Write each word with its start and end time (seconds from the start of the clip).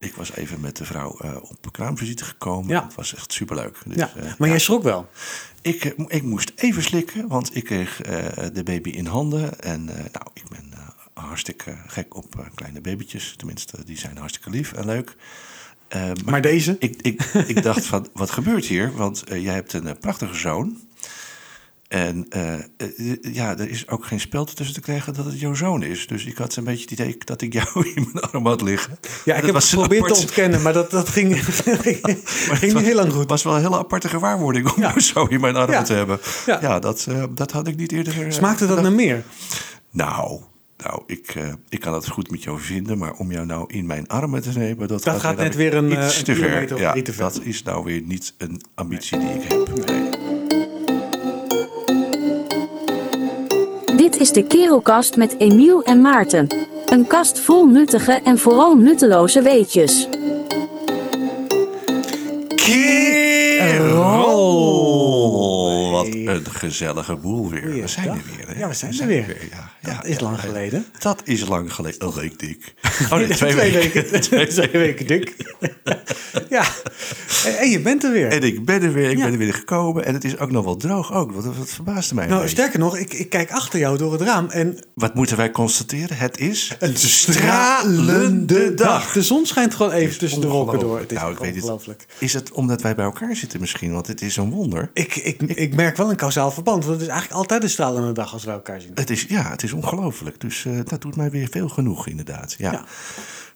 Ik 0.00 0.14
was 0.14 0.32
even 0.36 0.60
met 0.60 0.76
de 0.76 0.84
vrouw 0.84 1.16
eh, 1.18 1.36
op 1.42 1.62
kraamvisite 1.70 2.24
gekomen. 2.24 2.70
Ja. 2.70 2.84
Het 2.84 2.94
was 2.94 3.14
echt 3.14 3.32
superleuk. 3.32 3.78
Dus, 3.86 3.96
Ja, 3.96 4.12
eh, 4.16 4.32
maar 4.38 4.48
jij 4.48 4.58
schrok 4.58 4.82
wel. 4.82 5.08
ik, 5.62 5.84
eh, 5.84 6.04
ik 6.08 6.22
moest 6.22 6.52
even 6.56 6.82
slikken, 6.82 7.28
want 7.28 7.56
ik 7.56 7.64
kreeg 7.64 7.96
de 8.52 8.62
baby 8.64 8.90
in 8.90 9.06
handen. 9.06 9.60
En 9.60 9.84
nou, 9.84 10.26
ik 10.32 10.48
ben 10.48 10.72
hartstikke 11.14 11.76
gek 11.86 12.16
op 12.16 12.50
kleine 12.54 12.80
babytjes. 12.80 13.34
Tenminste, 13.36 13.84
die 13.84 13.98
zijn 13.98 14.16
hartstikke 14.16 14.50
lief 14.50 14.72
en 14.72 14.86
leuk. 14.86 15.16
Maar 15.88 16.14
Maar 16.24 16.40
deze? 16.40 16.76
ik, 16.78 17.02
ik, 17.02 17.22
ik 17.22 17.62
dacht 17.62 17.86
van, 17.86 18.06
wat 18.12 18.30
gebeurt 18.30 18.64
hier? 18.64 18.92
Want 18.92 19.22
jij 19.26 19.54
hebt 19.54 19.72
een 19.72 19.98
prachtige 19.98 20.34
zoon. 20.34 20.78
En 21.90 22.26
eh, 22.28 22.54
ja, 23.34 23.58
er 23.58 23.70
is 23.70 23.88
ook 23.88 24.04
geen 24.04 24.20
spel 24.20 24.44
tussen 24.44 24.74
te 24.74 24.80
krijgen 24.80 25.14
dat 25.14 25.24
het 25.24 25.40
jouw 25.40 25.54
zoon 25.54 25.82
is. 25.82 26.06
Dus 26.06 26.24
ik 26.24 26.36
had 26.36 26.56
een 26.56 26.64
beetje 26.64 26.82
het 26.82 26.90
idee 26.90 27.16
dat 27.24 27.42
ik 27.42 27.52
jou 27.52 27.66
in 27.94 28.08
mijn 28.12 28.24
arm 28.24 28.46
had 28.46 28.62
liggen. 28.62 28.98
Ja, 29.24 29.34
ik 29.36 29.44
heb 29.44 29.54
het 29.54 29.64
geprobeerd 29.64 30.06
te 30.14 30.20
ontkennen, 30.20 30.62
maar 30.62 30.72
dat, 30.72 30.90
dat 30.90 31.08
ging, 31.08 31.36
ging 31.44 32.72
niet 32.74 32.82
heel 32.84 32.94
lang 32.94 33.10
goed. 33.10 33.20
Het 33.20 33.30
was 33.30 33.42
wel 33.42 33.54
een 33.56 33.60
hele 33.62 33.78
aparte 33.78 34.08
gewaarwording 34.08 34.72
om 34.72 34.82
Ja. 34.82 34.88
jou 34.88 35.00
zo 35.00 35.24
in 35.24 35.40
mijn 35.40 35.56
armen 35.56 35.74
Ja. 35.74 35.82
te 35.82 35.92
hebben. 35.92 36.18
Ja, 36.46 36.58
Ja. 36.60 36.78
dat, 36.78 37.06
eh, 37.08 37.24
dat 37.34 37.52
had 37.52 37.66
ik 37.66 37.76
niet 37.76 37.92
eerder... 37.92 38.22
eh, 38.24 38.30
Smaakte 38.30 38.66
dat 38.66 38.82
naar 38.82 38.92
meer? 38.92 39.22
Nou, 39.90 40.40
nou 40.76 41.02
ik, 41.06 41.34
ik 41.68 41.80
kan 41.80 41.94
het 41.94 42.08
goed 42.08 42.30
met 42.30 42.42
jou 42.42 42.60
vinden, 42.60 42.98
maar 42.98 43.12
om 43.12 43.32
jou 43.32 43.46
nou 43.46 43.64
in 43.74 43.86
mijn 43.86 44.06
armen 44.08 44.42
te 44.42 44.58
nemen... 44.58 44.88
Dat, 44.88 45.02
Dat 45.02 45.20
gaat 45.20 45.36
net 45.36 45.54
weer 45.54 45.74
een, 45.74 45.92
iets 45.92 46.18
een 46.18 46.24
te 46.24 46.34
ver. 46.34 46.78
Ja, 46.78 46.90
drie 46.90 47.02
te 47.02 47.12
ver. 47.12 47.22
dat 47.22 47.40
is 47.42 47.62
nou 47.62 47.84
weer 47.84 48.00
niet 48.02 48.34
een 48.38 48.60
ambitie 48.74 49.18
die 49.18 49.28
ik 49.28 49.42
heb. 49.52 49.86
Nee. 49.86 50.19
Dit 54.00 54.20
is 54.20 54.32
de 54.32 54.42
Kerelkast 54.42 55.16
met 55.16 55.34
Emiel 55.38 55.82
en 55.82 56.00
Maarten. 56.00 56.46
Een 56.86 57.06
kast 57.06 57.38
vol 57.38 57.66
nuttige 57.66 58.12
en 58.12 58.38
vooral 58.38 58.74
nutteloze 58.76 59.42
weetjes. 59.42 60.08
Wat 66.06 66.46
een 66.46 66.46
gezellige 66.50 67.16
boel 67.16 67.50
weer. 67.50 67.80
We 67.80 67.88
zijn 67.88 68.08
er 68.08 68.20
weer. 68.36 68.48
Hè? 68.48 68.58
Ja, 68.58 68.68
we 68.68 68.74
zijn 68.74 69.00
er 69.00 69.06
weer. 69.06 69.36
Ja, 69.50 69.70
Dat 69.82 69.92
ja, 69.92 70.02
is 70.02 70.20
lang 70.20 70.40
geleden. 70.40 70.84
Dat 70.98 71.20
is 71.24 71.46
lang 71.48 71.74
geleden. 71.74 72.06
Oh, 72.08 72.14
week 72.16 72.38
dik. 72.38 72.74
Oh 73.04 73.18
nee, 73.18 73.28
twee, 73.36 73.54
weken. 73.54 74.20
Twee 74.20 74.68
weken 74.70 75.06
dik. 75.06 75.34
ja. 76.48 76.64
En, 77.44 77.58
en 77.58 77.70
je 77.70 77.80
bent 77.80 78.04
er 78.04 78.12
weer. 78.12 78.28
En 78.28 78.42
ik 78.42 78.64
ben 78.64 78.82
er 78.82 78.92
weer, 78.92 79.10
ik 79.10 79.16
Ja. 79.16 79.22
ben 79.24 79.32
er 79.32 79.38
weer 79.38 79.54
gekomen. 79.54 80.04
En 80.04 80.14
het 80.14 80.24
is 80.24 80.38
ook 80.38 80.50
nog 80.50 80.64
wel 80.64 80.76
droog 80.76 81.12
ook. 81.12 81.32
Wat, 81.32 81.44
wat 81.44 81.70
verbaasde 81.70 82.14
mij. 82.14 82.24
een 82.24 82.30
Nou, 82.30 82.48
sterker 82.48 82.78
nog, 82.78 82.96
ik, 82.96 83.12
ik 83.12 83.30
kijk 83.30 83.50
achter 83.50 83.78
jou 83.78 83.98
door 83.98 84.12
het 84.12 84.20
raam 84.20 84.48
en 84.48 84.78
Wat 84.94 85.14
moeten 85.14 85.36
wij 85.36 85.50
constateren? 85.50 86.16
Het 86.16 86.38
is 86.38 86.76
een 86.78 86.96
stralende 86.96 88.74
dag. 88.74 89.12
De 89.12 89.22
zon 89.22 89.46
schijnt 89.46 89.74
gewoon 89.74 89.92
even 89.92 90.18
tussen 90.18 90.40
de 90.40 90.46
wolken 90.46 90.78
door. 90.78 90.98
Het 90.98 91.12
is 91.12 91.18
Nou, 91.18 91.32
ik 91.32 91.38
weet 91.38 91.54
het. 91.54 91.62
ongelooflijk. 91.62 92.06
Is 92.18 92.32
het 92.32 92.52
omdat 92.52 92.82
wij 92.82 92.94
bij 92.94 93.04
elkaar 93.04 93.36
zitten 93.36 93.60
misschien? 93.60 93.92
Want 93.92 94.06
het 94.06 94.22
is 94.22 94.36
een 94.36 94.50
wonder. 94.50 94.90
Ik, 94.94 95.16
ik, 95.16 95.42
ik 95.42 95.74
merk 95.74 95.96
wel 96.00 96.10
een 96.10 96.16
kausaal 96.16 96.50
verband. 96.50 96.84
Want 96.84 96.94
het 96.94 97.02
is 97.06 97.12
eigenlijk 97.12 97.40
altijd 97.40 97.62
een 97.62 97.70
stralende 97.70 98.12
dag 98.12 98.32
als 98.32 98.44
we 98.44 98.50
elkaar 98.50 98.80
zien. 98.80 98.90
Het 98.94 99.10
is, 99.10 99.22
ja, 99.28 99.50
het 99.50 99.62
is 99.62 99.72
ongelooflijk. 99.72 100.40
Dus 100.40 100.64
eh, 100.64 100.78
dat 100.84 101.00
doet 101.00 101.16
mij 101.16 101.30
weer 101.30 101.48
veel 101.50 101.68
genoeg, 101.68 102.06
inderdaad. 102.06 102.54
Ja. 102.58 102.72
Ja. 102.72 102.84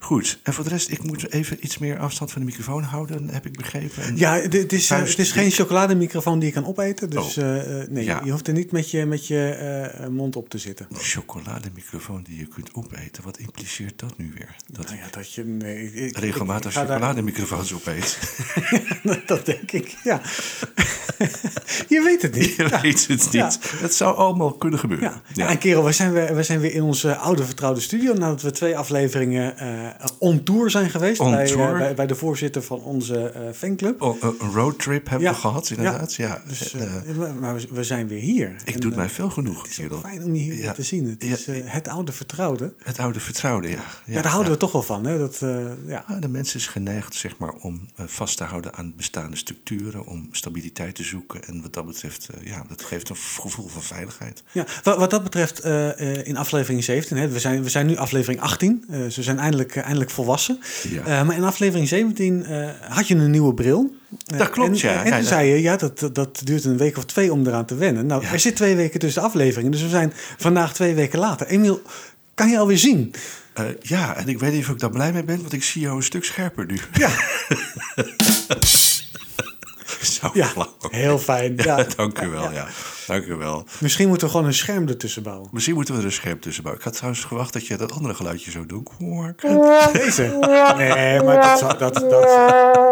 Goed. 0.05 0.39
En 0.43 0.53
voor 0.55 0.65
de 0.65 0.71
rest, 0.71 0.91
ik 0.91 1.03
moet 1.03 1.33
even 1.33 1.57
iets 1.61 1.79
meer 1.79 1.99
afstand 1.99 2.33
van 2.33 2.41
de 2.41 2.47
microfoon 2.47 2.83
houden, 2.83 3.29
heb 3.29 3.47
ik 3.47 3.57
begrepen. 3.57 4.03
En 4.03 4.17
Ja, 4.17 4.35
het 4.41 4.73
is, 4.73 4.91
eh, 4.91 4.99
het 4.99 5.19
is 5.19 5.33
geen 5.33 5.51
chocolademicrofoon 5.51 6.39
die 6.39 6.49
je 6.49 6.55
kan 6.55 6.67
opeten. 6.67 7.11
Dus 7.11 7.39
Oh. 7.39 7.45
eh, 7.45 7.81
eh, 7.83 7.89
nee, 7.89 8.05
Ja. 8.05 8.21
je 8.25 8.31
hoeft 8.31 8.47
er 8.49 8.55
niet 8.55 8.73
met 8.73 8.91
je, 8.91 9.07
met 9.07 9.27
je 9.27 9.49
eh, 9.49 10.09
mond 10.09 10.37
op 10.37 10.49
te 10.49 10.59
zitten. 10.59 10.87
Een 10.91 10.97
chocolademicrofoon 10.97 12.23
die 12.23 12.39
je 12.39 12.47
kunt 12.47 12.75
opeten. 12.75 13.23
Wat 13.25 13.39
impliceert 13.39 13.99
dat 13.99 14.19
nu 14.19 14.33
weer? 14.35 14.57
Dat 14.73 14.85
Nou 14.87 14.97
ja, 14.99 15.05
dat 15.11 15.33
je... 15.33 15.45
Nee, 15.45 15.85
ik- 15.85 15.95
ik- 15.95 16.17
regelmatig 16.19 16.71
ik 16.71 16.77
ga 16.77 16.85
daar- 16.85 16.97
chocolademicrofoons 16.97 17.73
opeet. 17.75 18.19
dat 19.27 19.47
denk 19.47 19.73
ik, 19.73 19.97
ja. 20.05 20.21
je 21.95 22.03
weet 22.03 22.23
het 22.23 22.35
niet. 22.35 22.55
Je 22.57 22.63
Ja. 22.69 22.81
weet 22.81 23.07
het 23.09 23.29
Ja. 23.33 23.45
niet. 23.47 23.59
Het 23.77 23.95
zou 23.95 24.17
allemaal 24.17 24.53
kunnen 24.53 24.79
gebeuren. 24.79 25.11
Ja. 25.11 25.23
ja, 25.45 25.49
en 25.49 25.59
kerel, 25.59 25.85
we 25.85 25.93
zijn, 25.93 26.13
weer, 26.13 26.35
we 26.35 26.43
zijn 26.43 26.61
weer 26.61 26.73
in 26.75 26.83
onze 26.83 27.17
oude 27.17 27.45
vertrouwde 27.45 27.81
studio... 27.81 28.15
nadat 28.15 28.43
we 28.43 28.51
twee 28.51 28.77
afleveringen 28.79 29.59
eh 29.59 29.94
on 30.19 30.43
tour 30.43 30.71
zijn 30.71 30.91
geweest... 30.91 31.21
On 31.21 31.31
bij, 31.31 31.45
eh, 31.45 31.53
tour. 31.53 31.79
bij, 31.79 31.95
bij 31.95 32.07
de 32.07 32.15
voorzitter 32.15 32.63
van 32.63 32.81
onze 32.81 33.29
eh, 33.31 33.43
fanclub. 33.55 34.03
Oh, 34.03 34.23
een 34.23 34.51
roadtrip 34.53 35.09
hebben 35.09 35.29
Ja. 35.29 35.35
we 35.35 35.41
gehad, 35.41 35.71
inderdaad. 35.71 36.15
Ja. 36.15 36.43
Dus, 36.49 36.73
Eh, 36.75 36.83
eh, 37.11 37.17
maar- 37.41 37.55
we- 37.55 37.67
we 37.71 37.85
zijn 37.85 38.09
weer 38.09 38.21
hier. 38.21 38.57
ik 38.65 38.75
En, 38.75 38.81
doe 38.81 38.91
eh, 38.91 38.97
mij 38.97 39.09
veel 39.09 39.31
genoeg, 39.31 39.63
Het 39.63 39.71
is 39.79 39.87
fijn 40.03 40.25
om 40.25 40.35
je 40.35 40.41
hier 40.53 40.73
te 40.73 40.83
zien. 40.83 41.09
Het 41.09 41.23
is 41.25 41.47
eh, 41.47 41.57
het 41.65 41.89
oude 41.89 42.13
vertrouwde. 42.13 42.73
Het 42.83 42.99
oude 42.99 43.21
vertrouwde, 43.21 43.69
ja. 43.69 43.85
Ja, 44.07 44.23
daar 44.23 44.31
houden 44.33 44.53
we 44.53 44.59
toch 44.59 44.73
wel 44.73 44.83
van. 44.83 45.05
Hè? 45.07 45.19
Dat, 45.19 45.43
eh, 45.43 45.57
ja. 45.87 46.05
Ja, 46.09 46.19
de 46.21 46.29
mens 46.29 46.55
is 46.55 46.67
geneigd 46.67 47.15
zeg 47.15 47.39
maar, 47.39 47.53
om 47.53 47.89
eh, 47.97 48.05
vast 48.07 48.37
te 48.37 48.45
houden 48.45 48.75
aan 48.75 48.93
bestaande 48.97 49.37
structuren, 49.37 50.07
om 50.07 50.29
stabiliteit 50.33 50.95
te 50.95 51.03
zoeken. 51.03 51.45
En 51.45 51.63
wat 51.63 51.73
dat 51.73 51.87
betreft, 51.87 52.29
eh, 52.29 52.47
ja, 52.47 52.65
dat 52.69 52.83
geeft 52.83 53.09
een 53.09 53.17
gevoel 53.17 53.69
van 53.69 53.83
veiligheid. 53.83 54.43
Ja, 54.53 54.67
wat, 54.83 54.99
wat 54.99 55.11
dat 55.11 55.23
betreft, 55.23 55.61
eh, 55.61 56.01
eh, 56.19 56.27
in 56.27 56.37
aflevering 56.37 56.85
17, 56.85 57.17
hè, 57.17 57.29
we, 57.29 57.39
zijn, 57.39 57.63
we 57.63 57.69
zijn 57.69 57.87
nu 57.87 57.97
aflevering 57.97 58.41
18, 58.41 58.85
eh, 58.91 59.07
ze 59.07 59.23
zijn 59.23 59.39
eindelijk, 59.39 59.74
eh, 59.77 59.85
eindelijk 59.85 60.11
volwassen. 60.11 60.61
Ja. 60.89 61.03
Eh, 61.05 61.27
maar 61.27 61.37
in 61.37 61.45
aflevering 61.45 61.89
17 61.89 62.45
eh, 62.45 62.69
had 62.89 63.09
je 63.09 63.15
een 63.15 63.31
nieuwe 63.31 63.55
bril. 63.55 63.95
Dat 64.25 64.51
klopt, 64.51 64.83
en, 64.83 64.89
ja. 64.89 65.05
En, 65.05 65.13
toen 65.13 65.23
zei 65.23 65.49
je, 65.49 65.63
ja, 65.63 65.77
dat, 65.77 66.11
dat 66.13 66.41
duurt 66.45 66.65
een 66.65 66.77
week 66.77 66.97
of 66.97 67.05
twee 67.05 67.33
om 67.33 67.47
eraan 67.47 67.65
te 67.65 67.75
wennen. 67.75 68.07
Nou, 68.07 68.23
Ja. 68.23 68.33
er 68.33 68.41
zit 68.41 68.57
twee 68.57 68.77
weken 68.77 69.01
tussen 69.01 69.23
de 69.23 69.29
afleveringen, 69.29 69.71
dus 69.71 69.83
we 69.83 69.89
zijn 69.89 70.13
vandaag 70.37 70.75
twee 70.75 70.95
weken 70.95 71.19
later. 71.19 71.47
Emiel, 71.47 71.83
kan 72.35 72.49
je 72.51 72.59
alweer 72.59 72.79
zien? 72.79 73.15
Ja, 73.81 74.17
en 74.17 74.29
ik 74.29 74.39
weet 74.39 74.53
niet 74.53 74.63
of 74.63 74.69
ik 74.69 74.79
daar 74.79 74.91
blij 74.91 75.13
mee 75.13 75.25
ben, 75.25 75.41
want 75.41 75.53
ik 75.53 75.65
zie 75.65 75.81
jou 75.83 75.97
een 75.97 76.03
stuk 76.03 76.25
scherper 76.25 76.67
nu. 76.67 76.79
Ja, 76.93 77.11
Zo 80.21 80.31
ja 80.33 80.47
flauw. 80.47 80.69
heel 80.91 81.19
fijn. 81.19 81.53
Ja, 81.65 81.85
dank 81.97 82.21
u 82.21 82.29
wel, 82.29 82.53
ja. 82.53 82.67
Dank 83.07 83.25
u 83.27 83.35
wel. 83.35 83.67
Misschien 83.81 84.09
moeten 84.09 84.27
we 84.27 84.33
gewoon 84.33 84.47
een 84.47 84.55
scherm 84.55 84.89
ertussen 84.89 85.23
bouwen. 85.23 85.49
Misschien 85.53 85.75
moeten 85.75 85.95
we 85.95 86.01
er 86.01 86.07
een 86.07 86.13
scherp 86.13 86.41
tussen 86.43 86.63
bouwen. 86.63 86.83
Ik 86.85 86.89
had 86.89 86.97
trouwens 86.99 87.27
verwacht 87.27 87.53
dat 87.53 87.67
je 87.67 87.77
dat 87.77 87.93
andere 87.93 88.15
geluidje 88.15 88.51
zou 88.51 88.67
doen. 88.67 88.87
Deze? 89.93 90.23
Nee, 90.77 91.23
maar 91.23 91.41
dat 91.41 91.59
zou, 91.59 91.79
dat, 91.79 91.95
dat, 91.95 92.11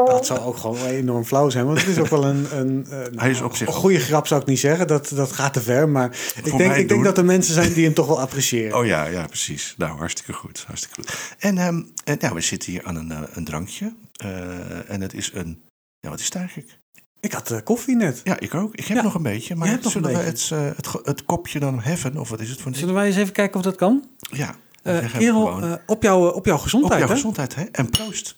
dat 0.07 0.27
zou 0.27 0.41
ook 0.41 0.57
gewoon 0.57 0.85
enorm 0.87 1.25
flauw 1.25 1.51
zijn. 1.51 1.67
Want 1.67 1.79
het 1.79 1.89
is 1.89 1.99
ook 1.99 2.07
wel 2.09 2.25
een, 2.25 2.47
een, 2.59 2.87
een- 2.91 3.19
Hij 3.19 3.31
is 3.31 3.41
op 3.41 3.57
zich 3.57 3.67
een 3.67 3.73
goede 3.73 3.99
grap, 4.01 4.27
zou 4.27 4.41
ik 4.41 4.47
niet 4.47 4.59
zeggen. 4.61 4.87
Dat, 4.87 5.09
dat 5.15 5.33
gaat 5.33 5.53
te 5.53 5.61
ver. 5.61 5.89
Maar 5.89 6.17
ik 6.45 6.57
denk, 6.57 6.75
ik 6.75 6.89
denk 6.89 7.05
dat 7.05 7.19
er 7.19 7.25
mensen 7.25 7.55
zijn 7.55 7.73
die 7.73 7.85
hem 7.85 7.95
toch 7.95 8.07
wel 8.07 8.21
appreciëren. 8.21 8.79
Oh 8.79 8.87
ja, 8.87 9.05
ja, 9.05 9.27
precies. 9.27 9.75
Nou, 9.77 9.99
hartstikke 9.99 10.33
goed. 10.33 10.65
Hartstikke 10.67 10.95
goed. 10.95 11.13
En, 11.39 11.59
en 11.59 12.17
ja, 12.19 12.35
we 12.35 12.41
zitten 12.41 12.73
hier 12.73 12.85
aan 12.85 12.97
een, 12.97 13.13
eh, 13.13 13.21
een 13.33 13.45
drankje. 13.45 13.95
Eh, 14.13 14.91
en 14.91 15.01
het 15.01 15.15
is 15.15 15.31
een... 15.35 15.63
Ja, 16.01 16.09
wat 16.11 16.19
is 16.19 16.25
het 16.25 16.35
eigenlijk? 16.35 16.79
Ik 17.23 17.33
had 17.33 17.51
eh, 17.51 17.59
koffie 17.65 17.97
net. 17.97 18.21
Ja, 18.25 18.39
ik 18.41 18.55
ook. 18.55 18.75
Ik 18.75 18.87
heb 18.87 18.97
Ja, 18.97 19.03
nog 19.03 19.15
een 19.15 19.23
beetje. 19.23 19.55
Maar 19.55 19.79
zullen 19.81 20.13
we 20.13 20.17
het, 20.19 20.49
eh, 20.53 20.67
het, 21.05 21.25
kopje 21.25 21.59
dan 21.59 21.81
heffen? 21.81 22.17
Of 22.17 22.29
wat 22.29 22.41
is 22.41 22.51
het 22.51 22.61
voor 22.61 22.71
een 22.71 22.77
Zullen 22.79 22.95
wij 22.95 23.07
eens 23.07 23.17
even 23.17 23.33
kijken 23.33 23.57
of 23.57 23.63
dat 23.63 23.77
kan? 23.77 24.05
Ja. 24.31 24.55
Eh, 24.83 24.99
zeg 24.99 25.13
hem 25.13 25.21
kerel, 25.21 25.47
gewoon. 25.47 25.63
eh, 25.65 25.73
op, 25.87 26.03
jouw, 26.03 26.29
op 26.29 26.45
jouw 26.47 26.55
Op 26.57 26.61
gezondheid, 26.63 26.99
jouw 26.99 27.09
hè? 27.09 27.15
gezondheid, 27.15 27.55
hè? 27.55 27.63
En 27.63 27.91
proost. 27.91 28.37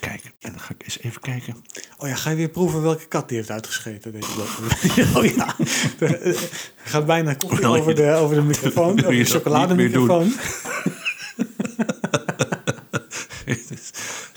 Kijk, 0.00 0.24
en 0.40 0.50
dan 0.50 0.60
ga 0.60 0.74
ik 0.78 0.82
eens 0.84 0.98
even 1.00 1.20
kijken. 1.20 1.56
Oh 1.98 2.08
ja, 2.08 2.14
ga 2.14 2.30
je 2.30 2.36
weer 2.36 2.48
proeven 2.48 2.82
welke 2.82 3.06
kat 3.06 3.28
die 3.28 3.36
heeft 3.36 3.50
uitgescheten? 3.50 4.12
Deze 4.12 4.26
oh 5.16 5.24
ja. 5.24 5.54
Eh, 5.98 6.36
gaat 6.84 7.06
bijna 7.06 7.34
koffie 7.34 7.58
Wil 7.58 7.74
je 7.74 7.80
over 7.80 7.94
de, 7.94 8.12
over 8.14 8.36
de 8.36 8.42
microfoon. 8.42 8.92
Over 9.00 9.12
je 9.14 9.24
de 9.24 9.30
chocolademicrofoon. 9.30 10.32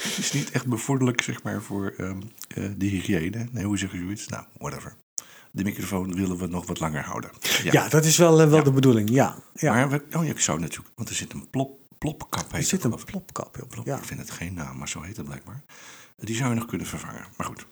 het, 0.10 0.18
is, 0.18 0.32
niet 0.32 0.52
echt 0.52 0.68
bevorderlijk, 0.68 1.22
zeg 1.22 1.44
maar, 1.44 1.62
voor 1.62 1.94
eh, 1.98 2.12
de 2.78 2.86
hygiëne. 2.86 3.48
Nee, 3.52 3.64
hoe 3.66 3.78
zeg 3.78 3.92
je 3.92 3.98
zoiets? 3.98 4.28
Nou, 4.28 4.44
whatever. 4.58 4.96
De 5.52 5.64
microfoon 5.64 6.16
willen 6.16 6.38
we 6.38 6.48
nog 6.48 6.66
wat 6.68 6.80
langer 6.80 7.04
houden. 7.04 7.30
Ja, 7.64 7.88
dat 7.90 8.06
is 8.06 8.18
wel, 8.18 8.42
eh, 8.42 8.48
wel 8.48 8.58
Ja. 8.58 8.64
de 8.64 8.72
bedoeling. 8.72 9.10
Ja, 9.10 9.36
ja. 9.54 9.74
Maar 9.74 9.90
we, 9.90 10.04
oh 10.18 10.24
ja, 10.26 10.30
ik 10.30 10.40
zou 10.40 10.60
natuurlijk... 10.60 10.90
Want 10.96 11.10
er 11.10 11.16
zit 11.16 11.34
een 11.34 11.50
plop, 11.50 11.80
plopkap. 11.98 12.54
er 12.54 12.64
zit 12.64 12.84
een 12.84 12.96
plopkap 13.06 13.62
op. 13.62 13.70
Plop, 13.70 13.86
Ja. 13.86 13.98
Ik 13.98 14.04
vind 14.04 14.20
het 14.20 14.32
geen 14.32 14.54
naam, 14.54 14.78
maar 14.78 14.90
zo 14.90 15.02
heet 15.02 15.18
het 15.18 15.26
blijkbaar. 15.26 15.64
Die 16.18 16.36
zou 16.36 16.50
je 16.50 16.56
nog 16.56 16.66
kunnen 16.66 16.88
vervangen. 16.88 17.26
Maar 17.38 17.48
goed, 17.48 17.60
ja. 17.60 17.66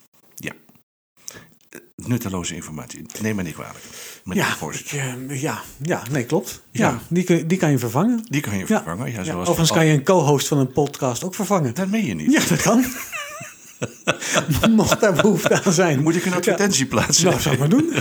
Nutteloze 2.07 2.56
informatie. 2.56 3.06
Neem 3.21 3.36
me 3.36 3.44
niet 3.44 3.54
kwalijk. 3.54 3.83
Ja, 4.24 4.48
ik, 4.71 4.92
eh, 4.92 5.42
ja, 5.42 5.62
ja, 5.81 6.04
nee, 6.12 6.24
klopt. 6.25 6.62
Ja. 6.71 6.88
Ja. 6.89 7.00
die, 7.09 7.45
die 7.45 7.57
kan 7.57 7.71
je 7.71 7.77
vervangen. 7.77 8.25
Die 8.30 8.42
kan 8.42 8.57
je 8.57 8.65
vervangen. 8.65 9.12
Ja, 9.12 9.24
zoals 9.24 9.39
overigens 9.48 9.71
kan 9.71 9.86
je 9.86 9.94
een 9.94 10.04
co-host 10.04 10.48
van 10.48 10.57
een 10.57 10.71
podcast 10.71 11.24
ook 11.24 11.36
vervangen. 11.36 11.74
Dat 11.74 11.88
meen 11.88 12.06
je 12.06 12.13
niet. 12.13 12.31
Ja, 12.31 12.42
dat 12.50 12.62
kan. 12.62 12.86
Mocht 14.75 15.00
daar 15.01 15.13
behoefte 15.13 15.63
aan 15.63 15.74
zijn. 15.74 16.01
Moet 16.04 16.15
ik 16.15 16.25
een 16.25 16.33
advertentie 16.33 16.86
plaatsen? 16.86 17.25
Nou, 17.25 17.39
zou 17.42 17.54
ik 17.54 17.59
maar 17.59 17.69
doen. 17.69 17.94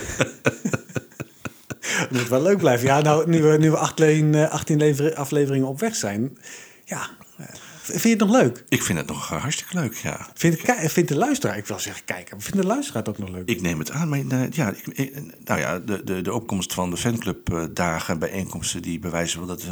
Het 1.80 2.10
moet 2.10 2.28
wel 2.28 2.42
leuk 2.42 2.58
blijven. 2.58 2.86
Ja, 2.86 3.00
nou, 3.00 3.28
nu 3.30 3.42
we, 3.42 3.56
nu 3.58 3.70
we 3.70 3.76
18, 3.76 4.34
eh, 4.34 4.50
18 4.50 4.78
lever- 4.78 5.14
afleveringen 5.14 5.66
op 5.68 5.80
weg 5.80 5.96
zijn. 5.96 6.38
Ja, 6.84 7.08
eh, 7.38 7.46
vind 7.86 8.02
je 8.02 8.08
het 8.08 8.18
nog 8.18 8.30
leuk? 8.30 8.64
Ik 8.68 8.82
vind 8.82 8.98
het 8.98 9.06
nog 9.08 9.32
eh, 9.32 9.40
hartstikke 9.40 9.74
leuk, 9.74 9.94
ja. 9.94 10.30
Vindt, 10.34 10.66
de, 10.66 10.72
ki- 10.72 10.88
vindt 10.88 11.08
de 11.08 11.16
luisteraar, 11.16 11.56
ik 11.56 11.66
wil 11.66 11.78
zeggen 11.78 12.04
kijken, 12.04 12.40
vindt 12.40 12.56
de 12.60 12.66
luisteraar 12.66 13.02
het 13.02 13.08
ook 13.08 13.18
nog 13.18 13.28
leuk? 13.30 13.48
Ik 13.48 13.60
neem 13.60 13.78
het 13.78 13.90
aan, 13.90 14.08
maar 14.08 14.18
ja, 14.50 14.72
ik, 14.92 15.22
nou 15.44 15.60
ja, 15.60 15.78
de, 15.78 16.04
de, 16.04 16.20
de 16.22 16.32
opkomst 16.32 16.74
van 16.74 16.90
de 16.90 16.96
fanclub 16.96 17.52
eh, 17.52 17.64
dagen, 17.72 18.18
bijeenkomsten, 18.18 18.82
die 18.82 18.98
bewijzen 18.98 19.38
wel 19.38 19.48
dat, 19.48 19.62
eh, 19.62 19.70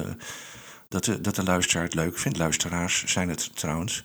dat, 0.88 1.04
de, 1.04 1.20
dat 1.20 1.34
de 1.34 1.42
luisteraar 1.42 1.84
het 1.84 1.94
leuk 1.94 2.18
vindt. 2.18 2.38
Luisteraars 2.38 3.04
zijn 3.04 3.28
het 3.28 3.56
trouwens. 3.56 4.04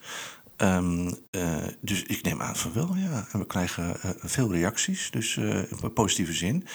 Ehm, 0.57 1.11
eh, 1.31 1.57
dus 1.81 2.03
ik 2.03 2.21
neem 2.23 2.41
aan 2.41 2.56
van 2.56 2.73
wel, 2.73 2.95
ja. 2.95 3.27
En 3.31 3.39
we 3.39 3.45
krijgen 3.45 3.95
veel 4.19 4.51
reacties, 4.51 5.11
dus 5.11 5.38
in 5.38 5.94
positieve 5.94 6.33
zin. 6.33 6.65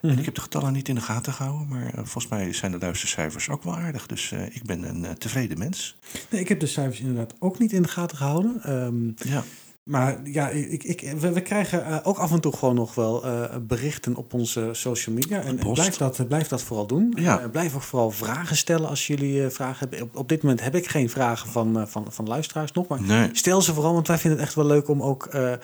En 0.00 0.18
ik 0.18 0.24
heb 0.24 0.34
de 0.34 0.40
getallen 0.40 0.72
niet 0.72 0.88
in 0.88 0.94
de 0.94 1.00
gaten 1.00 1.32
gehouden, 1.32 1.68
maar 1.68 1.86
eh, 1.86 1.94
volgens 1.94 2.28
mij 2.28 2.52
zijn 2.52 2.72
de 2.72 2.78
luistercijfers 2.78 3.48
ook 3.48 3.62
wel 3.62 3.76
aardig. 3.76 4.06
Dus 4.06 4.32
eh, 4.32 4.46
ik 4.46 4.62
ben 4.62 4.88
een 4.88 5.04
eh, 5.04 5.10
tevreden 5.10 5.58
mens. 5.58 5.98
Nee, 6.30 6.40
ik 6.40 6.48
heb 6.48 6.60
de 6.60 6.66
cijfers 6.66 7.00
inderdaad 7.00 7.34
ook 7.38 7.58
niet 7.58 7.72
in 7.72 7.82
de 7.82 7.88
gaten 7.88 8.16
gehouden. 8.16 8.62
Ehm, 8.62 9.28
Ja, 9.32 9.44
maar 9.90 10.20
ja, 10.24 10.48
ik, 10.48 10.84
ik, 10.84 11.14
we, 11.18 11.32
we 11.32 11.40
krijgen 11.40 11.84
eh, 11.86 11.96
ook 12.02 12.18
af 12.18 12.32
en 12.32 12.40
toe 12.40 12.56
gewoon 12.56 12.74
nog 12.74 12.94
wel 12.94 13.24
eh, 13.24 13.56
berichten 13.60 14.16
op 14.16 14.34
onze 14.34 14.68
social 14.72 15.14
media. 15.14 15.40
En 15.40 15.56
Post. 15.56 15.74
blijf 15.80 15.96
dat, 15.96 16.28
blijf 16.28 16.48
dat 16.48 16.62
vooral 16.62 16.86
doen. 16.86 17.12
Ja. 17.16 17.40
Eh, 17.40 17.50
blijf 17.50 17.74
ook 17.74 17.82
vooral 17.82 18.10
vragen 18.10 18.56
stellen 18.56 18.88
als 18.88 19.06
jullie 19.06 19.44
eh, 19.44 19.50
vragen 19.50 19.78
hebben. 19.78 20.02
Op, 20.02 20.16
op 20.16 20.28
dit 20.28 20.42
moment 20.42 20.62
heb 20.62 20.74
ik 20.74 20.88
geen 20.88 21.10
vragen 21.10 21.48
van, 21.48 21.80
eh, 21.80 21.86
van, 21.86 22.06
van 22.08 22.26
luisteraars 22.26 22.72
nog. 22.72 22.88
Maar 22.88 23.02
nee. 23.02 23.28
stel 23.32 23.62
ze 23.62 23.74
vooral, 23.74 23.92
want 23.92 24.06
wij 24.06 24.18
vinden 24.18 24.38
het 24.38 24.48
echt 24.48 24.56
wel 24.56 24.66
leuk 24.66 24.88
om 24.88 25.02
ook 25.02 25.26
eh, 25.26 25.52
eh, 25.52 25.58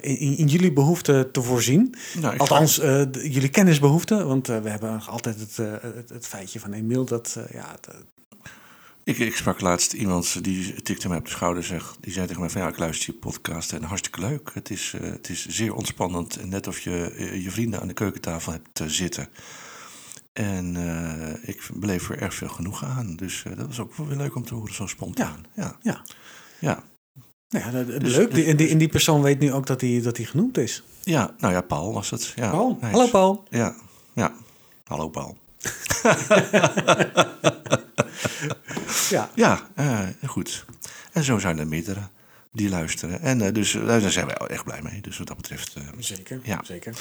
in, 0.00 0.36
in 0.36 0.46
jullie 0.46 0.72
behoeften 0.72 1.30
te 1.30 1.42
voorzien. 1.42 1.94
Nou, 2.20 2.38
Althans, 2.38 2.78
eh, 2.78 3.02
jullie 3.12 3.48
kennisbehoeften. 3.48 4.26
Want 4.26 4.48
eh, 4.48 4.58
we 4.58 4.68
hebben 4.68 5.00
altijd 5.06 5.40
het, 5.40 5.58
eh, 5.58 5.72
het, 5.96 6.08
het 6.08 6.26
feitje 6.26 6.60
van 6.60 6.72
Emiel 6.72 7.04
dat 7.04 7.36
eh, 7.38 7.54
ja, 7.54 7.70
het, 7.70 7.88
Ik, 9.08 9.18
ik 9.18 9.36
sprak 9.36 9.60
laatst 9.60 9.92
iemand 9.92 10.44
die 10.44 10.82
tikte 10.82 11.08
mij 11.08 11.18
op 11.18 11.24
de 11.24 11.30
schouder. 11.30 11.64
Zeg, 11.64 11.96
die 12.00 12.12
zei 12.12 12.26
tegen 12.26 12.40
mij 12.40 12.50
van 12.50 12.60
ja, 12.60 12.68
ik 12.68 12.78
luister 12.78 13.12
je 13.12 13.18
podcast 13.18 13.72
en 13.72 13.82
hartstikke 13.82 14.20
leuk. 14.20 14.50
Het 14.54 14.70
is, 14.70 14.92
eh, 15.00 15.10
het 15.10 15.28
is 15.28 15.46
zeer 15.46 15.74
ontspannend. 15.74 16.36
En 16.36 16.48
net 16.48 16.66
of 16.66 16.80
je 16.80 17.10
eh, 17.16 17.42
je 17.42 17.50
vrienden 17.50 17.80
aan 17.80 17.88
de 17.88 17.94
keukentafel 17.94 18.52
hebt 18.52 18.80
eh, 18.80 18.86
zitten. 18.86 19.28
En 20.32 20.76
ik 21.42 21.68
beleef 21.74 22.10
er 22.10 22.18
erg 22.22 22.34
veel 22.34 22.48
genoegen 22.48 22.88
aan. 22.88 23.16
Dus 23.16 23.44
dat 23.56 23.66
was 23.66 23.80
ook 23.80 23.94
wel 23.96 24.06
weer 24.06 24.16
leuk 24.16 24.34
om 24.34 24.44
te 24.44 24.54
horen, 24.54 24.74
zo 24.74 24.86
spontaan. 24.86 25.44
Ja, 25.54 25.76
ja. 25.82 26.02
ja. 26.60 26.82
Nou 27.48 27.64
ja, 27.64 27.70
dat- 27.70 27.86
dat- 27.90 28.00
Dus- 28.00 28.16
leuk. 28.16 28.26
dus- 28.30 28.34
Die, 28.34 28.44
en 28.50 28.56
die, 28.56 28.68
en 28.68 28.78
die 28.78 28.88
persoon 28.88 29.22
weet 29.22 29.38
nu 29.38 29.52
ook 29.52 29.66
dat 29.66 29.80
hij 29.80 30.00
dat 30.02 30.16
hij 30.16 30.26
genoemd 30.26 30.58
is. 30.58 30.82
ja 31.02 31.34
nou 31.38 31.52
ja, 31.52 31.60
Paul 31.60 31.92
was 31.92 32.10
het. 32.10 32.32
Ja, 32.36 32.50
Paul. 32.50 32.78
Hallo 32.80 33.06
Paul. 33.06 33.44
Ja, 33.50 33.74
ja. 34.12 34.32
Hallo 34.84 35.08
Paul. 35.08 35.36
Ja. 39.08 39.30
Ja, 39.34 39.60
eh, 39.74 39.98
goed. 40.26 40.64
En 41.12 41.24
zo 41.24 41.38
zijn 41.38 41.58
er 41.58 41.66
meerdere 41.66 42.00
die 42.52 42.68
luisteren. 42.68 43.20
En 43.20 43.40
eh, 43.42 43.52
dus 43.54 43.74
eh, 43.74 43.86
daar 43.86 44.10
zijn 44.10 44.26
wij 44.26 44.34
echt 44.34 44.64
blij 44.64 44.80
mee. 44.82 45.00
Dus 45.00 45.18
wat 45.18 45.26
dat 45.26 45.36
betreft. 45.36 45.74
eh, 45.74 45.82
Zeker. 45.98 46.40
Ja. 46.42 46.60
Zeker. 46.64 46.94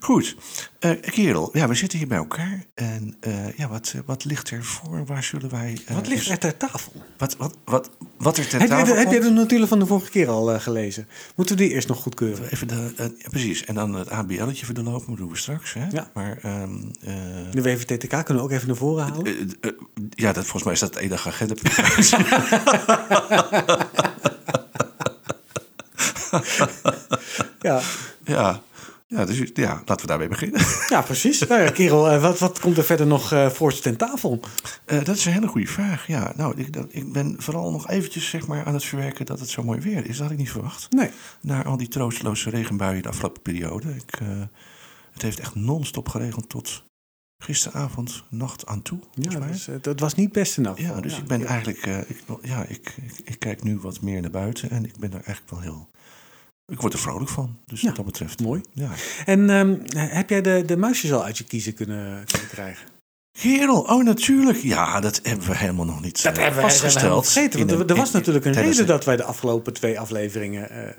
Goed, 0.00 0.36
Eh 0.78 0.90
kerel, 1.00 1.50
ja, 1.52 1.68
we 1.68 1.74
zitten 1.74 1.98
hier 1.98 2.08
bij 2.08 2.18
elkaar. 2.18 2.64
En 2.74 3.16
ja, 3.56 3.68
wat, 3.68 3.94
wat 4.06 4.24
ligt 4.24 4.50
er 4.50 4.64
voor? 4.64 5.04
Waar 5.06 5.22
zullen 5.22 5.50
wij... 5.50 5.78
Wat 5.88 6.06
ligt 6.06 6.20
eens- 6.20 6.30
er 6.30 6.38
ter 6.38 6.56
tafel? 6.56 6.92
Wat, 7.18 7.36
wat, 7.36 7.54
wat, 7.64 7.90
wat 8.18 8.36
er 8.38 8.48
ter 8.48 8.58
Heb 8.60 8.68
je, 8.68 8.74
tafel 8.74 8.94
de, 8.94 9.00
heb 9.00 9.10
je 9.10 9.18
komt? 9.18 9.28
de 9.28 9.34
notulen 9.40 9.68
van 9.68 9.78
de 9.78 9.86
vorige 9.86 10.10
keer 10.10 10.28
al 10.28 10.60
gelezen? 10.60 11.08
Moeten 11.36 11.56
we 11.56 11.62
die 11.62 11.72
eerst 11.72 11.88
nog 11.88 12.02
goedkeuren? 12.02 12.50
Even 12.52 12.68
de, 12.68 12.92
ja, 12.96 13.28
precies, 13.30 13.64
en 13.64 13.74
dan 13.74 13.94
het 13.94 14.10
ABL'tje 14.10 14.64
voor 14.66 14.74
de 14.74 14.82
loop, 14.82 15.06
dat 15.06 15.16
doen 15.16 15.30
we 15.30 15.36
straks. 15.36 15.72
Hè? 15.74 15.86
Ja. 15.90 16.10
Maar 16.14 16.38
ehm, 16.42 16.70
eh, 17.00 17.14
De 17.52 17.62
WVTTK 17.62 18.08
kunnen 18.24 18.36
we 18.36 18.40
ook 18.42 18.50
even 18.50 18.66
naar 18.66 18.76
voren 18.76 19.04
halen. 19.04 19.50
ja, 20.10 20.32
dat, 20.32 20.42
volgens 20.46 20.64
mij 20.64 20.72
is 20.72 20.80
dat 20.80 20.94
het 20.94 21.02
enige 21.02 21.28
agenda. 21.28 21.54
Ja, 27.60 27.80
ja, 28.24 28.62
ja, 29.06 29.24
dus, 29.24 29.50
ja, 29.54 29.82
laten 29.84 30.00
we 30.00 30.06
daarmee 30.06 30.28
beginnen. 30.28 30.60
ja 30.88 31.02
precies. 31.02 31.46
Nou 31.46 31.62
ja, 31.62 31.70
kerel, 31.70 32.10
eh, 32.10 32.22
wat, 32.22 32.38
wat 32.38 32.60
komt 32.60 32.76
er 32.76 32.84
verder 32.84 33.06
nog 33.06 33.32
eh 33.32 33.50
voor 33.50 33.80
ten 33.80 33.96
tafel? 33.96 34.40
Eh, 34.84 35.04
dat 35.04 35.16
is 35.16 35.24
een 35.24 35.32
hele 35.32 35.46
goede 35.46 35.66
vraag. 35.66 36.06
Ja, 36.06 36.32
nou, 36.36 36.54
ik, 36.56 36.72
dat, 36.72 36.86
ik 36.88 37.12
ben 37.12 37.34
vooral 37.38 37.70
nog 37.70 37.88
eventjes 37.88 38.28
zeg 38.28 38.46
maar, 38.46 38.64
aan 38.64 38.74
het 38.74 38.84
verwerken 38.84 39.26
dat 39.26 39.40
het 39.40 39.48
zo 39.48 39.62
mooi 39.62 39.80
weer 39.80 40.06
is. 40.06 40.16
Dat 40.16 40.22
had 40.22 40.30
ik 40.30 40.38
niet 40.38 40.50
verwacht. 40.50 40.86
Nee. 40.90 41.10
Na 41.40 41.64
al 41.64 41.76
die 41.76 41.88
troosteloze 41.88 42.50
regenbuien 42.50 43.02
de 43.02 43.08
afgelopen 43.08 43.42
periode. 43.42 43.94
Ik, 43.94 44.18
het 45.12 45.22
heeft 45.22 45.40
echt 45.40 45.54
non-stop 45.54 46.08
geregend 46.08 46.48
tot 46.48 46.82
gisteravond, 47.38 48.24
nacht 48.28 48.66
aan 48.66 48.82
toe. 48.82 48.98
Ja, 49.14 49.38
dus, 49.38 49.66
het 49.66 50.00
was 50.00 50.14
niet 50.14 50.32
best 50.32 50.58
elk 50.58 50.78
ja, 50.78 51.00
dus 51.00 51.18
ik 51.18 51.26
ben 51.26 51.46
eigenlijk, 51.46 51.86
ik, 51.86 52.22
ja, 52.42 52.64
ik, 52.64 52.94
ik, 52.96 53.20
ik 53.24 53.38
kijk 53.38 53.62
nu 53.62 53.78
wat 53.78 54.00
meer 54.00 54.20
naar 54.20 54.30
buiten 54.30 54.70
en 54.70 54.84
ik 54.84 54.98
ben 54.98 55.12
er 55.12 55.22
eigenlijk 55.24 55.50
wel 55.50 55.60
heel, 55.60 55.90
ik 56.70 56.80
word 56.80 56.92
er 56.92 56.98
vrolijk 56.98 57.30
van. 57.30 57.58
Dus 57.66 57.80
Ja, 57.80 57.86
wat 57.86 57.96
dat 57.96 58.04
betreft. 58.04 58.40
mooi. 58.40 58.60
Ja. 58.72 58.90
En 59.24 59.50
ehm, 59.50 59.76
heb 59.96 60.30
jij 60.30 60.40
de, 60.42 60.62
de 60.66 60.76
muisjes 60.76 61.12
al 61.12 61.24
uit 61.24 61.38
je 61.38 61.44
kiezen 61.44 61.74
kunnen, 61.74 62.24
kunnen 62.24 62.48
krijgen? 62.48 62.86
Kerel, 63.38 63.80
oh 63.80 64.04
natuurlijk. 64.04 64.58
Ja, 64.58 65.00
dat 65.00 65.20
hebben 65.22 65.46
we 65.46 65.56
helemaal 65.56 65.84
nog 65.84 66.02
niet 66.02 66.22
Dat 66.22 66.36
eh, 66.36 66.42
hebben 66.42 66.62
we 66.62 66.68
vastgesteld. 66.68 67.02
helemaal 67.02 67.22
vergeten. 67.22 67.58
Want 67.58 67.70
er, 67.70 67.80
een- 67.80 67.86
er 67.88 67.96
was 67.96 68.10
in- 68.10 68.16
natuurlijk 68.18 68.44
een 68.44 68.52
reden 68.52 68.86
dat 68.86 69.04
wij 69.04 69.16
de 69.16 69.24
afgelopen 69.24 69.72
twee 69.72 70.00
afleveringen 70.00 70.70
eh, 70.70 70.88
eh, 70.88 70.94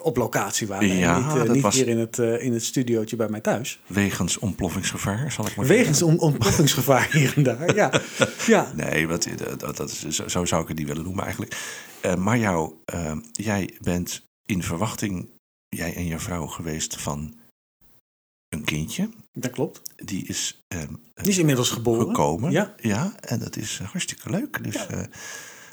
op 0.00 0.16
locatie 0.16 0.66
waren. 0.66 0.96
Ja, 0.96 1.16
en 1.16 1.22
niet, 1.26 1.34
dat 1.46 1.48
niet 1.54 1.62
was- 1.62 1.74
hier 1.74 1.88
in 1.88 1.98
het, 1.98 2.18
in 2.18 2.52
het 2.52 2.64
studiootje 2.64 3.16
bij 3.16 3.28
mij 3.28 3.40
thuis. 3.40 3.80
Wegens 3.86 4.38
ontploffingsgevaar, 4.38 5.32
zal 5.32 5.46
ik 5.46 5.56
maar 5.56 5.66
Wegens 5.66 6.02
on- 6.02 6.18
ontploffingsgevaar 6.18 7.08
hier 7.12 7.32
en 7.36 7.42
daar. 7.42 7.74
Ja, 7.74 7.90
ja. 8.46 8.72
Nee, 8.74 9.08
wat, 9.08 9.28
dat, 9.36 9.60
dat, 9.60 9.76
dat 9.76 9.90
is, 9.90 10.08
zo, 10.16 10.28
zo 10.28 10.44
zou 10.44 10.62
ik 10.62 10.68
het 10.68 10.78
niet 10.78 10.86
willen 10.86 11.04
noemen 11.04 11.22
eigenlijk. 11.24 11.56
Maar 12.18 12.38
jou, 12.38 12.72
jij 13.32 13.70
bent 13.80 14.22
in 14.46 14.62
verwachting, 14.62 15.30
jij 15.68 15.94
en 15.94 16.04
je 16.04 16.18
vrouw 16.18 16.46
geweest 16.46 17.00
van 17.00 17.38
een 18.48 18.64
kindje. 18.64 19.08
dat 19.32 19.50
klopt. 19.50 19.82
Die 20.04 20.26
is 20.26 20.64
eh, 20.68 20.82
Die 21.14 21.30
is 21.30 21.38
inmiddels 21.38 21.70
geboren. 21.70 22.06
gekomen. 22.06 22.50
Ja. 22.76 23.14
en 23.20 23.38
dat 23.38 23.56
is 23.56 23.78
eh, 23.80 23.88
hartstikke 23.88 24.30
leuk. 24.30 24.62
Dus 24.64 24.86
eh, 24.86 25.02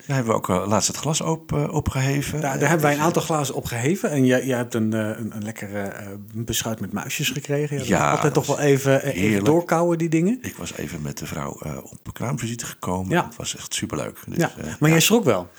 daar 0.06 0.16
hebben 0.16 0.34
we 0.34 0.40
ook 0.40 0.50
eh, 0.50 0.68
laatst 0.68 0.88
het 0.88 0.98
glas 0.98 1.22
op, 1.22 1.54
eh, 1.54 1.74
opgeheven. 1.74 2.42
Daar, 2.42 2.60
daar 2.60 2.70
hebben 2.70 2.88
wij 2.88 2.96
een 2.96 3.04
aantal 3.04 3.22
glazen 3.22 3.56
op 3.56 3.66
geheven. 3.66 4.10
En 4.10 4.26
jij, 4.26 4.46
jij 4.46 4.58
hebt 4.58 4.74
een, 4.74 4.94
eh, 4.94 5.00
een, 5.00 5.36
een 5.36 5.44
lekkere 5.44 5.94
beschuit 6.34 6.80
met 6.80 6.94
muisjes 6.94 7.30
gekregen. 7.30 7.76
Ja, 7.76 7.82
dat 7.82 7.88
Ja, 7.88 8.12
altijd 8.12 8.34
toch 8.34 8.46
wel 8.46 8.60
even, 8.60 9.04
even 9.04 9.44
doorkouwen, 9.44 9.98
die 9.98 10.10
dingen. 10.10 10.40
Ik 10.42 10.56
was 10.56 10.74
even 10.74 11.02
met 11.02 11.18
de 11.18 11.26
vrouw 11.26 11.60
op 11.84 12.14
kraamvisite 12.14 12.66
gekomen. 12.66 13.12
Ja. 13.12 13.26
Het 13.26 13.36
was 13.36 13.56
echt 13.56 13.74
superleuk. 13.74 14.20
Dus, 14.28 14.38
Ja, 14.38 14.52
maar 14.58 14.78
ja. 14.80 14.88
jij 14.88 15.00
schrok 15.00 15.24
wel. 15.24 15.50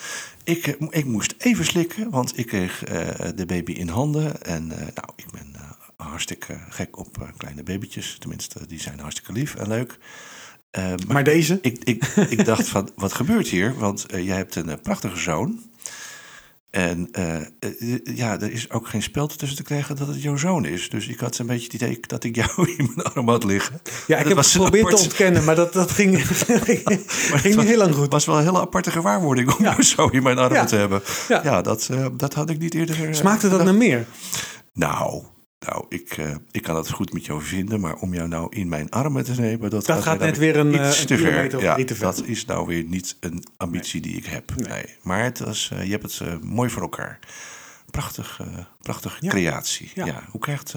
Ik, 0.45 0.77
ik 0.91 1.05
moest 1.05 1.35
even 1.39 1.65
slikken, 1.65 2.11
want 2.11 2.39
ik 2.39 2.47
kreeg 2.47 2.79
de 3.35 3.47
baby 3.47 3.73
in 3.73 3.89
handen. 3.89 4.43
En 4.43 4.67
nou, 4.67 5.09
ik 5.17 5.27
ben 5.31 5.55
hartstikke 5.97 6.59
gek 6.69 6.99
op 6.99 7.33
kleine 7.37 7.63
babytjes. 7.63 8.17
Tenminste, 8.19 8.67
die 8.67 8.81
zijn 8.81 9.01
hartstikke 9.01 9.33
lief 9.33 9.55
en 9.55 9.69
leuk. 9.69 9.99
Eh, 10.73 10.83
maar 10.85 10.99
Maar 11.09 11.25
deze? 11.25 11.59
ik, 11.63 11.85
ik, 11.85 12.05
ik 12.29 12.45
dacht 12.53 12.69
van, 12.69 12.89
wat 12.97 13.13
gebeurt 13.13 13.49
hier? 13.49 13.75
Want 13.79 14.07
eh, 14.07 14.27
jij 14.27 14.37
hebt 14.37 14.55
een 14.55 14.69
eh, 14.69 14.77
prachtige 14.83 15.17
zoon. 15.19 15.61
En 16.71 17.09
ja, 18.15 18.41
er 18.41 18.53
is 18.53 18.71
ook 18.71 18.89
geen 18.89 19.03
spel 19.03 19.27
tussen 19.27 19.57
te 19.57 19.63
krijgen 19.63 19.97
dat 19.97 20.09
het 20.09 20.23
jouw 20.23 20.37
zoon 20.37 20.65
is. 20.65 20.91
Dus 20.91 21.09
ik 21.09 21.21
had 21.21 21.39
een 21.39 21.47
beetje 21.47 21.65
het 21.65 21.75
idee 21.75 21.99
dat 22.01 22.25
ik 22.25 22.35
jou 22.37 22.51
in 22.79 22.93
mijn 22.95 23.07
arm 23.07 23.29
had 23.29 23.45
liggen. 23.45 23.81
Ja, 24.07 24.19
ik 24.19 24.29
heb 24.29 24.37
het 24.37 24.47
geprobeerd 24.47 24.85
apart. 24.85 24.97
te 24.99 25.05
ontkennen, 25.05 25.45
maar 25.45 25.55
dat, 25.55 25.73
dat 25.73 25.91
ging, 25.91 26.19
ging 26.27 27.57
niet 27.57 27.67
heel 27.67 27.77
lang 27.79 27.93
goed. 27.95 28.03
Het 28.03 28.13
was 28.13 28.25
wel 28.27 28.39
een 28.39 28.45
hele 28.45 28.61
aparte 28.61 28.91
gewaarwording 28.91 29.55
om 29.57 29.65
Ja. 29.65 29.71
jou 29.71 29.83
zo 29.83 30.07
in 30.09 30.23
mijn 30.23 30.39
armen 30.39 30.59
Ja. 30.59 30.65
te 30.65 30.77
hebben. 30.77 31.03
Ja. 31.29 31.41
Ja, 31.45 31.63
dat, 31.63 31.89
dat 32.17 32.35
had 32.35 32.51
ik 32.51 32.59
niet 32.59 32.75
eerder... 32.75 33.15
Smaakte 33.15 33.49
dat 33.49 33.65
naar 33.65 33.75
meer? 33.75 34.07
Nou, 34.73 35.23
nou 35.67 35.85
ik, 35.89 36.17
eh, 36.17 36.35
ik 36.51 36.63
kan 36.63 36.77
het 36.77 36.91
goed 36.91 37.13
met 37.13 37.27
jou 37.27 37.43
vinden, 37.43 37.81
maar 37.81 37.95
om 37.95 38.15
jou 38.15 38.29
nou 38.29 38.57
in 38.57 38.69
mijn 38.69 38.91
armen 38.91 39.25
te 39.25 39.41
nemen... 39.41 39.71
Dat, 39.71 39.87
Dat 39.87 40.03
gaat 40.03 40.19
net 40.19 40.39
weer 40.39 40.57
een, 40.57 40.75
iets 40.75 40.95
eh, 40.95 41.01
een 41.01 41.07
te 41.07 41.17
ver. 41.19 41.61
Ja, 41.61 41.75
drie 41.75 41.85
te 41.87 41.95
ver. 41.95 42.05
dat 42.05 42.23
is 42.25 42.45
nou 42.45 42.67
weer 42.67 42.85
niet 42.85 43.17
een 43.21 43.45
ambitie 43.57 44.01
die 44.01 44.17
ik 44.17 44.25
heb. 44.25 44.53
Nee. 44.57 44.85
Maar 45.03 45.23
het 45.25 45.39
was, 45.39 45.71
eh, 45.73 45.85
je 45.85 45.91
hebt 45.91 46.19
het 46.19 46.45
mooi 46.45 46.71
voor 46.71 46.83
elkaar. 46.83 47.19
Prachtig, 47.91 48.41
prachtige 48.81 49.17
Ja. 49.21 49.31
creatie. 49.31 49.91
Ja. 49.95 50.05
Ja. 50.07 50.23
Hoe 50.31 50.41
krijgt 50.41 50.75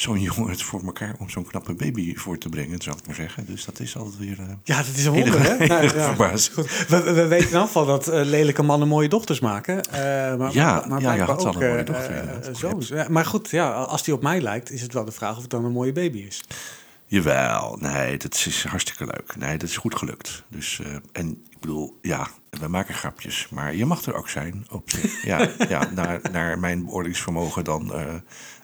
zo'n 0.00 0.20
jongen 0.20 0.50
het 0.50 0.62
voor 0.62 0.82
elkaar 0.84 1.14
om 1.18 1.30
zo'n 1.30 1.46
knappe 1.46 1.74
baby 1.74 2.16
voor 2.16 2.38
te 2.38 2.48
brengen, 2.48 2.82
zou 2.82 2.96
ik 2.98 3.06
maar 3.06 3.14
zeggen. 3.14 3.46
Dus 3.46 3.64
dat 3.64 3.80
is 3.80 3.96
altijd 3.96 4.18
weer... 4.18 4.40
eh, 4.40 4.46
Ja, 4.64 4.76
dat 4.76 4.94
is 4.96 5.04
een 5.04 5.12
wonder, 5.12 5.42
hè? 5.42 5.66
Nou, 5.66 5.82
ja. 5.96 6.14
We, 6.16 6.48
we 6.88 7.02
we 7.12 7.26
weten 7.26 7.36
in 7.38 7.44
ieder 7.46 7.60
geval 7.60 7.86
dat 7.86 8.08
eh, 8.08 8.24
lelijke 8.24 8.62
mannen 8.62 8.88
mooie 8.88 9.08
dochters 9.08 9.40
maken. 9.40 9.82
eh, 9.82 10.00
maar, 10.36 10.52
Ja, 10.52 10.84
maar 10.88 11.00
ja, 11.00 11.04
blijkbaar 11.14 11.26
had 11.36 11.44
al 11.44 11.46
ook, 11.54 11.60
een 11.60 11.68
mooie 11.68 11.82
dochter, 11.84 12.40
zoons. 12.52 12.88
Ja, 12.88 13.06
maar 13.10 13.24
goed, 13.24 13.50
ja, 13.50 13.70
als 13.72 14.02
die 14.02 14.14
op 14.14 14.22
mij 14.22 14.40
lijkt, 14.40 14.70
is 14.70 14.82
het 14.82 14.92
wel 14.92 15.04
de 15.04 15.12
vraag 15.12 15.36
of 15.36 15.42
het 15.42 15.50
dan 15.50 15.64
een 15.64 15.72
mooie 15.72 15.92
baby 15.92 16.18
is. 16.18 16.42
Jawel, 17.06 17.76
nee, 17.80 18.16
dat 18.18 18.34
is 18.34 18.64
hartstikke 18.68 19.04
leuk. 19.04 19.36
Nee, 19.36 19.58
dat 19.58 19.68
is 19.68 19.76
goed 19.76 19.94
gelukt. 19.94 20.42
Dus, 20.48 20.80
en 21.12 21.28
ik 21.50 21.60
bedoel, 21.60 21.98
ja, 22.02 22.28
we 22.50 22.68
maken 22.68 22.94
grapjes, 22.94 23.46
maar 23.50 23.74
je 23.74 23.86
mag 23.86 24.02
er 24.04 24.14
ook 24.14 24.28
zijn 24.28 24.66
op 24.70 24.90
zich. 24.90 25.24
Ja, 25.24 25.48
ja 25.68 25.88
naar, 25.94 26.20
naar 26.32 26.58
mijn 26.58 26.84
beoordelingsvermogen 26.84 27.64
dan 27.64 27.92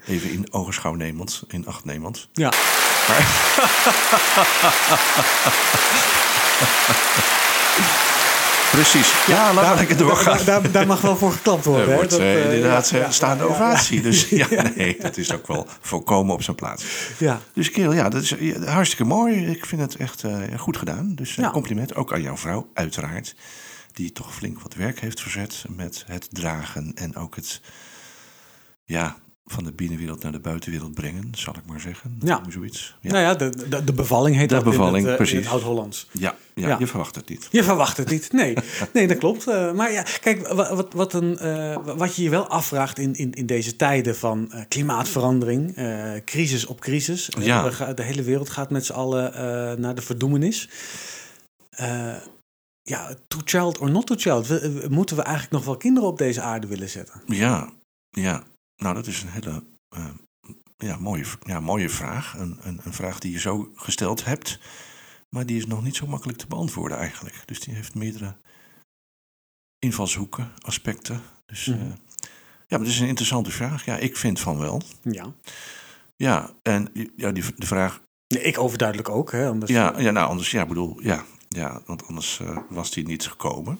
even 0.06 0.30
in 0.30 0.52
ogenschouw 0.52 0.94
nemend, 0.94 1.42
in 1.48 1.66
acht 1.66 1.84
nemend. 1.84 2.28
Ja. 2.32 2.52
Precies. 8.70 9.26
Ja, 9.26 9.54
laten 9.54 9.70
we 9.70 9.76
lekker 9.76 9.96
Daar, 9.96 10.06
doorgaan. 10.06 10.44
daar, 10.44 10.70
daar 10.70 10.86
mag 10.86 11.00
wel 11.00 11.16
voor 11.16 11.32
geklapt 11.32 11.64
worden. 11.64 11.88
Er 11.88 11.94
wordt 11.94 12.10
Dat, 12.10 12.20
eh, 12.20 12.44
eh, 12.44 12.54
inderdaad 12.54 12.88
ja, 12.88 12.96
eh, 12.96 13.02
ja, 13.02 13.10
staande 13.10 13.44
ja, 13.44 13.50
ovatie. 13.50 14.00
Dus 14.00 14.28
ja, 14.42 14.46
nee, 14.76 14.96
dat 15.00 15.16
is 15.16 15.32
ook 15.32 15.46
wel 15.46 15.66
volkomen 15.80 16.34
op 16.34 16.42
zijn 16.42 16.56
plaats. 16.56 16.84
Ja. 17.18 17.40
Dus 17.52 17.70
Kerel, 17.70 17.92
ja, 17.92 18.08
dat 18.08 18.22
is 18.22 18.34
hartstikke 18.64 19.04
mooi. 19.04 19.46
Ik 19.46 19.66
vind 19.66 19.80
het 19.80 19.96
echt 19.96 20.24
goed 20.56 20.76
gedaan. 20.76 21.14
Dus 21.14 21.34
Ja. 21.34 21.50
compliment 21.50 21.94
ook 21.94 22.12
aan 22.12 22.22
jouw 22.22 22.36
vrouw, 22.36 22.70
uiteraard. 22.74 23.34
Die 23.92 24.12
toch 24.12 24.34
flink 24.34 24.60
wat 24.60 24.74
werk 24.74 25.00
heeft 25.00 25.20
verzet 25.20 25.64
met 25.68 26.04
het 26.06 26.28
dragen 26.30 26.92
en 26.94 27.16
ook 27.16 27.36
het 27.36 27.60
ja, 28.84 29.16
van 29.48 29.64
de 29.64 29.72
binnenwereld 29.72 30.22
naar 30.22 30.32
de 30.32 30.38
buitenwereld 30.40 30.94
brengen, 30.94 31.30
zal 31.34 31.54
ik 31.56 31.66
maar 31.66 31.80
zeggen. 31.80 32.16
Ja. 32.20 32.42
Zoiets. 32.48 32.96
Ja. 33.00 33.10
Nou 33.10 33.22
ja, 33.22 33.34
de, 33.34 33.68
de, 33.68 33.84
de 33.84 33.92
bevalling 33.92 34.36
heet 34.36 34.48
De 34.48 34.54
dat 34.54 34.64
in 34.64 34.70
bevalling, 34.70 35.06
het, 35.06 35.20
eh, 35.20 35.30
in 35.32 35.36
het 35.36 35.46
Oud-Hollands. 35.48 36.08
Ja, 36.12 36.34
ja, 36.54 36.68
Ja. 36.68 36.76
je 36.78 36.86
verwacht 36.86 37.14
het 37.14 37.28
niet. 37.28 37.48
Je 37.50 37.62
verwacht 37.64 37.96
het 37.96 38.10
niet. 38.10 38.32
Nee, 38.32 38.56
nee 38.92 39.06
dat 39.06 39.18
klopt. 39.18 39.46
Eh, 39.48 39.72
maar 39.72 39.92
ja, 39.92 40.04
kijk, 40.20 40.46
wa- 40.48 40.74
wat, 40.74 40.92
wat, 40.92 41.12
een, 41.12 41.38
eh, 41.38 41.76
wat 41.96 42.16
je 42.16 42.22
je 42.22 42.30
wel 42.30 42.46
afvraagt 42.48 42.98
in, 42.98 43.14
in, 43.14 43.32
in 43.32 43.46
deze 43.46 43.76
tijden 43.76 44.16
van 44.16 44.52
klimaatverandering, 44.68 45.74
crisis 46.24 46.66
op 46.66 46.80
crisis. 46.80 47.28
Ja. 47.38 47.64
we 47.64 47.72
gaan- 47.72 47.94
de 47.94 48.02
hele 48.02 48.22
wereld 48.22 48.50
gaat 48.50 48.70
met 48.70 48.86
z'n 48.86 48.92
allen 48.92 49.80
naar 49.80 49.94
de 49.94 50.02
verdoemenis. 50.02 50.68
Ja, 52.82 53.14
to 53.28 53.38
child 53.44 53.78
or 53.78 53.90
not 53.90 54.06
to 54.06 54.14
child. 54.18 54.48
Moeten 54.90 55.16
we 55.16 55.22
eigenlijk 55.22 55.54
nog 55.54 55.64
wel 55.64 55.76
kinderen 55.76 56.08
op 56.08 56.18
deze 56.18 56.40
aarde 56.40 56.66
willen 56.66 56.88
zetten? 56.88 57.22
Ja, 57.26 57.70
ja. 58.10 58.42
Nou, 58.76 58.94
dat 58.94 59.06
is 59.06 59.22
een 59.22 59.28
hele 59.28 59.64
eh, 59.88 60.06
ja, 60.78 60.96
mooie, 60.96 61.24
ja, 61.42 61.60
mooie 61.60 61.90
vraag. 61.90 62.34
Een, 62.38 62.58
een, 62.62 62.80
een 62.84 62.92
vraag 62.92 63.18
die 63.18 63.32
je 63.32 63.38
zo 63.38 63.70
gesteld 63.74 64.24
hebt, 64.24 64.58
maar 65.30 65.46
die 65.46 65.56
is 65.56 65.66
nog 65.66 65.82
niet 65.82 65.96
zo 65.96 66.06
makkelijk 66.06 66.38
te 66.38 66.46
beantwoorden 66.46 66.98
eigenlijk. 66.98 67.42
Dus 67.44 67.60
die 67.60 67.74
heeft 67.74 67.94
meerdere 67.94 68.36
invalshoeken, 69.78 70.52
aspecten. 70.60 71.22
Dus 71.46 71.66
Mhm. 71.66 71.80
eh, 71.80 71.86
ja, 72.68 72.76
maar 72.78 72.86
het 72.86 72.94
is 72.94 73.00
een 73.00 73.08
interessante 73.08 73.50
vraag. 73.50 73.84
Ja, 73.84 73.96
ik 73.96 74.16
vind 74.16 74.40
van 74.40 74.58
wel. 74.58 74.82
Ja. 75.02 75.32
Ja, 76.16 76.50
en 76.62 76.88
ja, 77.16 77.32
die, 77.32 77.44
de 77.56 77.66
vraag. 77.66 78.00
Nee, 78.34 78.42
ik 78.42 78.58
overduidelijk 78.58 79.08
ook. 79.08 79.32
Hè, 79.32 79.48
anders, 79.48 79.70
Ja, 79.70 79.98
ja, 79.98 80.10
nou 80.10 80.28
anders, 80.28 80.50
ja, 80.50 80.62
ik 80.62 80.68
bedoel, 80.68 81.00
ja, 81.02 81.24
ja 81.48 81.82
want 81.86 82.06
anders 82.06 82.40
eh, 82.40 82.58
was 82.68 82.90
die 82.90 83.06
niet 83.06 83.26
gekomen. 83.28 83.78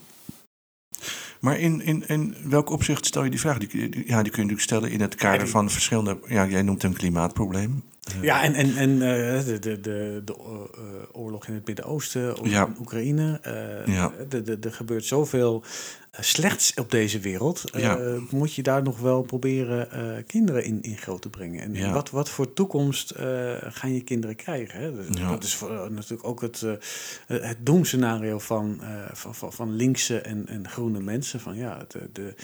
Maar 1.40 1.58
in, 1.58 1.80
in, 1.80 2.08
in 2.08 2.36
welk 2.44 2.70
opzicht 2.70 3.06
stel 3.06 3.24
je 3.24 3.30
die 3.30 3.40
vraag? 3.40 3.58
Die, 3.58 3.78
ja, 4.06 4.22
die 4.22 4.32
kun 4.32 4.42
je 4.42 4.48
natuurlijk 4.48 4.60
stellen 4.60 4.90
in 4.90 5.00
het 5.00 5.14
kader 5.14 5.48
van 5.48 5.70
verschillende. 5.70 6.18
Ja, 6.26 6.46
jij 6.46 6.62
noemt 6.62 6.82
een 6.82 6.96
klimaatprobleem. 6.96 7.82
Eh, 8.14 8.22
Ja, 8.22 8.42
en, 8.42 8.54
en, 8.54 8.76
en 8.76 8.92
eh, 9.02 9.44
de, 9.44 9.58
de, 9.58 9.80
de, 9.80 10.22
de 10.24 10.34
eh, 10.36 10.80
oorlog 11.12 11.46
in 11.46 11.54
het 11.54 11.66
Midden-Oosten, 11.66 12.30
oorlog 12.36 12.48
Ja. 12.52 12.66
in 12.66 12.76
Oekraïne. 12.80 13.38
eh, 13.42 13.94
Ja. 13.94 14.12
de, 14.28 14.42
de, 14.42 14.56
er 14.60 14.72
gebeurt 14.72 15.04
zoveel 15.04 15.62
eh, 16.10 16.22
slechts 16.22 16.74
op 16.74 16.90
deze 16.90 17.18
wereld. 17.18 17.70
Eh. 17.70 18.16
Moet 18.30 18.54
je 18.54 18.62
daar 18.62 18.82
nog 18.82 18.98
wel 18.98 19.22
proberen 19.22 19.90
eh, 19.90 20.22
kinderen 20.26 20.64
in, 20.64 20.82
in 20.82 20.96
groot 20.96 21.22
te 21.22 21.28
brengen? 21.30 21.60
En 21.62 21.74
Ja. 21.74 21.92
wat, 21.92 22.10
wat 22.10 22.30
voor 22.30 22.52
toekomst 22.52 23.10
eh, 23.10 23.54
gaan 23.60 23.94
je 23.94 24.00
kinderen 24.00 24.36
krijgen? 24.36 24.80
Hè? 24.80 24.94
Dus. 24.94 25.06
Dat 25.20 25.44
is 25.44 25.54
voor, 25.54 25.70
eh, 25.70 25.88
natuurlijk 25.90 26.28
ook 26.28 26.40
het, 26.40 26.62
eh, 26.62 27.40
het 27.40 27.56
doemscenario 27.60 28.38
van, 28.38 28.78
eh, 28.82 28.88
van, 29.12 29.34
van, 29.34 29.52
van 29.52 29.74
linkse 29.76 30.18
en, 30.20 30.46
en 30.48 30.68
groene 30.68 31.00
mensen. 31.00 31.40
Van 31.40 31.56
ja, 31.56 31.84
de, 31.88 32.08
de, 32.12 32.34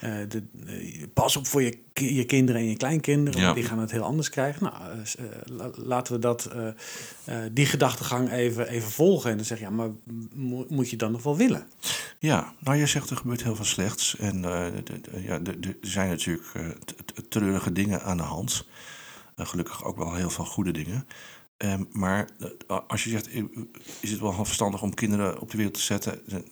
eh, 0.00 0.12
de, 0.28 0.42
eh, 0.66 1.02
pas 1.14 1.36
op 1.36 1.46
voor 1.46 1.62
je, 1.62 1.78
je 1.94 2.24
kinderen 2.24 2.60
en 2.60 2.68
je 2.68 2.76
kleinkinderen, 2.76 3.40
want 3.42 3.54
die 3.54 3.64
gaan 3.64 3.78
het 3.78 3.90
heel 3.90 4.02
anders 4.02 4.28
krijgen. 4.30 4.62
Nou, 4.62 4.74
eh, 4.74 4.90
eh, 4.92 4.98
laten 5.74 6.14
we 6.14 6.18
dat, 6.20 6.44
eh, 6.44 6.68
eh, 7.24 7.50
die 7.52 7.66
gedachtegang 7.66 8.30
even, 8.30 8.68
even 8.68 8.90
volgen. 8.90 9.30
En 9.30 9.36
dan 9.36 9.46
zeg 9.46 9.58
je, 9.58 9.64
ja, 9.64 9.70
maar 9.70 9.90
mo- 10.34 10.66
moet 10.68 10.90
je 10.90 10.96
dan 10.96 11.12
nog 11.12 11.22
wel 11.22 11.36
willen? 11.36 11.66
Ja, 12.18 12.54
nou 12.58 12.76
je 12.76 12.86
zegt 12.86 13.10
er 13.10 13.16
gebeurt 13.16 13.42
heel 13.42 13.56
veel 13.56 13.64
slechts. 13.64 14.16
En 14.16 14.44
eh, 14.44 14.66
ja, 15.24 15.40
er 15.42 15.76
zijn 15.80 16.08
natuurlijk 16.08 16.48
eh, 16.54 16.68
treurige 17.28 17.72
dingen 17.72 18.02
aan 18.02 18.16
de 18.16 18.22
hand. 18.22 18.66
Eh, 19.36 19.46
gelukkig 19.46 19.84
ook 19.84 19.96
wel 19.96 20.14
heel 20.14 20.30
veel 20.30 20.44
goede 20.44 20.70
dingen. 20.72 21.06
Ehm, 21.56 21.84
maar 21.92 22.28
eh, 22.68 22.78
als 22.88 23.04
je 23.04 23.10
zegt, 23.10 23.28
eh, 23.28 23.44
is 24.00 24.10
het 24.10 24.20
wel 24.20 24.32
verstandig 24.44 24.82
om 24.82 24.94
kinderen 24.94 25.40
op 25.40 25.50
de 25.50 25.56
wereld 25.56 25.74
te 25.74 25.80
zetten? 25.80 26.20
Dan, 26.26 26.44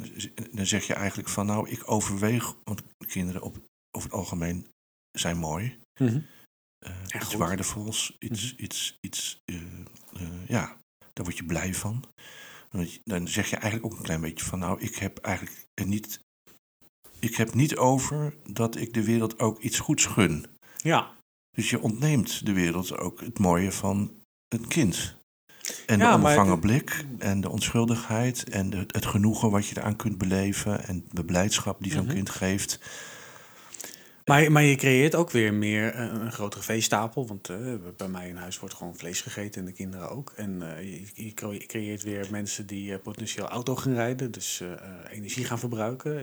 dan 0.52 0.66
zeg 0.66 0.86
je 0.86 0.94
eigenlijk 0.94 1.28
van, 1.28 1.46
nou, 1.46 1.68
ik 1.68 1.82
overweeg, 1.90 2.54
want 2.64 2.82
kinderen 3.06 3.42
op, 3.42 3.56
over 3.90 4.08
het 4.10 4.18
algemeen 4.18 4.66
zijn 5.12 5.36
mooi. 5.36 5.78
eh, 5.94 6.06
Ja, 7.06 7.20
iets 7.20 7.35
waardevols, 7.35 8.16
iets, 8.18 8.54
iets, 8.56 8.99
iets 9.00 9.42
eh, 9.44 9.54
eh, 10.16 10.28
ja, 10.49 10.76
daar 11.12 11.25
word 11.25 11.37
je 11.37 11.44
blij 11.44 11.75
van. 11.75 12.04
Dan 13.04 13.28
zeg 13.28 13.50
je 13.50 13.56
eigenlijk 13.56 13.92
ook 13.92 13.99
een 13.99 14.04
klein 14.04 14.20
beetje 14.20 14.44
van, 14.44 14.58
nou, 14.58 14.80
ik 14.80 14.97
heb 14.97 15.18
eigenlijk 15.18 15.66
niet, 15.85 16.20
ik 17.18 17.35
heb 17.37 17.54
niet 17.54 17.76
over 17.76 18.35
dat 18.50 18.76
ik 18.76 18.94
de 18.94 19.04
wereld 19.04 19.38
ook 19.38 19.61
iets 19.61 19.78
goeds 19.78 20.06
gun. 20.06 20.47
Ja, 20.76 21.16
Dus 21.56 21.70
je 21.70 21.80
ontneemt 21.80 22.47
de 22.47 22.52
wereld 22.52 22.99
ook 22.99 23.20
het 23.20 23.38
mooie 23.38 23.73
van 23.73 24.12
het 24.49 24.66
kind. 24.66 25.16
En 25.87 25.99
Ja, 25.99 26.08
de 26.11 26.16
onbevangen 26.16 26.50
het- 26.52 26.61
blik 26.61 27.04
en 27.18 27.40
de 27.40 27.49
onschuldigheid 27.50 28.49
en 28.49 28.70
de, 28.70 28.85
het 28.87 29.06
genoegen 29.06 29.50
wat 29.50 29.66
je 29.66 29.76
eraan 29.78 29.97
kunt 29.97 30.18
beleven 30.18 30.85
en 30.87 31.06
de 31.11 31.25
blijdschap 31.25 31.82
die 31.82 31.92
zo'n 31.92 32.04
Mhm. 32.04 32.14
kind 32.14 32.30
geeft. 32.30 32.78
Maar, 34.28 34.52
maar 34.52 34.62
je 34.62 34.76
creëert 34.76 35.14
ook 35.14 35.30
weer 35.30 35.54
meer 35.54 35.92
eh, 35.94 36.02
een 36.04 36.32
grotere 36.32 36.62
veestapel. 36.62 37.26
Want 37.26 37.49
eh, 37.49 37.56
bij 37.97 38.08
mij 38.08 38.28
in 38.28 38.37
huis 38.37 38.58
wordt 38.58 38.75
gewoon 38.75 38.97
vlees 38.97 39.20
gegeten 39.20 39.61
en 39.61 39.66
de 39.66 39.73
kinderen 39.73 40.11
ook. 40.11 40.32
En 40.37 40.76
eh, 40.76 40.82
je, 41.14 41.25
je 41.25 41.35
cre- 41.35 41.66
creëert 41.66 42.02
weer 42.02 42.26
mensen 42.30 42.66
die 42.66 42.92
eh, 42.92 42.99
potentieel 43.02 43.49
auto 43.49 43.76
gaan 43.76 43.94
rijden. 43.94 44.30
Dus 44.30 44.62
energie 45.11 45.44
gaan 45.44 45.58
verbruiken. 45.58 46.23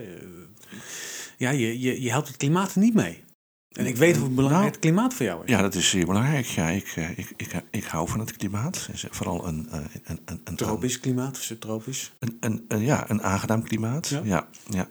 Ja, 1.36 1.50
je, 1.50 1.80
je, 1.80 2.02
je 2.02 2.10
helpt 2.10 2.28
het 2.28 2.36
klimaat 2.36 2.76
niet 2.76 2.94
mee. 2.94 3.24
En 3.68 3.86
ik 3.86 3.96
weet 3.96 4.16
hoe 4.16 4.28
belangrijk 4.28 4.60
Nou, 4.62 4.70
het 4.72 4.78
klimaat 4.80 5.14
voor 5.14 5.26
jou 5.26 5.44
is. 5.44 5.50
Ja, 5.50 5.62
dat 5.62 5.74
is 5.74 5.88
zeer 5.90 6.06
belangrijk. 6.06 6.46
Ja, 6.46 6.68
ik, 6.68 6.96
ik, 7.16 7.32
ik, 7.36 7.62
ik 7.70 7.84
hou 7.84 8.08
van 8.08 8.20
het 8.20 8.36
klimaat. 8.36 8.88
Vooral 9.10 9.46
een, 9.46 9.68
een, 9.70 9.88
een, 10.24 10.40
een, 10.44 10.56
Tropisch 10.56 11.00
klimaat 11.00 11.36
subtropisch. 11.36 12.12
Een, 12.18 12.36
een, 12.40 12.64
een- 12.68 12.80
ja, 12.84 13.10
een 13.10 13.22
aangenaam 13.22 13.62
klimaat. 13.62 14.08
Ja. 14.08 14.20
Ja, 14.24 14.48
ja. 14.70 14.88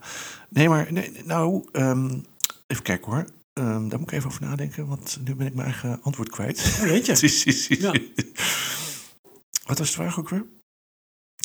Nee, 0.50 0.70
maar 0.70 0.88
nee, 0.94 1.12
nou, 1.26 1.66
ehm, 1.72 2.20
even 2.68 2.84
kijken 2.84 3.12
hoor. 3.12 3.26
Ehm, 3.54 3.88
daar 3.88 4.00
moet 4.00 4.12
ik 4.12 4.18
even 4.18 4.30
over 4.30 4.42
nadenken, 4.42 4.88
want 4.88 5.18
nu 5.24 5.36
ben 5.36 5.48
ik 5.48 5.54
mijn 5.54 5.68
eigen 5.68 6.00
antwoord 6.02 6.30
kwijt. 6.30 6.60
Oh, 6.82 6.82
weet 6.82 7.06
je? 7.06 7.76
Ja. 7.80 7.92
Wat 9.66 9.78
was 9.78 9.88
de 9.88 9.94
vraag 9.94 10.20
ook 10.20 10.30
weer? 10.30 10.46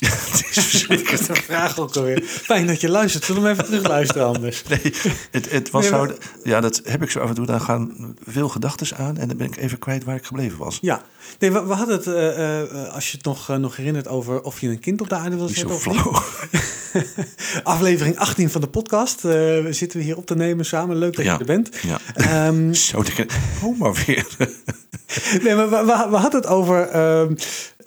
Het 0.01 0.45
is 0.55 0.65
verschrikkelijk. 0.65 1.27
Dat 1.27 1.37
vraag 1.37 1.79
ook 1.79 1.95
alweer. 1.95 2.21
Fijn 2.23 2.67
dat 2.67 2.81
je 2.81 2.89
luistert. 2.89 3.23
Zullen 3.23 3.41
we 3.41 3.47
hem 3.47 3.57
even 3.57 3.69
terugluisteren 3.69 4.25
anders? 4.27 4.63
Nee, 4.69 4.93
het, 5.31 5.51
het 5.51 5.69
was 5.69 5.89
Nee, 5.89 6.07
zo. 6.07 6.15
Ja, 6.43 6.61
dat 6.61 6.81
heb 6.83 7.01
ik 7.03 7.11
zo 7.11 7.19
af 7.19 7.29
en 7.29 7.35
toe. 7.35 7.45
Dan 7.45 7.61
gaan 7.61 8.15
veel 8.25 8.49
gedachten 8.49 8.97
aan 8.97 9.17
en 9.17 9.27
dan 9.27 9.37
ben 9.37 9.47
ik 9.47 9.55
even 9.57 9.79
kwijt 9.79 10.03
waar 10.03 10.15
ik 10.15 10.25
gebleven 10.25 10.57
was. 10.57 10.77
Ja, 10.81 11.01
nee, 11.39 11.51
we, 11.51 11.65
we 11.65 11.73
hadden 11.73 11.95
het, 11.97 12.07
eh, 12.07 12.61
eh, 12.61 12.93
als 12.93 13.11
je 13.11 13.17
het 13.17 13.25
nog, 13.25 13.49
eh, 13.49 13.55
nog 13.55 13.75
herinnert, 13.75 14.07
over 14.07 14.41
of 14.41 14.61
je 14.61 14.67
een 14.67 14.79
kind 14.79 15.01
op 15.01 15.09
de 15.09 15.15
aarde 15.15 15.35
wil 15.35 15.45
Niet 15.45 15.57
zo 15.57 15.67
zetten. 15.67 15.91
of 15.91 15.95
niet. 15.95 16.01
flauw. 16.01 16.61
Aflevering 17.63 18.17
18 18.17 18.49
van 18.49 18.61
de 18.61 18.67
podcast. 18.67 19.15
Eh, 19.25 19.31
we 19.31 19.67
zitten 19.69 19.99
we 19.99 20.05
hier 20.05 20.17
op 20.17 20.25
te 20.25 20.35
nemen 20.35 20.65
samen. 20.65 20.97
Leuk 20.97 21.15
dat 21.15 21.25
Ja. 21.25 21.33
je 21.33 21.39
er 21.39 21.45
bent. 21.45 21.69
Ja. 21.81 21.99
Ehm, 22.15 22.73
Zo, 22.89 23.03
oh, 23.63 23.79
maar 23.79 24.03
weer. 24.05 24.25
nee, 25.43 25.55
maar 25.55 25.69
we, 25.69 25.75
we, 25.77 26.07
we 26.09 26.15
hadden 26.15 26.41
het 26.41 26.49
over 26.49 26.87
ehm, 26.87 27.33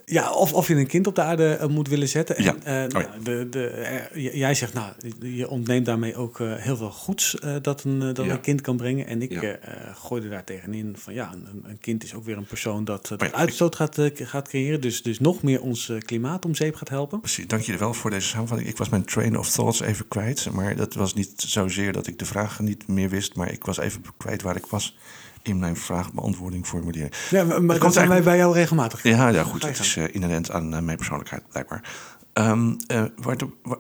ja, 0.04 0.32
of, 0.32 0.52
of 0.52 0.68
je 0.68 0.74
een 0.74 0.86
kind 0.86 1.06
op 1.06 1.14
de 1.14 1.22
aarde 1.22 1.48
eh, 1.54 1.68
moet 1.68 1.88
willen 1.88 2.08
zetten. 2.08 2.36
En, 2.36 2.44
Ja. 2.44 2.54
eh, 2.64 2.74
ja. 2.74 2.86
nou, 2.86 3.22
de, 3.22 3.46
de, 3.50 3.66
eh, 3.66 4.34
jij 4.34 4.54
zegt, 4.54 4.74
nou, 4.74 4.92
je 5.20 5.48
ontneemt 5.48 5.86
daarmee 5.86 6.16
ook 6.16 6.38
heel 6.38 6.76
veel 6.76 6.90
goeds 6.90 7.36
dat, 7.62 7.84
een, 7.84 7.98
dat 7.98 8.24
Ja. 8.24 8.32
een 8.32 8.40
kind 8.40 8.60
kan 8.60 8.76
brengen. 8.76 9.06
En 9.06 9.22
ik 9.22 9.58
gooide 9.94 10.28
daar 10.28 10.44
tegenin 10.44 10.94
van, 10.98 11.14
ja, 11.14 11.32
een, 11.32 11.64
een 11.66 11.78
kind 11.78 12.04
is 12.04 12.14
ook 12.14 12.24
weer 12.24 12.36
een 12.36 12.44
persoon 12.46 12.84
dat, 12.84 13.08
dat 13.08 13.20
ja, 13.20 13.32
uitstoot 13.32 13.76
gaat, 13.76 13.98
gaat 14.14 14.48
creëren. 14.48 14.80
Dus, 14.80 15.02
dus 15.02 15.20
nog 15.20 15.42
meer 15.42 15.60
ons 15.62 15.92
klimaat 15.98 16.44
om 16.44 16.54
zeep 16.54 16.74
gaat 16.74 16.88
helpen. 16.88 17.20
Precies, 17.20 17.46
dank 17.46 17.62
je 17.62 17.76
wel 17.76 17.94
voor 17.94 18.10
deze 18.10 18.28
samenvatting. 18.28 18.68
Ik 18.70 18.76
was 18.76 18.88
mijn 18.88 19.04
train 19.04 19.38
of 19.38 19.50
thoughts 19.50 19.80
even 19.80 20.08
kwijt. 20.08 20.50
Maar 20.52 20.76
dat 20.76 20.94
was 20.94 21.14
niet 21.14 21.32
zozeer 21.36 21.92
dat 21.92 22.06
ik 22.06 22.18
de 22.18 22.24
vragen 22.24 22.64
niet 22.64 22.88
meer 22.88 23.08
wist. 23.08 23.34
Maar 23.34 23.52
ik 23.52 23.64
was 23.64 23.78
even 23.78 24.02
kwijt 24.16 24.42
waar 24.42 24.56
ik 24.56 24.66
was 24.66 24.96
in 25.44 25.58
mijn 25.58 25.76
vraagbeantwoording 25.76 26.66
formulier. 26.66 27.26
Ja, 27.30 27.44
maar, 27.44 27.60
dat 27.66 27.78
komt 27.78 27.92
zijn 27.92 28.08
wij 28.08 28.22
bij 28.22 28.36
jou 28.36 28.54
regelmatig. 28.54 29.02
Ja, 29.02 29.28
ja 29.28 29.42
goed. 29.42 29.62
Het 29.62 29.78
is 29.78 29.96
eh, 29.96 30.14
inherent 30.14 30.50
aan 30.50 30.74
eh, 30.74 30.80
mijn 30.80 30.96
persoonlijkheid, 30.96 31.48
blijkbaar. 31.48 31.92
Ehm, 32.32 32.74
eh, 32.86 33.04
waar 33.16 33.36
de- 33.36 33.48
wa- 33.62 33.78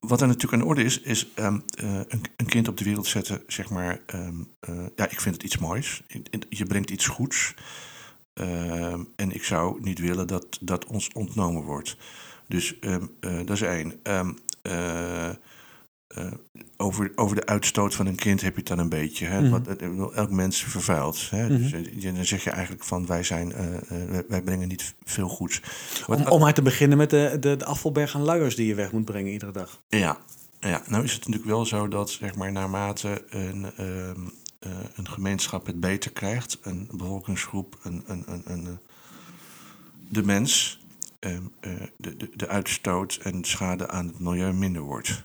wat 0.00 0.20
er 0.20 0.26
natuurlijk 0.26 0.52
aan 0.54 0.58
de 0.58 0.64
orde 0.66 0.84
is, 0.84 1.00
is 1.00 1.28
ehm, 1.34 1.58
eh, 1.70 1.94
een, 2.08 2.22
een 2.36 2.46
kind 2.46 2.68
op 2.68 2.76
de 2.76 2.84
wereld 2.84 3.06
zetten, 3.06 3.42
zeg 3.46 3.70
maar. 3.70 4.00
ehm, 4.06 4.34
eh, 4.60 4.74
ja, 4.96 5.10
ik 5.10 5.20
vind 5.20 5.34
het 5.34 5.44
iets 5.44 5.58
moois. 5.58 6.02
Je 6.48 6.64
brengt 6.66 6.90
iets 6.90 7.06
goeds. 7.06 7.54
En 9.16 9.30
ik 9.32 9.44
zou 9.44 9.78
niet 9.82 9.98
willen 9.98 10.26
dat 10.26 10.58
dat 10.60 10.86
ons 10.86 11.10
ontnomen 11.12 11.62
wordt. 11.62 11.96
Dus 12.48 12.78
ehm, 12.78 13.04
eh, 14.62 15.28
eh, 16.10 16.32
over, 16.76 17.12
over 17.14 17.36
de 17.36 17.46
uitstoot 17.46 17.94
van 17.94 18.06
een 18.06 18.14
kind 18.14 18.40
heb 18.40 18.52
je 18.52 18.58
het 18.58 18.68
dan 18.68 18.78
een 18.78 18.88
beetje. 18.88 19.26
Hè? 19.26 19.40
Mhm. 19.40 19.60
Eh, 19.78 20.16
elk 20.16 20.30
mens 20.30 20.62
vervuilt. 20.64 21.30
Hè? 21.30 21.48
Mhm. 21.48 21.58
dus, 21.58 21.72
eh, 22.04 22.14
dan 22.14 22.24
zeg 22.24 22.44
je 22.44 22.50
eigenlijk 22.50 22.84
van 22.84 23.06
wij, 23.06 23.22
zijn, 23.22 23.52
wij- 24.28 24.42
brengen 24.42 24.68
niet 24.68 24.94
veel 25.04 25.28
goeds. 25.28 25.60
Wat- 26.06 26.18
Om, 26.18 26.26
om 26.26 26.40
maar 26.40 26.54
te 26.54 26.62
beginnen 26.62 26.98
met 26.98 27.10
de, 27.10 27.36
de, 27.40 27.56
de 27.56 27.64
afvalberg 27.64 28.14
aan 28.14 28.22
luiers 28.22 28.56
die 28.56 28.66
je 28.66 28.74
weg 28.74 28.92
moet 28.92 29.04
brengen 29.04 29.32
iedere 29.32 29.52
dag. 29.52 29.80
ja, 29.88 30.18
Ja, 30.60 30.82
nou 30.88 31.04
is 31.04 31.12
het 31.12 31.20
natuurlijk 31.20 31.50
wel 31.50 31.66
zo 31.66 31.88
dat 31.88 32.10
zeg 32.10 32.34
maar, 32.34 32.52
naarmate 32.52 33.24
een, 33.30 33.66
ehm, 33.76 34.20
eh, 34.58 34.70
een 34.94 35.08
gemeenschap 35.08 35.66
het 35.66 35.80
beter 35.80 36.10
krijgt, 36.12 36.58
een 36.62 36.88
bevolkingsgroep, 36.92 37.78
een, 37.82 38.02
een, 38.06 38.24
een, 38.26 38.42
een, 38.46 38.78
de 40.08 40.22
mens, 40.22 40.80
ehm, 41.20 41.42
eh, 41.60 41.70
de, 41.96 42.16
de, 42.16 42.30
de 42.34 42.48
uitstoot 42.48 43.18
en 43.22 43.44
schade 43.44 43.88
aan 43.88 44.06
het 44.06 44.18
milieu 44.20 44.52
minder 44.52 44.82
wordt. 44.82 45.24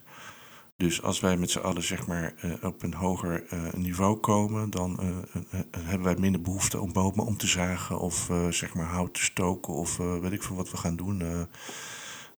Dus 0.78 1.02
als 1.02 1.20
wij 1.20 1.38
met 1.38 1.50
z'n 1.52 1.60
allen 1.60 1.84
zeg 1.84 2.08
maar, 2.08 2.34
eh, 2.38 2.52
op 2.64 2.84
een 2.84 2.94
hoger 2.94 3.46
eh, 3.48 3.74
niveau 3.74 4.18
komen, 4.20 4.70
dan 4.70 5.00
eh, 5.00 5.60
hebben 5.80 6.04
wij 6.04 6.16
minder 6.20 6.42
behoefte 6.42 6.80
om 6.80 6.94
bomen 6.94 7.26
om 7.26 7.38
te 7.38 7.48
zagen 7.48 8.00
of 8.00 8.30
zeg 8.50 8.74
maar 8.74 8.86
hout 8.86 9.14
te 9.14 9.24
stoken 9.24 9.74
of 9.74 9.98
weet 9.98 10.32
ik 10.32 10.44
veel 10.44 10.56
wat 10.56 10.72
we 10.72 10.78
gaan 10.78 10.96
doen. 10.96 11.22
eh. 11.22 11.42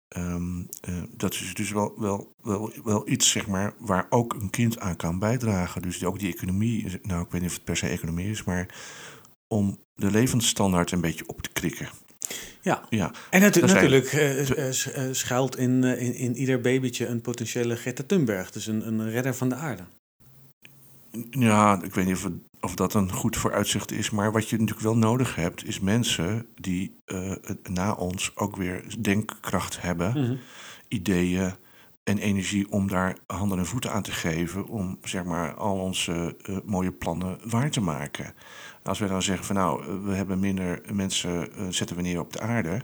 Ehm, 0.08 0.60
eh, 0.80 1.02
dat 1.10 1.34
is 1.34 1.54
dus 1.54 1.70
wel, 1.70 1.92
wel, 2.00 2.34
wel, 2.42 2.72
wel 2.84 3.08
iets 3.08 3.30
zeg 3.30 3.46
maar, 3.46 3.74
waar 3.78 4.06
ook 4.10 4.32
een 4.34 4.50
kind 4.50 4.78
aan 4.80 4.96
kan 4.96 5.18
bijdragen. 5.18 5.82
Dus 5.82 5.98
die- 5.98 6.08
ook 6.08 6.18
die 6.18 6.32
economie, 6.34 6.98
nou 7.02 7.24
ik 7.24 7.30
weet 7.30 7.40
niet 7.40 7.50
of 7.50 7.56
het 7.56 7.64
per 7.64 7.76
se 7.76 7.88
economie 7.88 8.30
is, 8.30 8.44
maar 8.44 8.74
om 9.48 9.78
de 9.94 10.10
levensstandaard 10.10 10.90
een 10.92 11.00
beetje 11.00 11.26
op 11.28 11.42
te 11.42 11.50
krikken. 11.52 11.88
Ja. 12.66 12.82
Ja, 12.90 13.10
En 13.30 13.40
natuurlijk 13.40 14.06
eh, 14.12 14.50
eh, 14.68 15.08
eh, 15.08 15.14
schuilt 15.14 15.56
in, 15.58 15.84
in, 15.84 16.14
in 16.14 16.36
ieder 16.36 16.60
babytje 16.60 17.06
een 17.06 17.20
potentiële 17.20 17.76
Greta 17.76 18.02
Thunberg. 18.06 18.50
Dus 18.50 18.66
een, 18.66 18.86
een 18.86 19.10
redder 19.10 19.34
van 19.34 19.48
de 19.48 19.54
aarde. 19.54 19.82
Ja, 21.30 21.82
ik 21.82 21.94
weet 21.94 22.04
niet 22.06 22.14
of, 22.14 22.22
het- 22.22 22.32
of 22.60 22.74
dat 22.74 22.94
een 22.94 23.12
goed 23.12 23.36
vooruitzicht 23.36 23.92
is. 23.92 24.10
Maar 24.10 24.32
wat 24.32 24.48
je 24.48 24.56
natuurlijk 24.56 24.84
wel 24.86 24.96
nodig 24.96 25.34
hebt, 25.34 25.66
is 25.66 25.80
mensen 25.80 26.46
die 26.54 26.96
na 27.70 27.92
ons 27.92 28.36
ook 28.36 28.56
weer 28.56 28.84
denkkracht 29.00 29.80
hebben, 29.82 30.38
ideeën 30.88 31.52
en 32.04 32.18
energie 32.18 32.70
om 32.72 32.88
daar 32.88 33.16
handen 33.26 33.58
en 33.58 33.66
voeten 33.66 33.92
aan 33.92 34.02
te 34.02 34.12
geven. 34.12 34.66
Om 34.66 34.98
zeg 35.02 35.24
maar 35.24 35.54
al 35.54 35.78
onze 35.78 36.36
mooie 36.64 36.92
plannen 36.92 37.38
waar 37.44 37.70
te 37.70 37.80
maken. 37.80 38.34
Als 38.86 38.98
wij 38.98 39.08
dan 39.08 39.22
zeggen 39.22 39.46
van 39.46 39.56
nou, 39.56 40.00
we 40.04 40.14
hebben 40.14 40.38
minder 40.40 40.80
mensen, 40.92 41.52
eh, 41.52 41.66
zetten 41.68 41.96
we 41.96 42.02
neer 42.02 42.20
op 42.20 42.32
de 42.32 42.40
aarde. 42.40 42.80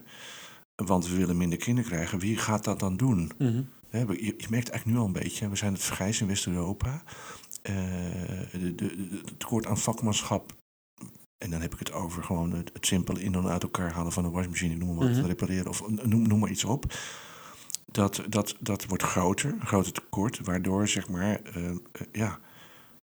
Want 0.85 1.09
we 1.09 1.17
willen 1.17 1.37
minder 1.37 1.59
kinderen 1.59 1.91
krijgen. 1.91 2.19
Wie 2.19 2.37
gaat 2.37 2.65
dat 2.65 2.79
dan 2.81 2.97
doen? 2.97 3.31
Mhm. 3.39 3.63
We- 3.91 4.25
je, 4.25 4.35
je 4.37 4.47
merkt 4.51 4.69
eigenlijk 4.71 4.85
nu 4.87 4.97
al 4.97 5.07
een 5.07 5.13
beetje, 5.13 5.49
we 5.49 5.57
zijn 5.57 5.73
het 5.73 5.83
vergrijs 5.83 6.21
in 6.21 6.27
West-Europa. 6.27 7.03
Eh, 7.63 7.75
het 8.51 9.39
tekort 9.39 9.67
aan 9.67 9.79
vakmanschap. 9.79 10.53
En 11.45 11.51
dan 11.51 11.61
heb 11.61 11.73
ik 11.73 11.79
het 11.79 11.93
over 11.93 12.23
gewoon 12.25 12.53
het, 12.53 12.71
het 12.73 12.87
simpele 12.87 13.23
in- 13.23 13.35
en 13.35 13.47
uit 13.49 13.63
elkaar 13.63 13.93
halen 13.93 14.13
van 14.13 14.25
een 14.25 14.31
wasmachine, 14.31 14.75
noem 14.75 14.95
maar 14.97 15.07
wat, 15.09 15.17
Mhm. 15.17 15.27
repareren 15.27 15.69
of 15.69 15.91
noem, 16.05 16.29
noem 16.29 16.39
maar 16.39 16.51
iets 16.51 16.65
op. 16.65 16.95
Dat, 17.87 18.23
dat, 18.29 18.57
dat 18.61 18.85
wordt 18.87 19.03
groter, 19.03 19.53
een 19.53 19.67
groter 19.67 19.93
tekort, 19.93 20.41
waardoor 20.45 20.89
zeg 20.89 21.09
maar, 21.09 21.41
eh, 21.43 21.71
ja, 22.13 22.39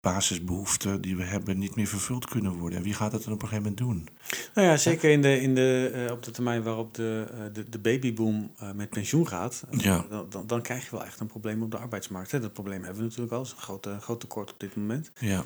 basisbehoeften 0.04 1.02
die 1.02 1.16
we 1.16 1.24
hebben 1.24 1.58
niet 1.58 1.76
meer 1.76 1.88
vervuld 1.88 2.26
kunnen 2.26 2.52
worden. 2.52 2.78
En 2.78 2.84
wie 2.84 2.94
gaat 2.94 3.12
dat 3.12 3.24
dan 3.24 3.34
op 3.34 3.42
een 3.42 3.48
gegeven 3.48 3.72
moment 3.78 3.90
doen? 3.90 4.16
Nou 4.54 4.68
ja, 4.68 4.78
zeker 4.78 5.10
in 5.12 5.22
de, 5.22 5.42
in 5.42 5.56
de, 5.56 5.92
eh, 6.08 6.12
op 6.12 6.24
de 6.24 6.32
termijn 6.32 6.64
waarop 6.64 6.94
de, 6.94 7.26
eh, 7.32 7.40
de, 7.54 7.70
de 7.70 7.80
babyboom 7.80 8.52
eh, 8.60 8.72
met 8.72 8.90
pensioen 8.90 9.28
gaat, 9.28 9.64
Ja. 9.72 10.06
dan, 10.10 10.26
dan, 10.30 10.48
dan 10.48 10.62
krijg 10.62 10.84
je 10.84 10.92
wel 10.92 11.06
echt 11.06 11.20
een 11.20 11.28
probleem 11.28 11.64
op 11.64 11.72
de 11.72 11.78
arbeidsmarkt. 11.78 12.32
Hè. 12.32 12.40
Dat 12.40 12.54
probleem 12.54 12.80
hebben 12.84 12.98
we 12.98 13.04
natuurlijk 13.04 13.34
al, 13.34 13.42
is 13.42 13.52
een 13.52 13.58
groot, 13.58 13.88
groot 14.00 14.20
tekort 14.20 14.52
op 14.54 14.60
dit 14.60 14.76
moment. 14.76 15.12
Ja, 15.20 15.46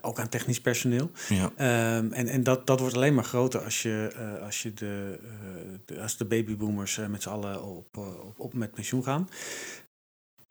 ook 0.00 0.18
aan 0.18 0.28
technisch 0.28 0.60
personeel. 0.60 1.10
ja, 1.28 1.50
Ehm, 1.56 2.12
en 2.12 2.26
en 2.28 2.42
dat, 2.42 2.66
dat 2.66 2.80
wordt 2.80 2.94
alleen 2.94 3.14
maar 3.14 3.24
groter 3.24 3.64
als, 3.64 3.82
je, 3.82 4.12
als, 4.44 4.62
je 4.62 4.74
de, 4.74 5.18
de, 5.84 6.00
als 6.02 6.16
de 6.16 6.24
babyboomers 6.24 7.00
met 7.10 7.22
z'n 7.22 7.28
allen 7.28 7.62
op, 7.64 7.96
op, 7.96 8.34
op 8.36 8.54
met 8.54 8.70
pensioen 8.72 9.02
gaan. 9.04 9.28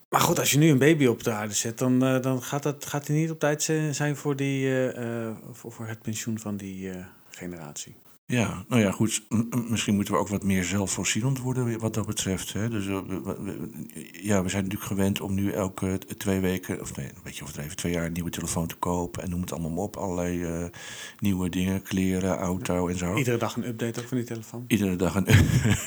Maar 0.09 0.21
goed, 0.21 0.39
als 0.39 0.51
je 0.51 0.57
nu 0.57 0.69
een 0.69 0.77
baby 0.77 1.05
op 1.05 1.23
de 1.23 1.31
aarde 1.31 1.53
zet, 1.53 1.77
dan, 1.77 2.03
eh, 2.03 2.21
dan 2.21 2.43
gaat, 2.43 2.63
dat, 2.63 2.85
gaat 2.85 3.09
niet 3.09 3.31
op 3.31 3.39
tijd 3.39 3.63
zi- 3.63 3.93
zijn 3.93 4.15
voor, 4.15 4.35
die, 4.35 4.91
eh, 4.91 5.31
voor, 5.51 5.71
voor 5.71 5.87
het 5.87 6.01
pensioen 6.01 6.39
van 6.39 6.57
die 6.57 6.91
generatie. 7.29 7.95
Ja, 8.25 8.65
nou 8.67 8.81
ja, 8.81 8.91
goed. 8.91 9.23
Misschien 9.69 9.95
moeten 9.95 10.13
we 10.13 10.19
ook 10.19 10.27
wat 10.27 10.43
meer 10.43 10.63
zelfvoorzienend 10.63 11.39
worden 11.39 11.79
wat 11.79 11.93
dat 11.93 12.05
betreft. 12.05 12.53
Hè. 12.53 12.69
Dus, 12.69 12.85
ja, 14.11 14.43
we 14.43 14.49
zijn 14.49 14.63
natuurlijk 14.63 14.91
gewend 14.91 15.21
om 15.21 15.33
nu 15.33 15.51
elke 15.51 15.99
twee 16.17 16.39
weken, 16.39 16.81
of 16.81 16.95
nee, 16.95 17.05
een 17.05 17.21
beetje 17.23 17.43
overdreven, 17.43 17.75
twee 17.75 17.93
jaar 17.93 18.05
een 18.05 18.11
nieuwe 18.11 18.29
telefoon 18.29 18.67
te 18.67 18.75
kopen. 18.75 19.23
En 19.23 19.29
noem 19.29 19.41
het 19.41 19.51
allemaal 19.51 19.71
maar 19.71 19.83
op. 19.83 19.97
Allerlei 19.97 20.69
nieuwe 21.19 21.49
dingen, 21.49 21.81
kleren, 21.81 22.37
auto 22.37 22.87
en 22.87 22.97
zo. 22.97 23.15
Iedere 23.15 23.37
dag 23.37 23.55
een 23.55 23.67
update 23.67 23.99
ook 24.01 24.07
van 24.07 24.17
die 24.17 24.25
telefoon. 24.25 24.65
Iedere 24.67 24.95
dag 24.95 25.15
een 25.15 25.27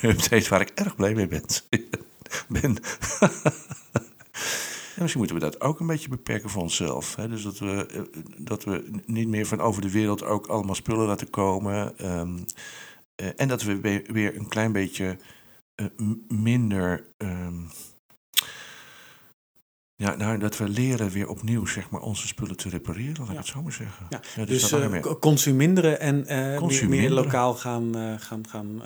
update 0.11 0.49
waar 0.49 0.61
ik 0.61 0.71
erg 0.75 0.97
blij 0.97 1.15
mee 1.15 1.27
ben. 1.29 1.45
ben. 2.61 2.77
En 5.01 5.07
misschien 5.07 5.27
moeten 5.31 5.49
we 5.49 5.57
dat 5.57 5.69
ook 5.69 5.81
een 5.81 5.87
beetje 5.87 6.09
beperken 6.09 6.51
voor 6.51 6.63
onszelf. 6.63 7.17
Hè? 7.17 7.29
Dus 7.29 7.43
dat 7.43 7.59
we, 7.59 7.87
eh, 7.87 8.23
dat 8.39 8.65
we 8.65 8.91
niet 9.07 9.29
meer 9.29 9.47
van 9.47 9.61
over 9.61 9.83
de 9.83 9.91
wereld 9.91 10.25
ook 10.25 10.47
allemaal 10.47 10.75
spullen 10.75 11.07
laten 11.07 11.31
komen. 11.31 11.99
ehm, 11.99 12.39
eh, 13.15 13.29
en 13.37 13.49
dat 13.49 13.63
we 13.63 13.81
weer, 14.07 14.37
een 14.37 14.49
klein 14.49 14.73
beetje 14.73 15.17
eh, 15.75 15.87
minder. 16.29 17.05
ehm, 17.17 17.55
ja, 19.95 20.15
nou, 20.17 20.39
dat 20.39 20.57
we 20.57 20.69
leren 20.69 21.11
weer 21.11 21.29
opnieuw 21.29 21.67
zeg 21.67 21.91
maar, 21.91 22.01
onze 22.01 22.27
spullen 22.27 22.57
te 22.57 22.69
repareren, 22.69 23.17
laat 23.19 23.27
ik 23.29 23.33
Ja. 23.33 23.39
het 23.39 23.47
zo 23.47 23.63
maar 23.63 23.73
zeggen. 23.73 24.07
Ja, 24.11 24.21
dus 24.45 24.71
Dus 24.71 25.19
consuminderen 25.21 26.01
en 26.01 26.25
meer, 26.89 27.11
lokaal 27.11 27.55
gaan, 27.55 27.95
gaan, 28.21 28.47
gaan 28.49 28.83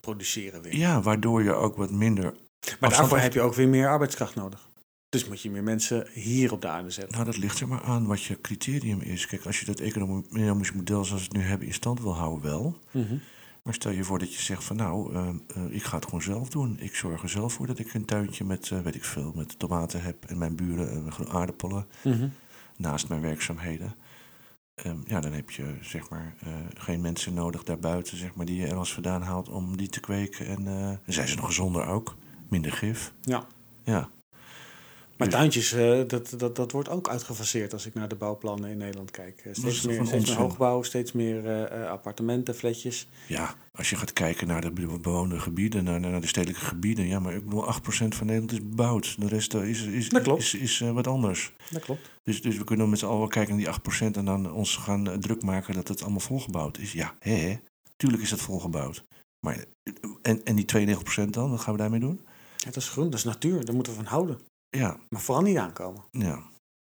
produceren 0.00 0.62
weer. 0.62 0.76
ja, 0.76 1.02
waardoor 1.02 1.42
je 1.42 1.52
ook 1.52 1.76
wat 1.76 1.90
minder 1.90 2.34
maar 2.80 2.90
daarvoor 2.90 3.18
heb 3.18 3.32
je 3.32 3.40
ook 3.40 3.54
weer 3.54 3.68
meer 3.68 3.88
arbeidskracht 3.88 4.34
nodig. 4.34 4.67
Dus 5.08 5.28
moet 5.28 5.40
je 5.40 5.50
meer 5.50 5.62
mensen 5.62 6.06
hier 6.12 6.52
op 6.52 6.60
de 6.60 6.68
aarde 6.68 6.90
zetten. 6.90 7.12
Nou, 7.12 7.24
dat 7.24 7.36
ligt 7.36 7.60
er 7.60 7.68
maar 7.68 7.82
aan 7.82 8.06
wat 8.06 8.22
je 8.22 8.40
criterium 8.40 9.00
is. 9.00 9.26
Kijk, 9.26 9.46
als 9.46 9.60
je 9.60 9.66
dat 9.66 9.80
economisch 9.80 10.72
model 10.72 11.04
zoals 11.04 11.22
we 11.22 11.28
het 11.28 11.36
nu 11.36 11.42
hebben 11.42 11.66
in 11.66 11.74
stand 11.74 12.00
wil 12.00 12.14
houden, 12.16 12.50
wel. 12.50 12.78
Mhm. 12.92 13.16
Maar 13.62 13.74
stel 13.74 13.92
je 13.92 14.04
voor 14.04 14.18
dat 14.18 14.34
je 14.34 14.42
zegt 14.42 14.64
van 14.64 14.76
nou, 14.76 15.14
eh, 15.14 15.28
eh, 15.28 15.62
ik 15.70 15.82
ga 15.82 15.96
het 15.96 16.04
gewoon 16.04 16.22
zelf 16.22 16.48
doen. 16.48 16.76
Ik 16.80 16.94
zorg 16.94 17.22
er 17.22 17.28
zelf 17.28 17.52
voor 17.52 17.66
dat 17.66 17.78
ik 17.78 17.94
een 17.94 18.04
tuintje 18.04 18.44
met, 18.44 18.70
eh, 18.70 18.80
weet 18.80 18.94
ik 18.94 19.04
veel, 19.04 19.32
met 19.36 19.58
tomaten 19.58 20.02
heb. 20.02 20.24
En 20.24 20.38
mijn 20.38 20.56
buren 20.56 21.06
uh, 21.06 21.34
aardappelen 21.34 21.86
Mhm. 22.04 22.28
naast 22.76 23.08
mijn 23.08 23.20
werkzaamheden. 23.20 23.94
Ehm, 24.74 24.96
ja, 25.04 25.20
dan 25.20 25.32
heb 25.32 25.50
je 25.50 25.74
zeg 25.80 26.08
maar 26.10 26.34
eh, 26.40 26.52
geen 26.74 27.00
mensen 27.00 27.34
nodig 27.34 27.64
daarbuiten, 27.64 28.16
zeg 28.16 28.34
maar, 28.34 28.46
die 28.46 28.56
je 28.60 28.66
er 28.66 28.76
als 28.76 28.92
vandaan 28.92 29.22
haalt 29.22 29.48
om 29.48 29.76
die 29.76 29.88
te 29.88 30.00
kweken. 30.00 30.46
En 30.46 30.66
eh, 30.66 30.92
zijn 31.06 31.28
ze 31.28 31.36
nog 31.36 31.46
gezonder 31.46 31.86
ook. 31.86 32.16
Minder 32.48 32.72
gif. 32.72 33.12
Ja. 33.22 33.46
Ja. 33.84 34.08
Maar 35.18 35.28
tuintjes, 35.28 35.72
eh, 35.72 36.00
dat, 36.06 36.34
dat, 36.36 36.56
dat 36.56 36.72
wordt 36.72 36.88
ook 36.88 37.08
uitgefaseerd 37.08 37.72
als 37.72 37.86
ik 37.86 37.94
naar 37.94 38.08
de 38.08 38.14
bouwplannen 38.14 38.70
in 38.70 38.76
Nederland 38.76 39.10
kijk. 39.10 39.38
Eh, 39.38 39.50
is 39.50 39.58
Steeds 39.58 39.82
meer, 39.82 40.06
steeds 40.06 40.28
meer 40.28 40.36
hoogbouw, 40.38 40.82
steeds 40.82 41.12
meer 41.12 41.46
eh, 41.46 41.90
appartementen, 41.90 42.54
flatjes. 42.54 43.08
Ja, 43.26 43.54
als 43.72 43.90
je 43.90 43.96
gaat 43.96 44.12
kijken 44.12 44.46
naar 44.46 44.60
de 44.60 44.70
be- 44.70 44.98
bewoonde 44.98 45.40
gebieden, 45.40 45.84
naar, 45.84 46.00
naar 46.00 46.20
de 46.20 46.26
stedelijke 46.26 46.64
gebieden. 46.64 47.06
Ja, 47.06 47.18
maar 47.18 47.34
ik 47.34 47.44
bedoel, 47.44 47.64
8% 47.74 47.76
van 47.88 48.26
Nederland 48.26 48.52
is 48.52 48.58
bebouwd. 48.68 49.20
De 49.20 49.28
rest 49.28 49.54
is, 49.54 49.82
is, 49.82 50.08
Dat 50.08 50.38
is, 50.38 50.54
is 50.54 50.80
eh, 50.80 50.90
wat 50.90 51.06
anders. 51.06 51.52
Dat 51.70 51.82
klopt. 51.82 52.10
Dus, 52.22 52.42
dus 52.42 52.56
we 52.56 52.64
kunnen 52.64 52.90
met 52.90 52.98
z'n 52.98 53.06
allen 53.06 53.28
kijken 53.28 53.56
naar 53.56 53.80
die 53.84 54.04
8% 54.10 54.16
en 54.16 54.24
dan 54.24 54.52
ons 54.52 54.76
gaan 54.76 55.20
druk 55.20 55.42
maken 55.42 55.74
dat 55.74 55.88
het 55.88 56.02
allemaal 56.02 56.20
volgebouwd 56.20 56.78
is. 56.78 56.92
Ja, 56.92 57.14
hè, 57.18 57.32
hè. 57.34 57.56
Tuurlijk 57.96 58.22
is 58.22 58.30
het 58.30 58.40
volgebouwd. 58.40 59.04
Maar, 59.46 59.64
en, 60.22 60.44
en 60.44 60.56
die 60.56 60.96
92% 61.26 61.30
dan, 61.30 61.50
wat 61.50 61.60
gaan 61.60 61.72
we 61.72 61.78
daarmee 61.80 62.00
doen? 62.00 62.20
Ja, 62.56 62.64
dat 62.64 62.76
is 62.76 62.88
groen, 62.88 63.04
dat 63.10 63.18
is 63.18 63.24
natuur, 63.24 63.64
daar 63.64 63.74
moeten 63.74 63.92
we 63.92 63.98
van 63.98 64.08
houden. 64.08 64.38
Ja, 64.70 64.96
Maar 65.08 65.20
vooral 65.20 65.42
niet 65.42 65.56
aankomen. 65.56 66.02
ja. 66.10 66.42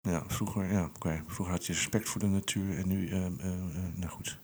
Ja, 0.02 0.24
vroeger, 0.28 0.72
ja, 0.72 0.90
oké. 0.96 1.24
vroeger 1.28 1.54
had 1.54 1.66
je 1.66 1.74
respect 1.74 2.10
voor 2.10 2.20
de 2.22 2.28
natuur 2.28 2.78
en 2.78 2.88
nu, 2.88 3.08
eh, 3.10 3.16
eh, 3.26 3.26
eh, 3.26 3.54
nou 3.96 4.12
goed. 4.12 4.38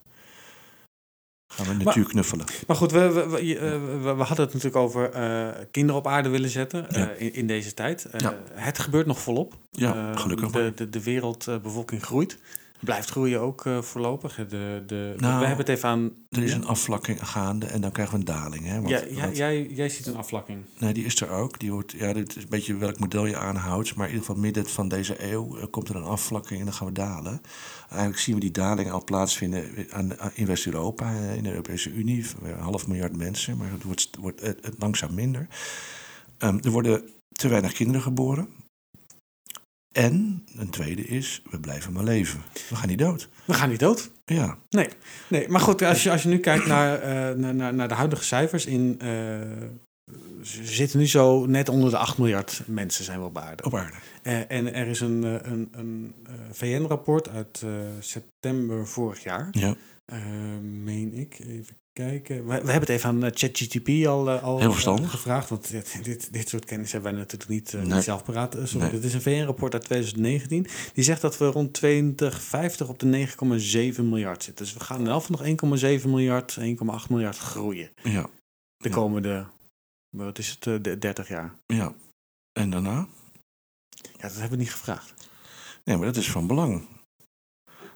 Gaan 1.53 1.77
we 1.77 1.83
natuur 1.83 2.05
knuffelen. 2.05 2.45
Maar 2.67 2.75
goed, 2.75 2.91
we, 2.91 3.11
we, 3.11 3.29
we, 3.29 3.37
eh, 3.59 3.71
we, 4.03 4.13
we 4.13 4.23
hadden 4.23 4.45
het 4.45 4.53
natuurlijk 4.53 4.75
over 4.75 5.11
eh, 5.11 5.65
kinderen 5.71 5.99
op 6.01 6.07
aarde 6.07 6.29
willen 6.29 6.49
zetten 6.49 6.89
eh, 6.89 6.97
Ja. 7.01 7.09
in, 7.11 7.33
in 7.33 7.47
deze 7.47 7.73
tijd. 7.73 8.07
Ja. 8.17 8.37
Het 8.53 8.79
gebeurt 8.79 9.05
nog 9.05 9.21
volop. 9.21 9.57
Ja, 9.71 10.15
gelukkig. 10.15 10.51
De, 10.51 10.71
de, 10.75 10.89
de 10.89 11.03
wereldbevolking 11.03 12.03
groeit. 12.03 12.37
Blijft 12.83 13.09
groeien 13.09 13.39
ook 13.41 13.65
eh, 13.65 13.81
voorlopig. 13.81 14.35
De, 14.35 14.83
de, 14.87 15.13
Nou, 15.17 15.39
we 15.39 15.45
hebben 15.45 15.65
het 15.65 15.75
even 15.75 15.89
aan... 15.89 16.11
Er 16.29 16.43
is 16.43 16.53
een 16.53 16.65
afvlakking 16.65 17.27
gaande 17.29 17.65
en 17.65 17.81
dan 17.81 17.91
krijgen 17.91 18.13
we 18.13 18.19
een 18.19 18.25
daling. 18.25 18.65
Hè? 18.65 18.75
Want, 18.75 18.89
Ja, 18.89 19.01
ja, 19.09 19.21
want- 19.21 19.37
jij, 19.37 19.65
jij 19.67 19.89
ziet 19.89 20.05
een 20.05 20.15
afvlakking. 20.15 20.59
Nee, 20.79 20.93
die 20.93 21.05
is 21.05 21.21
er 21.21 21.29
ook. 21.29 21.59
Die 21.59 21.71
wordt, 21.71 21.91
ja, 21.91 22.13
dit 22.13 22.35
is 22.35 22.43
een 22.43 22.49
beetje 22.49 22.75
welk 22.75 22.99
model 22.99 23.25
je 23.25 23.37
aanhoudt. 23.37 23.95
Maar 23.95 24.07
in 24.07 24.13
ieder 24.13 24.25
geval 24.27 24.41
midden 24.41 24.65
van 24.67 24.87
deze 24.87 25.31
eeuw 25.31 25.57
eh, 25.57 25.65
komt 25.71 25.89
er 25.89 25.95
een 25.95 26.03
afvlakking 26.03 26.59
en 26.59 26.65
dan 26.65 26.73
gaan 26.73 26.87
we 26.87 26.93
dalen. 26.93 27.41
Eigenlijk 27.89 28.19
zien 28.19 28.35
we 28.35 28.41
die 28.41 28.51
daling 28.51 28.91
al 28.91 29.03
plaatsvinden 29.03 29.87
aan, 29.91 30.19
aan- 30.19 30.31
in 30.33 30.45
West-Europa, 30.45 31.13
eh, 31.13 31.35
in 31.35 31.43
de 31.43 31.49
Europese 31.49 31.91
Unie. 31.91 32.25
Een 32.43 32.53
half 32.59 32.87
miljard 32.87 33.17
mensen, 33.17 33.57
maar 33.57 33.71
het 33.71 33.83
wordt, 33.83 34.09
wordt 34.19 34.41
het, 34.41 34.57
het 34.65 34.75
langzaam 34.77 35.13
minder. 35.13 35.47
Ehm, 36.37 36.57
er 36.61 36.71
worden 36.71 37.09
te 37.31 37.47
weinig 37.47 37.71
kinderen 37.73 38.01
geboren. 38.01 38.47
En 39.93 40.45
een 40.55 40.69
tweede 40.69 41.01
is, 41.01 41.41
we 41.49 41.59
blijven 41.59 41.91
maar 41.91 42.03
leven. 42.03 42.41
We 42.69 42.75
gaan 42.75 42.87
niet 42.87 42.99
dood. 42.99 43.29
We 43.45 43.53
gaan 43.53 43.69
niet 43.69 43.79
dood. 43.79 44.11
Ja, 44.25 44.57
Nee, 44.69 44.87
nee 45.27 45.49
maar 45.49 45.59
goed, 45.61 45.81
als 45.81 46.03
je, 46.03 46.11
als 46.11 46.23
je 46.23 46.29
nu 46.29 46.39
kijkt 46.39 46.65
naar, 46.65 46.99
eh, 46.99 47.35
naar, 47.35 47.73
naar, 47.73 47.87
de 47.87 47.93
huidige 47.93 48.23
cijfers 48.23 48.65
in, 48.65 48.95
eh, 48.99 49.09
ze 50.41 50.65
zitten 50.65 50.99
nu 50.99 51.07
zo 51.07 51.45
net 51.45 51.69
onder 51.69 51.89
de 51.89 51.97
8 51.97 52.17
miljard 52.17 52.61
mensen 52.65 53.03
zijn 53.03 53.19
we 53.19 53.25
op 53.25 53.37
aarde. 53.37 53.63
Op 53.63 53.75
aarde. 53.75 53.97
Eh, 54.23 54.51
en 54.51 54.73
er 54.73 54.87
is 54.87 54.99
een, 54.99 55.23
een, 55.51 55.69
een 55.71 56.15
VN-rapport 56.51 57.29
uit 57.29 57.65
september 57.99 58.87
vorig 58.87 59.23
jaar. 59.23 59.47
Ja. 59.51 59.75
Meen 60.61 61.13
ik. 61.13 61.39
Even 61.39 61.75
kijken. 61.93 62.35
We, 62.35 62.43
we 62.43 62.53
hebben 62.53 62.73
het 62.79 62.89
even 62.89 63.09
aan 63.09 63.23
eh, 63.23 63.31
ChatGTP 63.33 63.87
al, 64.07 64.29
eh, 64.29 64.43
al 64.43 64.59
eh, 64.59 65.09
gevraagd. 65.09 65.49
Want 65.49 65.69
dit, 65.71 66.03
dit, 66.03 66.33
dit 66.33 66.49
soort 66.49 66.65
kennis 66.65 66.91
hebben 66.91 67.11
wij 67.11 67.19
natuurlijk 67.21 67.49
niet, 67.49 67.73
Nee. 67.73 67.85
niet 67.85 68.03
zelf 68.03 68.23
paraat. 68.23 68.55
Eh, 68.55 68.65
sorry, 68.65 68.81
Nee. 68.87 68.91
Dit 68.95 69.03
is 69.03 69.13
een 69.13 69.21
VN-rapport 69.21 69.73
uit 69.73 69.83
2019. 69.83 70.67
Die 70.93 71.03
zegt 71.03 71.21
dat 71.21 71.37
we 71.37 71.45
rond 71.45 71.73
2050 71.73 72.87
op 72.89 72.99
de 72.99 73.05
9,7 73.05 74.09
miljard 74.09 74.43
zitten. 74.43 74.65
Dus 74.65 74.73
we 74.73 74.79
gaan 74.79 74.99
in 74.99 75.07
elk 75.07 75.21
geval 75.23 75.37
nog 75.37 75.45
1,7 76.01 76.09
miljard, 76.09 76.57
1,8 76.59 77.09
miljard 77.09 77.37
groeien. 77.37 77.89
Ja. 78.03 78.29
De 78.77 78.89
Ja. 78.89 78.95
komende, 78.95 79.45
wat 80.09 80.37
is 80.37 80.49
het, 80.49 80.67
eh, 80.67 80.75
de 80.81 80.97
30 80.97 81.27
jaar. 81.27 81.53
Ja. 81.67 81.93
En 82.59 82.69
daarna? 82.69 83.07
Ja, 84.13 84.29
dat 84.29 84.31
hebben 84.33 84.49
we 84.57 84.63
niet 84.63 84.71
gevraagd. 84.71 85.13
Nee, 85.83 85.97
maar 85.97 86.05
dat 86.05 86.15
is 86.15 86.31
van 86.31 86.47
belang. 86.47 86.87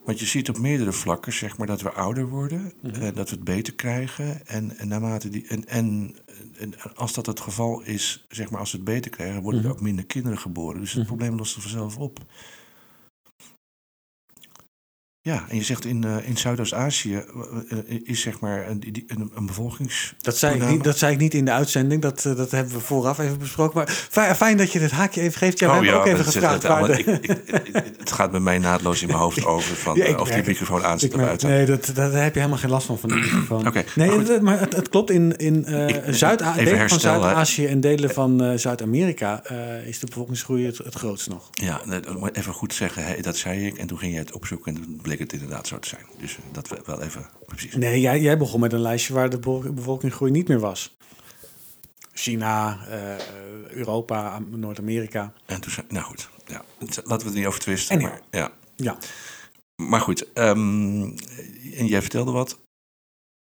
Want 0.08 0.20
je 0.20 0.26
ziet 0.26 0.50
op 0.50 0.58
meerdere 0.58 0.92
vlakken, 0.92 1.34
zeg 1.34 1.58
maar, 1.58 1.68
dat 1.68 1.82
we 1.82 1.92
ouder 1.92 2.28
worden, 2.28 2.74
Mhm. 2.82 2.94
eh, 3.02 3.16
dat 3.16 3.30
we 3.30 3.36
het 3.36 3.44
beter 3.44 3.74
krijgen. 3.74 4.48
En, 4.48 4.78
en 4.78 4.88
naarmate 4.88 5.30
die. 5.30 5.48
En, 5.48 5.68
en, 5.68 6.16
en 6.58 6.74
als 6.96 7.14
dat 7.14 7.26
het 7.26 7.40
geval 7.40 7.82
is, 7.82 8.26
zeg 8.30 8.50
maar, 8.50 8.60
als 8.60 8.72
we 8.72 8.78
het 8.78 8.86
beter 8.86 9.12
krijgen, 9.12 9.42
worden 9.42 9.60
Mhm. 9.62 9.70
er 9.70 9.76
ook 9.76 9.82
minder 9.82 10.06
kinderen 10.06 10.38
geboren. 10.38 10.80
Dus 10.80 10.90
het 10.90 10.98
Mhm. 11.00 11.08
probleem 11.08 11.36
lost 11.38 11.56
er 11.56 11.62
vanzelf 11.62 11.98
op. 11.98 12.20
Ja, 15.28 15.46
en 15.50 15.56
je 15.56 15.64
zegt 15.64 15.86
in, 15.86 16.04
eh, 16.04 16.16
in 16.30 16.38
Zuidoost-Azië 16.38 17.14
eh, 17.16 17.78
eh, 17.78 18.02
is 18.04 18.22
zeg 18.22 18.40
maar 18.40 18.70
een, 18.70 19.04
een, 19.08 19.32
een 19.36 19.46
bevolkings. 19.46 20.14
Dat 20.22 20.38
zei, 20.38 20.56
ik 20.62 20.70
niet, 20.70 20.84
dat 20.84 20.98
zei 20.98 21.14
ik 21.14 21.20
niet 21.20 21.34
in 21.34 21.46
de 21.46 21.52
uitzending. 21.52 22.02
Dat, 22.02 22.22
dat 22.22 22.52
hebben 22.52 22.74
we 22.74 22.80
vooraf 22.80 23.20
even 23.20 23.38
besproken. 23.38 23.76
Maar 23.78 23.90
fijn, 23.90 24.36
fijn 24.36 24.58
dat 24.58 24.72
je 24.72 24.80
dit 24.80 24.92
haakje 24.92 25.22
even 25.22 25.38
geeft. 25.38 25.60
Ja, 25.60 25.68
we 25.68 25.74
hebben 25.74 25.94
ook 26.00 26.06
even 26.06 26.26
gevraagd. 26.26 26.54
het 26.54 26.64
waar 26.64 26.78
allemaal- 26.78 26.98
de- 26.98 27.04
ik- 27.04 27.24
ik- 27.26 27.68
ik- 27.68 27.84
het 28.00 28.12
gaat 28.12 28.32
bij 28.32 28.40
mij 28.40 28.58
naadloos 28.58 29.02
in 29.02 29.08
mijn 29.08 29.20
hoofd 29.20 29.46
over 29.56 29.76
van 29.76 29.96
Ja, 29.98 30.16
of 30.16 30.30
die 30.30 30.44
microfoon 30.46 30.84
aan 30.84 31.00
uit. 31.16 31.42
nee, 31.44 31.66
dat, 31.66 31.92
daar 31.96 32.12
heb 32.12 32.34
je 32.34 32.40
helemaal 32.40 32.60
geen 32.62 32.70
last 32.70 32.86
van. 32.86 33.00
van 33.00 33.10
die 33.10 33.20
microfoon. 33.20 33.66
Nee, 33.96 34.08
maar 34.10 34.18
het- 34.28 34.42
maar 34.42 34.60
het, 34.60 34.76
het 34.76 34.90
klopt. 34.90 35.10
In, 35.12 35.36
in 35.38 35.66
Zuid 36.10 36.40
delen 36.56 36.90
van. 36.90 37.00
Zuid-Azië 37.00 37.66
en 37.66 37.80
delen 37.82 38.10
van 38.10 38.60
Zuid-Amerika 38.60 39.50
is 39.86 40.00
de 40.00 40.06
bevolkingsgroei 40.06 40.66
het, 40.66 40.78
het 40.78 40.94
grootst 40.96 41.30
nog. 41.30 41.50
Ja, 41.52 41.82
even 42.32 42.54
goed 42.54 42.74
zeggen, 42.74 43.06
hè, 43.06 43.22
dat 43.22 43.38
zei 43.38 43.66
ik. 43.66 43.78
En 43.78 43.88
toen 43.88 43.98
ging 43.98 44.14
je 44.14 44.20
het 44.20 44.32
opzoeken 44.32 44.76
en 44.76 44.82
toen 44.84 45.00
bleek 45.18 45.32
het 45.32 45.42
inderdaad 45.42 45.68
zo 45.68 45.80
te 45.80 45.88
zijn. 45.88 46.06
Dus 46.20 46.36
eh, 46.38 46.44
dat 46.52 46.68
we- 46.68 46.82
wel 46.86 47.02
even 47.02 47.26
precies. 47.46 47.76
Nee, 47.76 48.00
jij, 48.02 48.22
jij 48.22 48.38
begon 48.38 48.60
met 48.60 48.74
een 48.74 48.80
lijstje 48.82 49.14
waar 49.14 49.30
de 49.30 49.38
bevol- 49.38 49.74
bevolkingsgroei 49.74 50.32
niet 50.32 50.48
meer 50.48 50.60
was. 50.60 50.96
China, 52.14 52.80
eh, 52.88 53.16
eh, 53.16 53.22
Europa, 53.70 54.30
Am- 54.30 54.60
Noord-Amerika. 54.60 55.34
En 55.46 55.62
toen 55.62 55.72
zei, 55.72 55.86
nou 55.90 56.06
goed, 56.06 56.30
ja, 56.48 56.62
laten 56.80 57.04
we 57.06 57.14
het 57.26 57.34
niet 57.34 57.46
over 57.46 57.60
twisten. 57.60 58.02
Maar, 58.02 58.22
ja. 58.32 58.52
Ja. 58.76 58.98
maar 59.76 60.02
goed, 60.02 60.34
ehm, 60.34 61.02
en 61.74 61.86
jij 61.88 62.02
vertelde 62.02 62.32
wat. 62.32 62.60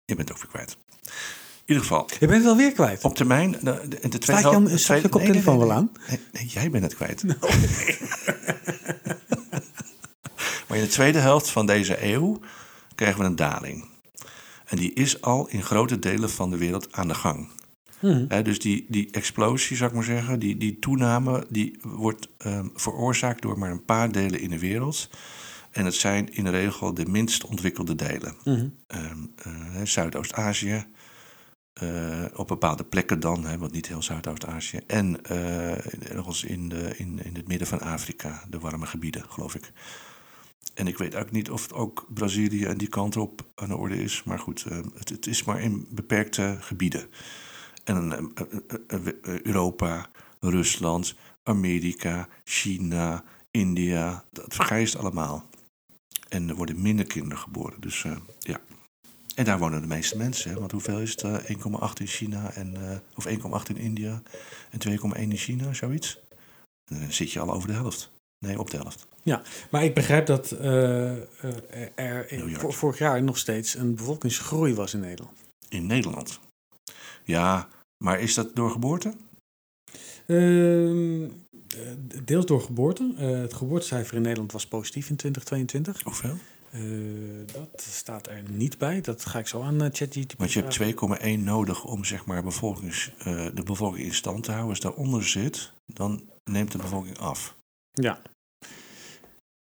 Je 0.06 0.16
bent 0.16 0.32
ook 0.32 0.38
weer 0.38 0.48
kwijt. 0.48 0.78
In 1.66 1.78
ieder 1.78 1.84
geval, 1.84 2.10
Je 2.20 2.28
bent 2.28 2.42
het 2.42 2.52
alweer 2.52 2.72
kwijt. 2.72 3.04
op 3.04 3.16
termijn... 3.16 3.52
De, 3.52 3.60
de, 3.88 4.10
de 4.10 4.18
tweede 4.18 4.42
Staat 4.42 4.70
je, 4.70 4.76
tweede- 4.78 5.10
koptelefoon 5.10 5.58
nee, 5.58 5.68
wel 5.68 5.76
aan? 5.76 5.92
nee, 6.32 6.46
jij 6.46 6.70
bent 6.70 6.84
het 6.84 6.96
kwijt. 6.96 7.24
maar 10.72 10.80
in 10.80 10.86
de 10.86 10.92
tweede 10.92 11.20
helft 11.20 11.50
van 11.50 11.66
deze 11.66 12.06
eeuw 12.06 12.40
krijgen 12.96 13.20
we 13.20 13.26
een 13.26 13.36
daling. 13.36 13.90
En 14.66 14.78
die 14.78 14.94
is 14.94 15.22
al 15.22 15.48
in 15.48 15.64
grote 15.64 16.00
delen 16.00 16.30
van 16.30 16.50
de 16.50 16.58
wereld 16.58 16.94
aan 16.94 17.08
de 17.08 17.14
gang. 17.14 17.50
Hè, 18.28 18.42
dus 18.42 18.60
die, 18.60 18.86
die 18.90 19.12
explosie, 19.12 19.78
zou 19.78 19.90
ik 19.90 19.96
maar 19.96 20.06
zeggen, 20.06 20.40
die, 20.40 20.58
die 20.58 20.80
toename, 20.80 21.46
die 21.50 21.80
wordt 21.82 22.28
ehm, 22.38 22.68
veroorzaakt 22.76 23.42
door 23.42 23.60
maar 23.60 23.72
een 23.72 23.86
paar 23.86 24.12
delen 24.12 24.40
in 24.40 24.50
de 24.50 24.60
wereld. 24.60 25.10
En 25.72 25.86
het 25.86 25.96
zijn 25.96 26.34
in 26.34 26.44
de 26.44 26.50
regel 26.50 26.94
de 26.94 27.06
minst 27.06 27.46
ontwikkelde 27.46 27.96
delen. 27.96 28.36
Mhm. 28.44 28.68
Ehm, 28.88 29.18
eh, 29.36 29.52
Zuidoost-Azië, 29.84 30.86
eh, 31.74 32.26
op 32.36 32.48
bepaalde 32.48 32.84
plekken 32.84 33.20
dan, 33.20 33.46
hè, 33.46 33.58
want 33.58 33.72
niet 33.72 33.88
heel 33.88 34.02
Zuidoost-Azië. 34.02 34.80
En 34.88 35.24
eh, 35.24 36.12
ergens 36.16 36.44
in, 36.44 36.70
de, 36.70 36.94
in, 36.98 37.24
in 37.24 37.36
het 37.36 37.48
midden 37.48 37.68
van 37.68 37.82
Afrika, 37.82 38.44
de 38.50 38.60
warme 38.60 38.86
gebieden, 38.86 39.24
geloof 39.30 39.56
ik. 39.56 39.72
En 40.82 40.88
ik 40.88 40.98
weet 40.98 41.16
ook 41.16 41.32
niet 41.32 41.50
of 41.52 41.62
het 41.62 41.74
ook 41.74 42.06
Brazilië 42.14 42.66
en 42.66 42.78
die 42.78 42.88
kant 42.88 43.18
op 43.18 43.46
aan 43.56 43.68
de 43.68 43.76
orde 43.76 44.04
is. 44.04 44.24
Maar 44.24 44.40
goed, 44.40 44.66
eh, 44.66 44.78
het, 44.98 45.10
het 45.10 45.28
is 45.28 45.44
maar 45.44 45.62
in 45.62 45.88
beperkte 45.90 46.58
gebieden. 46.60 47.08
En 47.84 48.32
eh, 48.88 49.08
eh, 49.08 49.42
Europa, 49.42 50.10
Rusland, 50.40 51.16
Amerika, 51.44 52.28
China, 52.44 53.24
India, 53.52 54.24
dat 54.32 54.54
vergrijst 54.56 54.96
allemaal. 54.96 55.50
En 56.30 56.50
er 56.50 56.56
worden 56.56 56.82
minder 56.82 57.06
kinderen 57.06 57.38
geboren. 57.38 57.82
Dus 57.82 58.06
ja. 58.40 58.60
En 59.36 59.46
daar 59.46 59.60
wonen 59.60 59.82
de 59.82 59.88
meeste 59.88 60.18
mensen. 60.18 60.60
Want 60.60 60.72
hoeveel 60.72 61.00
is 61.00 61.12
het? 61.12 61.24
eh, 61.24 61.50
1,8 61.50 62.00
in 62.00 62.08
China, 62.08 62.52
en, 62.54 62.92
eh, 62.92 62.98
of 63.16 63.26
1,8 63.26 63.70
in 63.70 63.78
India 63.78 64.22
en 64.70 64.80
2,1 64.80 65.32
in 65.32 65.38
China, 65.38 65.74
zoiets. 65.74 66.20
Dan 66.86 67.12
zit 67.12 67.32
je 67.32 67.40
al 67.40 67.54
over 67.54 67.68
de 67.68 67.74
helft. 67.74 68.11
Nee, 68.46 68.60
op 68.60 68.70
de 68.70 68.78
helft. 68.78 69.08
Maar 69.70 69.84
ik 69.84 69.94
begrijp 69.94 70.26
dat 70.26 70.52
eh, 70.52 71.12
eh, 71.18 71.24
er 71.96 72.28
vorig 72.74 72.98
jaar 72.98 73.24
nog 73.24 73.38
steeds 73.38 73.76
een 73.76 73.96
bevolkingsgroei 73.96 74.74
was 74.74 74.94
in 74.94 75.00
Nederland. 75.00 75.38
In 75.70 75.86
Nederland. 75.86 76.40
Ja, 77.24 77.68
maar 78.04 78.20
is 78.20 78.34
dat 78.34 78.56
door 78.56 78.72
geboorte? 78.72 79.14
Ehm, 80.26 81.24
eh, 81.24 81.30
deels 82.24 82.46
door 82.46 82.62
geboorte. 82.62 83.14
Het 83.18 83.54
geboortecijfer 83.54 84.16
in 84.16 84.22
Nederland 84.22 84.52
was 84.52 84.68
positief 84.68 85.10
in 85.10 85.16
2022. 85.16 86.04
Hoeveel? 86.04 86.38
Dat 87.46 87.82
staat 87.82 88.28
er 88.28 88.44
niet 88.50 88.78
bij. 88.78 89.02
Dat 89.02 89.26
ga 89.26 89.40
ik 89.40 89.48
zo 89.48 89.62
aan 89.62 89.80
ChatGPT 89.80 90.38
Want 90.38 90.54
je 90.54 90.60
hebt 90.60 90.74
vragen. 90.76 90.96
2,1 90.96 91.44
nodig 91.44 91.84
om 91.84 92.04
zeg 92.04 92.26
maar, 92.26 92.44
bevolkings, 92.44 93.12
de 93.54 93.64
bevolking 93.64 94.06
in 94.06 94.14
stand 94.14 94.44
te 94.44 94.52
houden. 94.52 94.70
Als 94.70 94.80
daaronder 94.80 95.24
zit, 95.24 95.72
dan 95.86 96.30
neemt 96.44 96.72
de 96.72 96.78
bevolking 96.78 97.18
af. 97.18 97.56
Ja. 97.92 98.20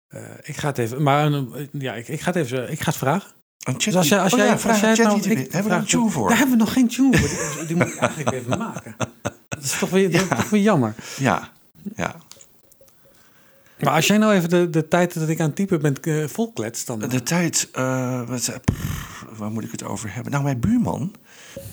Eh, 0.08 0.22
ik 0.44 0.58
ga 0.58 0.67
het 0.67 0.78
even... 0.78 1.04
Maar 1.04 1.34
eh, 1.34 1.41
ja, 1.72 1.94
ik, 1.94 2.08
ik 2.08 2.22
ga 2.22 2.32
het 2.32 2.36
even... 2.36 2.72
Ik 2.72 2.80
ga 2.80 2.86
het 2.89 2.98
vragen. 2.98 3.32
Een 3.62 3.74
chat 3.74 3.84
Dus 3.84 3.96
als 3.96 4.08
jij, 4.08 4.20
als 4.20 4.32
oh 4.34 4.38
jij, 4.38 4.48
ja, 4.48 4.54
als 4.54 4.62
vraag 4.62 4.80
jij 4.82 4.89
aan 4.89 5.15
het 5.15 5.26
nou, 5.26 5.39
ik 5.39 5.52
Hebben 5.52 5.63
we 5.63 5.70
daar 5.70 5.80
een 5.80 5.88
vraag- 5.88 6.00
tune 6.02 6.10
voor? 6.10 6.28
Daar 6.30 6.38
hebben 6.38 6.58
we 6.58 6.63
nog 6.63 6.74
geen 6.74 6.88
tune 6.88 7.17
voor. 7.17 7.58
Die, 7.58 7.67
die 7.67 7.76
moet 7.76 7.88
ik 7.88 7.96
eigenlijk 7.96 8.32
even 8.32 8.58
maken. 8.58 8.96
Dat 9.50 9.63
is 9.63 9.80
toch 9.80 9.89
weer, 9.89 10.28
toch 10.28 10.50
weer 10.50 10.62
jammer. 10.62 10.96
Ja, 11.17 11.50
ja. 11.96 12.15
Maar 13.80 13.94
als 13.94 14.08
jij 14.08 14.17
nou 14.17 14.34
even 14.34 14.50
de, 14.50 14.70
de 14.70 14.88
tijd 14.88 15.13
dat 15.13 15.30
ik 15.30 15.39
aan 15.39 15.46
het 15.46 15.56
typen 15.56 15.82
ben 15.82 15.96
eh, 16.02 16.28
volkletst, 16.28 16.88
dan... 16.88 17.00
De 17.00 17.24
tijd, 17.24 17.70
eh, 17.72 18.28
wat, 18.30 18.48
eh, 18.48 18.56
pff, 18.65 19.26
waar 19.38 19.52
moet 19.52 19.63
ik 19.63 19.72
het 19.72 19.84
over 19.84 20.13
hebben? 20.13 20.32
Nou, 20.32 20.44
mijn 20.44 20.60
buurman, 20.60 21.13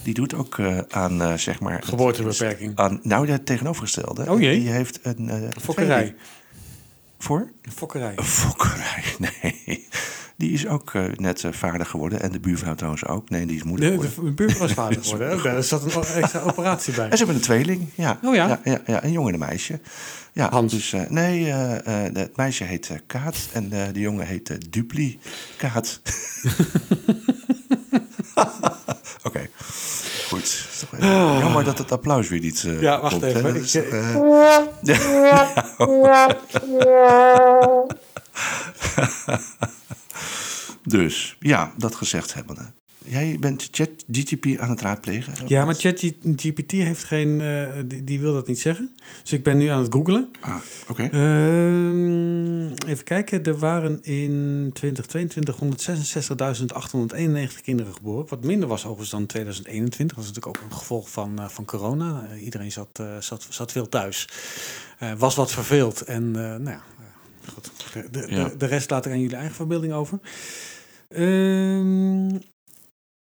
die 0.02 0.14
doet 0.14 0.34
ook 0.34 0.58
eh, 0.58 0.78
aan, 0.88 1.22
eh, 1.22 1.34
zeg 1.34 1.60
maar... 1.60 1.82
Geboortebeperking. 1.82 2.76
Aan, 2.76 3.00
nou, 3.02 3.28
het 3.30 3.46
tegenovergestelde. 3.46 4.30
Oh 4.30 4.40
jee. 4.40 4.58
Die 4.60 4.70
heeft 4.70 4.98
een... 5.02 5.28
eh, 5.28 5.48
Fokkerij. 5.62 6.14
Voor? 7.18 7.50
Fokkerij. 7.74 8.12
Een 8.16 8.24
fokkerij, 8.24 9.04
nee. 9.42 9.86
Die 10.36 10.52
is 10.52 10.66
ook 10.66 10.94
eh, 10.94 11.04
net 11.16 11.44
eh, 11.44 11.52
vader 11.52 11.86
geworden. 11.86 12.20
En 12.20 12.32
de 12.32 12.40
buurvrouw 12.40 12.74
trouwens 12.74 13.06
ook. 13.06 13.30
Nee, 13.30 13.46
die 13.46 13.56
is 13.56 13.62
moeder 13.62 13.90
De, 13.90 13.96
geworden. 14.08 14.24
de 14.24 14.30
buurvrouw 14.32 14.60
was 14.66 14.72
vader 14.72 15.02
geworden. 15.04 15.42
Daar 15.42 15.62
zat 15.62 15.94
een 15.94 16.22
extra 16.22 16.40
operatie 16.40 16.94
bij. 16.94 17.04
En 17.10 17.10
ze 17.10 17.16
hebben 17.16 17.34
een 17.34 17.42
tweeling, 17.42 17.88
ja. 17.94 18.18
Oh 18.22 18.34
ja? 18.34 18.46
Ja, 18.48 18.60
ja, 18.64 18.80
ja, 18.86 19.04
een 19.04 19.12
jongen 19.12 19.34
en 19.34 19.40
een 19.40 19.48
meisje. 19.48 19.80
Ja, 20.32 20.50
Hans. 20.50 20.72
Dus, 20.72 20.92
eh, 20.92 21.08
nee, 21.08 21.44
het 21.44 22.36
meisje 22.36 22.64
heet 22.64 22.90
Kaat 23.06 23.48
en 23.52 23.68
de 23.68 24.00
jongen 24.00 24.26
heet 24.26 24.72
Dupli 24.72 25.18
Kaat. 25.56 26.00
Oké, 29.22 29.48
goed. 30.28 30.66
Jammer 31.40 31.64
dat 31.64 31.78
het 31.78 31.92
applaus 31.92 32.28
weer 32.28 32.40
niet 32.40 32.64
eh, 32.66 32.80
Ja, 32.80 33.00
wacht 33.00 33.12
komt, 33.12 33.24
even. 33.24 33.56
Ik- 33.56 33.74
eh, 33.74 34.16
Dus, 40.84 41.36
ja, 41.40 41.72
dat 41.76 41.94
gezegd 41.94 42.34
hebbende. 42.34 42.72
Jij 43.08 43.36
bent 43.40 43.68
ChatGTP 43.70 44.58
aan 44.60 44.70
het 44.70 44.80
raadplegen? 44.80 45.32
Ja, 45.46 45.64
maar 45.64 45.74
ChatGPT 45.74 46.70
heeft 46.72 47.04
geen... 47.04 47.40
eh, 47.40 47.68
die, 47.86 48.04
die 48.04 48.20
wil 48.20 48.32
dat 48.32 48.46
niet 48.46 48.60
zeggen. 48.60 48.94
Dus 49.22 49.32
ik 49.32 49.42
ben 49.42 49.56
nu 49.58 49.66
aan 49.66 49.82
het 49.82 49.92
googlen. 49.92 50.28
Ah, 50.40 50.56
oké. 50.88 51.02
Ehm, 51.02 52.66
even 52.88 53.04
kijken. 53.04 53.44
Er 53.44 53.58
waren 53.58 53.98
in 54.02 54.70
2022 54.72 55.56
166.891 55.56 57.60
kinderen 57.62 57.94
geboren. 57.94 58.26
Wat 58.28 58.44
minder 58.44 58.68
was 58.68 58.82
overigens 58.84 59.10
dan 59.10 59.26
2021. 59.26 60.16
Dat 60.16 60.24
is 60.26 60.30
natuurlijk 60.30 60.56
ook 60.62 60.70
een 60.70 60.76
gevolg 60.76 61.10
van, 61.10 61.38
eh, 61.38 61.48
van 61.48 61.64
corona. 61.64 62.26
Eh, 62.30 62.44
iedereen 62.44 62.72
zat, 62.72 62.88
eh, 62.92 63.06
zat, 63.20 63.46
zat 63.50 63.72
veel 63.72 63.88
thuis. 63.88 64.28
Eh, 64.98 65.12
was 65.18 65.34
wat 65.34 65.52
verveeld. 65.52 66.00
En 66.02 66.22
eh, 66.36 66.42
nou 66.42 66.70
ja, 66.70 66.82
goed. 67.52 67.70
De, 67.92 68.08
de, 68.10 68.26
Ja. 68.34 68.48
de, 68.48 68.56
de 68.56 68.66
rest 68.66 68.90
laat 68.90 69.06
ik 69.06 69.12
aan 69.12 69.20
jullie 69.20 69.36
eigen 69.36 69.54
verbeelding 69.54 69.92
over. 69.92 70.18
Ehm, 71.08 72.28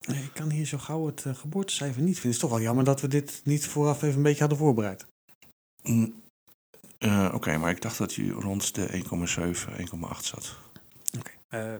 Nee, 0.07 0.23
ik 0.23 0.33
kan 0.33 0.51
hier 0.51 0.67
zo 0.67 0.79
gauw 0.79 1.07
het 1.07 1.25
eh, 1.25 1.35
geboortecijfer 1.35 2.03
niet 2.03 2.15
vinden. 2.15 2.23
Het 2.23 2.35
is 2.35 2.39
toch 2.39 2.51
wel 2.51 2.61
jammer 2.61 2.85
dat 2.85 3.01
we 3.01 3.09
dit 3.09 3.41
niet 3.45 3.67
vooraf 3.67 4.03
even 4.03 4.17
een 4.17 4.23
beetje 4.23 4.41
hadden 4.41 4.59
voorbereid. 4.59 5.07
Mm, 5.83 6.23
eh, 6.99 7.31
Oké, 7.35 7.57
maar 7.57 7.71
ik 7.71 7.83
dacht 7.83 7.99
dat 7.99 8.15
je 8.15 8.31
rond 8.31 8.75
de 8.75 8.89
1,7, 8.93 9.77
1,8 9.77 10.25
zat. 10.25 10.57
Eh, 11.49 11.75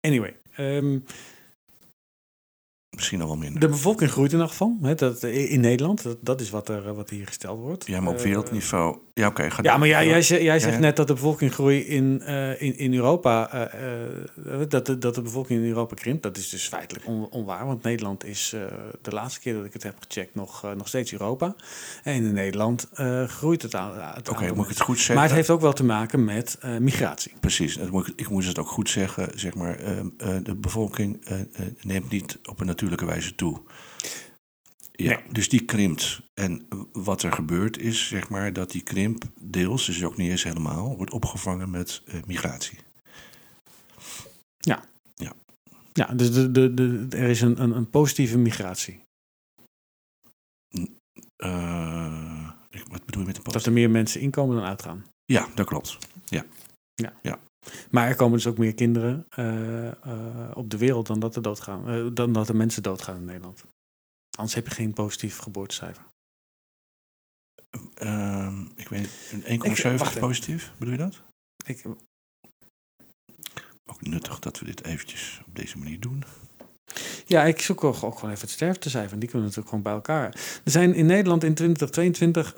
anyway, 0.00 0.36
ehm, 0.52 0.98
Misschien 2.98 3.20
al 3.20 3.26
wel 3.26 3.36
minder. 3.36 3.60
de 3.60 3.68
bevolking 3.68 4.10
groeit 4.10 4.32
in 4.32 4.36
ieder 4.36 4.50
geval. 4.50 4.76
Hè, 4.82 4.94
dat, 4.94 5.22
eh, 5.22 5.50
in 5.52 5.60
Nederland, 5.60 6.02
dat, 6.02 6.16
dat 6.20 6.40
is 6.40 6.50
wat, 6.50 6.68
er, 6.68 6.86
eh, 6.88 6.92
wat 6.94 7.10
hier 7.10 7.26
gesteld 7.26 7.60
wordt. 7.60 7.86
Ja, 7.86 8.00
maar 8.00 8.12
op 8.12 8.18
Eh, 8.18 8.24
wereldniveau. 8.24 8.98
Ja, 9.14 9.26
oké. 9.26 9.48
Ja, 9.62 9.76
maar 9.76 9.88
jij, 9.88 10.06
jij, 10.06 10.22
ze- 10.22 10.34
jij 10.42 10.54
Ja, 10.54 10.58
zegt 10.60 10.74
ja. 10.74 10.80
net 10.80 10.96
dat 10.96 11.06
de 11.06 11.12
bevolkinggroei 11.14 11.78
in, 11.80 12.22
in, 12.58 12.78
in 12.78 12.94
Europa, 12.94 13.50
dat, 14.68 14.86
de, 14.86 14.98
dat 14.98 15.14
de 15.14 15.22
bevolking 15.22 15.60
in 15.60 15.68
Europa 15.68 15.94
krimpt. 15.94 16.22
Dat 16.22 16.36
is 16.36 16.48
dus 16.48 16.68
feitelijk 16.68 17.06
on- 17.06 17.28
onwaar, 17.30 17.66
want 17.66 17.82
Nederland 17.82 18.24
is 18.24 18.54
de 19.02 19.10
laatste 19.10 19.40
keer 19.40 19.54
dat 19.54 19.64
ik 19.64 19.72
het 19.72 19.82
heb 19.82 19.94
gecheckt 20.08 20.34
nog, 20.34 20.66
nog 20.76 20.88
steeds 20.88 21.12
Europa. 21.12 21.54
En 22.02 22.14
in 22.14 22.32
Nederland 22.32 22.88
groeit 23.26 23.62
het 23.62 23.74
aan. 23.74 23.90
Oké, 24.30 24.52
moet 24.54 24.64
ik 24.64 24.70
het 24.70 24.80
goed 24.80 24.96
zeggen? 24.96 25.14
Maar 25.14 25.24
het 25.24 25.34
heeft 25.34 25.50
ook 25.50 25.60
wel 25.60 25.72
te 25.72 25.84
maken 25.84 26.24
met 26.24 26.58
migratie. 26.80 27.32
Precies, 27.40 27.76
dat 27.76 27.90
moet 27.90 28.06
ik, 28.08 28.12
ik 28.16 28.28
moest 28.28 28.48
het 28.48 28.58
ook 28.58 28.68
goed 28.68 28.90
zeggen. 28.90 29.28
Zeg 29.34 29.54
maar, 29.54 29.78
eh, 29.78 29.98
eh, 29.98 30.04
de 30.42 30.54
bevolking 30.54 31.26
neemt 31.82 32.10
niet 32.10 32.38
op 32.44 32.60
een 32.60 32.66
natuurlijke 32.66 32.86
wijze 32.96 33.34
toe. 33.34 33.62
Ja, 34.92 35.18
Nee. 35.20 35.32
dus 35.32 35.48
die 35.48 35.64
krimpt. 35.64 36.20
En 36.34 36.66
wat 36.92 37.22
er 37.22 37.32
gebeurt 37.32 37.78
is, 37.78 38.08
zeg 38.08 38.28
maar, 38.28 38.52
dat 38.52 38.70
die 38.70 38.82
krimp 38.82 39.24
deels, 39.40 39.86
dus 39.86 40.04
ook 40.04 40.16
niet 40.16 40.30
eens 40.30 40.42
helemaal, 40.44 40.96
wordt 40.96 41.12
opgevangen 41.12 41.70
met 41.70 42.02
eh, 42.06 42.22
migratie. 42.26 42.78
Ja, 45.92 46.04
dus 46.04 46.32
de, 46.32 46.50
de, 46.50 46.74
de, 46.74 47.06
er 47.10 47.28
is 47.28 47.40
een, 47.40 47.62
een, 47.62 47.76
een 47.76 47.90
positieve 47.90 48.38
migratie. 48.38 49.00
Eh, 51.36 52.50
wat 52.88 53.04
bedoel 53.04 53.20
je 53.20 53.26
met 53.26 53.36
een 53.36 53.42
Dat 53.42 53.52
post? 53.52 53.66
er 53.66 53.72
meer 53.72 53.90
mensen 53.90 54.20
inkomen 54.20 54.56
dan 54.56 54.64
uitgaan. 54.64 55.04
Ja, 55.24 55.48
dat 55.54 55.66
klopt. 55.66 55.98
Maar 57.90 58.08
er 58.08 58.16
komen 58.16 58.32
dus 58.36 58.46
ook 58.46 58.58
meer 58.58 58.74
kinderen 58.74 59.26
eh, 59.30 59.88
eh, 59.88 60.50
op 60.54 60.70
de 60.70 60.76
wereld 60.78 61.06
dan 61.06 61.20
dat 61.20 61.36
er 61.36 61.42
doodgaan, 61.42 61.88
eh, 61.88 62.06
dan 62.12 62.32
dat 62.32 62.48
er 62.48 62.56
mensen 62.56 62.82
doodgaan 62.82 63.16
in 63.16 63.24
Nederland. 63.24 63.64
Anders 64.36 64.54
heb 64.54 64.66
je 64.68 64.74
geen 64.74 64.92
positief 64.92 65.38
geboortecijfer. 65.38 66.02
Ehm, 67.94 68.60
ik 68.76 68.88
weet 68.88 69.00
niet, 69.00 69.30
een 69.32 69.42
1,7 69.52 69.92
Ik- 69.92 69.98
wacht 69.98 70.10
is 70.10 70.16
even. 70.16 70.20
positief, 70.28 70.72
bedoel 70.78 70.94
je 70.94 70.98
dat? 71.00 71.22
Ik, 71.66 71.84
Ook 73.90 74.02
nuttig 74.02 74.38
dat 74.38 74.58
we 74.58 74.64
dit 74.64 74.84
eventjes 74.84 75.40
op 75.46 75.54
deze 75.56 75.78
manier 75.78 76.00
doen. 76.00 76.24
ja, 77.26 77.44
ik 77.44 77.60
zoek 77.60 77.84
ook, 77.84 78.02
ook 78.02 78.14
gewoon 78.14 78.30
even 78.30 78.40
het 78.42 78.50
sterftecijfer. 78.50 79.12
en 79.12 79.18
Die 79.18 79.28
kunnen 79.28 79.48
we 79.50 79.56
natuurlijk 79.56 79.68
gewoon 79.68 79.82
bij 79.82 80.14
elkaar. 80.14 80.60
Er 80.64 80.70
zijn 80.70 80.94
in 80.94 81.06
Nederland 81.06 81.44
in 81.44 81.54
2022 81.54 82.52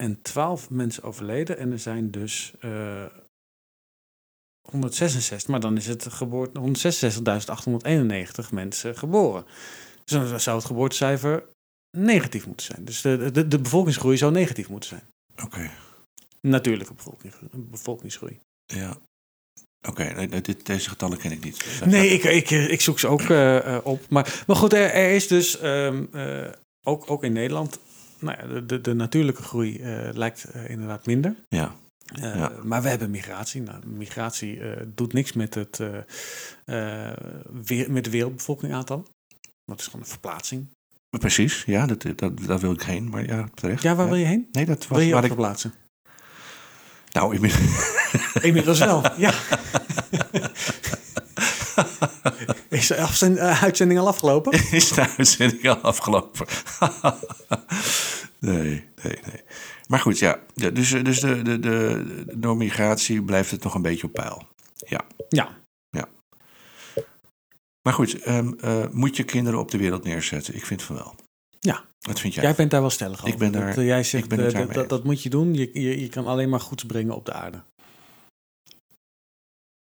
eh 0.00 0.60
170.112 0.64 0.68
mensen 0.70 1.02
overleden. 1.02 1.58
En 1.58 1.72
er 1.72 1.78
zijn 1.78 2.10
dus 2.10 2.52
eh 2.60 3.04
166, 4.70 5.48
maar 5.48 5.60
dan 5.60 5.76
is 5.76 5.86
het 5.86 6.12
geboorte 6.12 6.60
166.891 8.44 8.50
mensen 8.52 8.96
geboren. 8.96 9.44
Dus 10.04 10.30
dan 10.30 10.40
zou 10.40 10.56
het 10.56 10.66
geboortecijfer 10.66 11.44
negatief 11.96 12.46
moeten 12.46 12.66
zijn. 12.66 12.84
Dus 12.84 13.00
de, 13.00 13.30
de, 13.30 13.48
de 13.48 13.58
bevolkingsgroei 13.58 14.16
zou 14.16 14.32
negatief 14.32 14.68
moeten 14.68 14.88
zijn. 14.88 15.02
Oké, 15.44 15.70
Natuurlijke 16.40 16.94
bevolking, 16.94 17.34
bevolkingsgroei. 17.52 18.40
ja. 18.66 18.96
Oké, 19.88 20.28
deze 20.62 20.88
getallen 20.88 21.18
ken 21.18 21.32
ik 21.32 21.44
niet. 21.44 21.80
Nee, 21.84 22.08
ik, 22.08 22.24
ik, 22.24 22.50
ik 22.50 22.80
zoek 22.80 22.98
ze 22.98 23.08
ook 23.08 23.20
eh, 23.20 23.76
eh, 23.76 23.86
op. 23.86 24.08
Maar, 24.08 24.42
maar 24.46 24.56
goed, 24.56 24.72
er, 24.72 24.90
er 24.90 25.10
is 25.10 25.26
dus 25.26 25.58
ehm, 25.58 26.04
eh, 26.12 26.52
ook, 26.86 27.10
ook 27.10 27.24
in 27.24 27.32
Nederland. 27.32 27.78
Nou 28.20 28.36
ja, 28.38 28.60
de, 28.60 28.80
de, 28.80 28.94
natuurlijke 28.94 29.42
groei 29.42 29.78
eh, 29.78 30.08
lijkt 30.12 30.44
eh, 30.44 30.70
inderdaad 30.70 31.06
minder. 31.06 31.34
Ja, 31.48 31.74
Eh, 32.14 32.34
Ja. 32.34 32.52
Maar 32.62 32.82
we 32.82 32.88
hebben 32.88 33.10
migratie. 33.10 33.62
Nou, 33.62 33.86
migratie 33.86 34.60
doet 34.94 35.12
niks 35.12 35.32
met 35.32 35.54
het 35.54 35.80
weer, 37.64 37.90
met 37.90 38.04
de 38.04 38.10
wereldbevolking 38.10 38.72
aantal. 38.72 39.06
Dat 39.64 39.80
is 39.80 39.84
gewoon 39.86 40.00
een 40.00 40.06
verplaatsing. 40.06 40.68
precies. 41.18 41.64
Ja, 41.64 41.86
dat, 41.86 42.04
dat, 42.16 42.38
daar 42.46 42.58
wil 42.58 42.72
ik 42.72 42.82
heen. 42.82 43.08
Maar 43.08 43.26
ja, 43.26 43.48
terecht. 43.54 43.82
Ja, 43.82 43.94
waar 43.94 44.06
wil 44.06 44.16
je 44.16 44.24
heen? 44.24 44.48
Nee, 44.52 44.66
dat 44.66 44.86
was 44.86 44.98
Wil 44.98 45.06
je 45.06 45.12
waar 45.12 45.22
ik... 45.24 45.28
verplaatsen? 45.28 45.72
Nou, 47.12 47.34
ik 47.34 47.40
ben... 47.40 47.50
Inmiddels 48.48 48.78
wel, 48.78 49.02
ja. 49.16 49.32
Is 52.70 52.86
de 52.86 52.94
eh, 52.94 53.62
uitzending 53.62 54.00
al 54.00 54.06
afgelopen? 54.08 54.52
Is 54.70 54.88
de 54.92 55.14
uitzending 55.16 55.68
al 55.68 55.76
afgelopen? 55.76 56.46
nee, 58.38 58.62
nee, 59.02 59.18
nee. 59.26 59.42
Maar 59.86 60.00
goed, 60.00 60.18
ja. 60.18 60.38
Ja, 60.54 60.70
Dus, 60.70 60.92
eh, 60.92 61.04
dus 61.04 61.20
de, 61.20 61.42
de, 61.42 61.58
de, 61.58 62.04
door 62.36 62.56
migratie 62.56 63.22
blijft 63.22 63.50
het 63.50 63.62
nog 63.62 63.74
een 63.74 63.82
beetje 63.82 64.06
op 64.06 64.12
peil. 64.12 64.46
Ja. 64.76 65.04
Ja. 65.28 65.58
Maar 67.82 67.92
goed, 67.92 68.22
ehm, 68.22 68.52
eh, 68.60 68.84
moet 68.90 69.16
je 69.16 69.22
kinderen 69.24 69.58
op 69.60 69.70
de 69.70 69.78
wereld 69.78 70.04
neerzetten? 70.04 70.54
Ik 70.54 70.64
vind 70.66 70.82
van 70.82 70.96
wel. 70.96 71.14
Ja. 71.60 71.84
Wat 72.00 72.20
vind 72.20 72.34
jij? 72.34 72.42
Jij 72.42 72.54
bent 72.54 72.70
daar 72.70 72.80
wel 72.80 72.90
stellig 72.90 73.18
over. 73.20 73.28
Ik 73.32 73.38
ben 73.38 73.52
daar- 73.52 73.66
dat, 73.66 73.76
eh, 73.76 73.84
jij 73.86 74.02
zegt, 74.02 74.24
ik 74.24 74.30
ben 74.30 74.46
eh, 74.46 74.52
dat, 74.52 74.72
dat, 74.74 74.88
dat 74.88 75.04
moet 75.04 75.22
je 75.22 75.30
doen. 75.30 75.54
Je, 75.54 75.70
je, 75.72 76.00
je 76.00 76.08
kan 76.08 76.26
alleen 76.26 76.48
maar 76.48 76.60
goeds 76.60 76.84
brengen 76.84 77.14
op 77.14 77.26
de 77.26 77.32
aarde. 77.32 77.62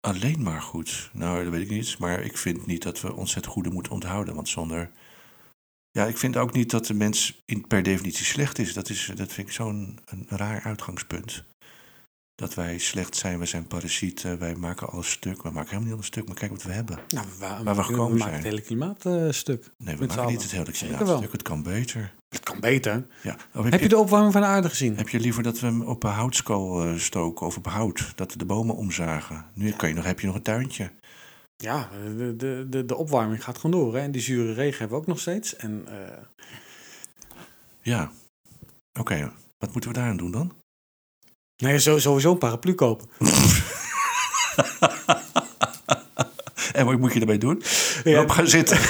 Alleen 0.06 0.42
maar 0.42 0.62
goed. 0.62 1.10
Nou, 1.12 1.44
dat 1.44 1.52
weet 1.52 1.62
ik 1.62 1.70
niet. 1.70 1.98
Maar 1.98 2.20
ik 2.20 2.38
vind 2.38 2.66
niet 2.66 2.82
dat 2.82 3.00
we 3.00 3.14
ontzettend 3.14 3.54
goede 3.54 3.70
moeten 3.70 3.92
onthouden. 3.92 4.34
Want 4.34 4.48
zonder. 4.48 4.90
Ja, 5.90 6.06
ik 6.06 6.18
vind 6.18 6.36
ook 6.36 6.52
niet 6.52 6.70
dat 6.70 6.86
de 6.86 6.94
mens 6.94 7.44
per 7.68 7.82
definitie 7.82 8.24
slecht 8.24 8.58
is. 8.58 8.72
Dat, 8.72 8.88
is, 8.88 9.12
dat 9.14 9.32
vind 9.32 9.46
ik 9.48 9.52
zo'n 9.54 9.98
raar 10.28 10.62
uitgangspunt. 10.62 11.44
Dat 12.42 12.54
wij 12.54 12.78
slecht 12.78 13.16
zijn, 13.16 13.38
wij 13.38 13.46
zijn 13.46 13.66
parasieten, 13.66 14.38
wij 14.38 14.54
maken 14.54 14.88
alles 14.90 15.10
stuk. 15.10 15.42
We 15.42 15.50
maken 15.50 15.64
helemaal 15.64 15.84
niet 15.84 15.92
alles 15.94 16.06
stuk, 16.06 16.26
maar 16.26 16.34
kijk 16.36 16.50
wat 16.50 16.62
we 16.62 16.72
hebben. 16.72 16.98
Nou, 17.08 17.26
waar, 17.38 17.64
Waar 17.64 17.76
we 17.76 17.82
gekomen 17.82 18.10
maken 18.18 18.22
zijn. 18.22 18.34
het 18.34 18.44
hele 18.44 18.60
klimaat 18.60 19.06
eh, 19.06 19.26
stuk. 19.30 19.70
Nee, 19.76 19.96
we 19.96 20.06
maken 20.06 20.26
niet 20.26 20.42
het 20.42 20.50
hele 20.50 20.72
klimaat 20.72 21.08
stuk. 21.18 21.32
Het 21.32 21.42
kan 21.42 21.62
beter. 21.62 22.14
Het 22.28 22.40
kan 22.40 22.60
beter. 22.60 23.06
Ja. 23.22 23.36
Heb, 23.52 23.62
Heb 23.64 23.72
je 23.72 23.80
je, 23.80 23.88
de 23.88 23.96
opwarming 23.98 24.32
van 24.32 24.40
de 24.40 24.46
aarde 24.46 24.68
gezien? 24.68 24.96
heb 24.96 25.08
je 25.08 25.20
liever 25.20 25.42
dat 25.42 25.60
we 25.60 25.66
hem 25.66 25.82
op 25.82 26.02
een 26.04 26.10
houtskool 26.10 26.82
eh, 26.84 26.96
stoken 26.96 27.46
of 27.46 27.56
op 27.56 27.66
hout? 27.66 28.12
Dat 28.14 28.32
we 28.32 28.38
de 28.38 28.44
bomen 28.44 28.76
omzagen? 28.76 29.44
Nu 29.54 29.70
kan 29.70 29.88
je 29.88 29.94
nog, 29.94 30.04
heb 30.04 30.20
je 30.20 30.26
nog 30.26 30.36
een 30.36 30.42
tuintje. 30.42 30.90
Ja, 31.56 31.88
de, 32.16 32.34
de, 32.36 32.66
de, 32.68 32.84
de 32.84 32.96
opwarming 32.96 33.44
gaat 33.44 33.58
gewoon 33.58 33.80
door. 33.80 33.94
Hè? 33.94 34.00
En 34.00 34.10
die 34.12 34.22
zure 34.22 34.52
regen 34.52 34.78
hebben 34.78 34.96
we 34.96 35.02
ook 35.02 35.08
nog 35.08 35.20
steeds. 35.20 35.56
En 35.56 35.84
eh, 35.86 36.18
Ja. 37.82 38.10
Oké, 38.98 39.32
wat 39.58 39.72
moeten 39.72 39.90
we 39.90 39.96
daaraan 39.96 40.16
doen 40.16 40.30
dan? 40.30 40.52
Nee, 41.56 41.78
zo, 41.78 41.98
sowieso 41.98 42.30
een 42.30 42.38
paraplu 42.38 42.74
kopen. 42.74 43.08
En 46.72 46.86
wat 46.86 46.98
moet 46.98 47.12
je 47.12 47.20
ermee 47.20 47.38
doen? 47.38 47.62
Ja. 48.04 48.20
Op 48.22 48.28
gaan 48.30 48.46
zitten. 48.48 48.78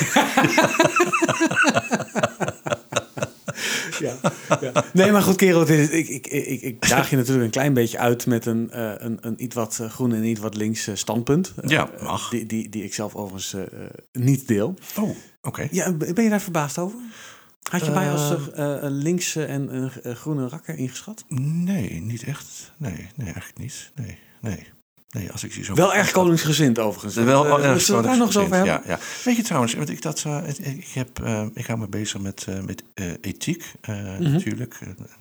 ja, 4.00 4.16
ja. 4.60 4.84
Nee, 4.92 5.10
maar 5.12 5.22
goed, 5.22 5.36
kerel, 5.36 5.64
dit 5.64 5.78
is- 5.78 5.88
ik, 5.90 6.08
ik, 6.08 6.26
ik, 6.26 6.60
ik 6.62 6.88
daag 6.88 7.10
je 7.10 7.16
natuurlijk 7.16 7.44
een 7.44 7.50
klein 7.50 7.74
beetje 7.74 7.98
uit 7.98 8.26
met 8.26 8.46
een, 8.46 8.70
eh, 8.70 8.92
een, 8.96 9.18
een 9.20 9.42
iets 9.42 9.54
wat 9.54 9.78
eh, 9.80 9.90
groen 9.90 10.12
en 10.14 10.24
iets 10.24 10.40
wat 10.40 10.56
links 10.56 10.88
standpunt. 10.94 11.52
Eh, 11.62 11.70
Ja, 11.70 11.90
mag. 12.02 12.28
Die, 12.30 12.46
die, 12.46 12.68
die 12.68 12.84
ik 12.84 12.94
zelf 12.94 13.14
overigens 13.14 13.56
niet 14.12 14.48
deel. 14.48 14.74
Oh, 15.00 15.16
oké. 15.42 15.68
Ja, 15.70 15.92
ben 15.92 16.24
je 16.24 16.30
daar 16.30 16.40
verbaasd 16.40 16.78
over? 16.78 16.98
Had 17.70 17.84
je 17.84 17.90
mij 17.90 18.10
als 18.10 18.30
een 18.54 18.92
linkse 18.92 19.44
en 19.44 19.74
een 19.74 19.90
eh, 20.02 20.14
groene 20.14 20.48
rakker 20.48 20.76
ingeschat? 20.76 21.24
Nee, 21.28 22.00
niet 22.00 22.22
echt. 22.22 22.72
Nee, 22.76 22.92
nee, 23.16 23.26
eigenlijk 23.26 23.58
niet. 23.58 23.90
Nee, 23.94 24.18
nee. 24.40 24.66
Nee, 25.10 25.32
als 25.32 25.44
ik 25.44 25.52
zie 25.52 25.64
zo... 25.64 25.74
Wel 25.74 25.94
erg 25.94 26.10
koningsgezind 26.10 26.78
overigens. 26.78 27.14
Wel 27.14 27.46
Eh, 27.46 27.64
erg 27.64 27.86
we 27.86 28.02
daar 28.02 28.16
nog 28.16 28.26
eens 28.26 28.36
over 28.36 28.56
hebben? 28.56 28.72
Ja, 28.72 28.82
ja. 28.86 28.98
Weet 29.24 29.36
je 29.36 29.42
trouwens, 29.42 29.74
want 29.74 29.88
ik, 29.88 30.02
dat, 30.02 30.24
eh, 30.26 30.48
ik, 30.62 30.86
heb, 30.86 31.18
ik 31.54 31.66
hou 31.66 31.78
me 31.78 31.88
bezig 31.88 32.20
met, 32.20 32.46
met 32.66 32.84
ethiek 33.20 33.72
Mhm. 33.86 34.32
natuurlijk. 34.32 34.78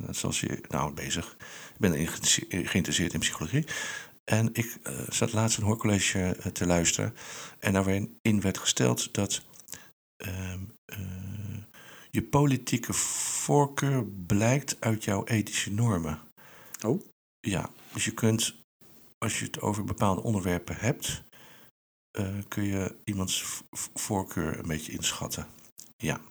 Zoals 0.10 0.39
je, 0.39 0.62
nou 0.69 0.93
bezig. 0.93 1.36
Ik 1.73 1.77
ben 1.77 2.08
geïnteresseerd 2.49 3.13
in 3.13 3.19
psychologie. 3.19 3.65
En 4.23 4.49
ik 4.54 4.77
zat 5.10 5.34
laatst 5.34 5.58
een 5.58 5.63
hoorcollege 5.63 6.36
te 6.54 6.65
luisteren. 6.65 7.13
En 7.60 7.73
daarin 7.73 8.17
in 8.21 8.41
werd 8.41 8.58
gesteld 8.58 9.13
dat 9.13 9.41
ehm, 10.17 10.60
eh, 10.86 10.97
je 12.12 12.24
politieke 12.24 12.93
voorkeur 12.93 14.06
blijkt 14.06 14.78
uit 14.80 15.04
jouw 15.04 15.26
ethische 15.26 15.71
normen. 15.71 16.19
Oh. 16.86 17.02
Ja, 17.39 17.69
dus 17.93 18.06
je 18.06 18.13
kunt, 18.13 18.56
als 19.17 19.39
je 19.39 19.45
het 19.45 19.62
over 19.62 19.84
bepaalde 19.84 20.21
onderwerpen 20.21 20.76
hebt, 20.76 21.24
eh, 22.12 22.38
kun 22.47 22.63
je 22.63 22.95
iemands 23.04 23.63
voorkeur 23.93 24.60
een 24.60 24.67
beetje 24.67 24.91
inschatten. 24.91 25.47
Ja. 25.97 26.21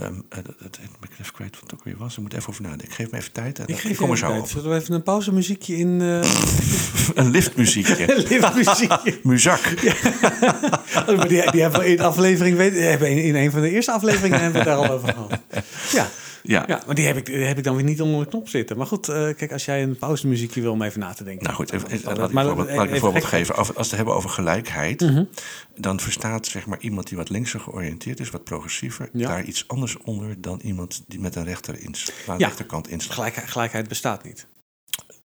Eh, 0.00 0.06
ik 0.36 1.00
ben 1.00 1.10
even 1.20 1.32
kwijt 1.32 1.52
wat 1.60 1.70
het 1.70 1.74
ook 1.74 1.84
weer 1.84 1.96
was. 1.98 2.12
Ik 2.16 2.18
moet 2.22 2.34
even 2.34 2.48
over 2.48 2.62
nadenken. 2.62 2.92
Geef 2.94 3.10
me 3.10 3.18
even 3.18 3.32
tijd. 3.32 3.58
En 3.58 3.62
Ik 3.66 3.68
dan- 3.68 3.78
geef 3.78 3.96
kom 3.96 4.10
er 4.10 4.18
zo 4.18 4.28
tijd. 4.28 4.48
Zullen 4.48 4.70
we 4.70 4.76
even 4.76 4.94
een 4.94 5.02
pauzemuziekje 5.02 5.76
in... 5.76 6.00
eh 6.00 6.30
Een 7.14 7.30
liftmuziekje. 7.30 8.06
liftmuziekje? 8.28 9.18
Muzak. 9.22 9.60
Oh, 11.08 11.20
die, 11.28 11.50
die 11.50 11.60
hebben 11.62 11.80
we 11.80 11.86
in 11.86 12.00
aflevering... 12.00 12.56
Weet, 12.56 13.00
in, 13.00 13.34
een 13.34 13.50
van 13.50 13.60
de 13.60 13.70
eerste 13.70 13.92
afleveringen 13.92 14.40
hebben 14.40 14.52
we 14.64 14.68
het 14.70 14.78
daar 14.78 14.88
al 14.88 14.94
over 14.94 15.08
gehad. 15.08 15.38
Ja, 15.92 16.08
Ja. 16.42 16.64
ja 16.66 16.82
maar 16.86 16.94
die 16.94 17.06
heb, 17.06 17.16
ik, 17.16 17.26
die 17.26 17.36
heb 17.36 17.58
ik 17.58 17.64
dan 17.64 17.74
weer 17.76 17.84
niet 17.84 18.00
onder 18.02 18.20
de 18.24 18.28
knop 18.30 18.48
zitten. 18.48 18.76
Maar 18.76 18.86
goed, 18.86 19.08
eh, 19.08 19.14
kijk, 19.14 19.52
als 19.52 19.64
jij 19.64 19.82
een 19.82 19.96
pauzemuziekje 19.98 20.60
wil 20.60 20.72
om 20.72 20.82
even 20.82 21.00
na 21.00 21.12
te 21.12 21.24
denken. 21.24 21.44
Nou 21.44 21.56
goed, 21.56 21.72
even, 21.72 21.88
dan- 21.88 21.96
even- 21.96 22.08
dan- 22.08 22.18
laat 22.18 22.28
ik 22.28 22.34
maar 22.34 22.44
een 22.44 22.50
voorbeeld, 23.00 23.22
een 23.24 23.28
geven. 23.28 23.56
Als 23.56 23.68
we 23.68 23.74
het 23.80 23.90
hebben 23.90 24.14
over 24.14 24.30
gelijkheid, 24.30 25.00
Mhm. 25.00 25.24
dan 25.76 26.00
verstaat 26.00 26.46
zeg 26.46 26.66
maar, 26.66 26.80
iemand 26.80 27.08
die 27.08 27.16
wat 27.16 27.28
linkser 27.28 27.60
georiënteerd 27.60 28.20
is, 28.20 28.30
wat 28.30 28.44
progressiever, 28.44 29.08
Ja. 29.12 29.28
daar 29.28 29.44
iets 29.44 29.68
anders 29.68 29.96
onder 29.96 30.40
dan 30.40 30.60
iemand 30.62 31.04
die 31.06 31.20
met 31.20 31.34
een 31.34 31.44
rechter 31.44 31.78
ins- 31.80 32.10
Ja. 32.26 32.36
rechterkant 32.36 32.88
inslaat. 32.88 33.14
Gelijkheid, 33.14 33.50
gelijkheid 33.50 33.88
bestaat 33.88 34.24
niet. 34.24 34.46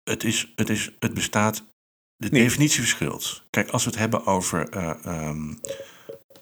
Het, 0.04 0.24
is, 0.24 0.52
het, 0.56 0.68
is, 0.70 0.90
het 0.98 1.14
bestaat, 1.14 1.62
de 2.16 2.28
Nee. 2.30 2.42
definitie 2.42 2.80
verschilt. 2.80 3.42
Kijk, 3.50 3.68
als 3.70 3.84
we 3.84 3.90
het 3.90 3.98
hebben 3.98 4.26
over 4.26 4.68
eh, 4.68 4.90
ehm, 5.04 5.52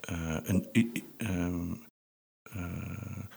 eh, 0.01 0.37
een, 0.43 0.69
ehm, 1.19 1.73
eh, 2.43 2.63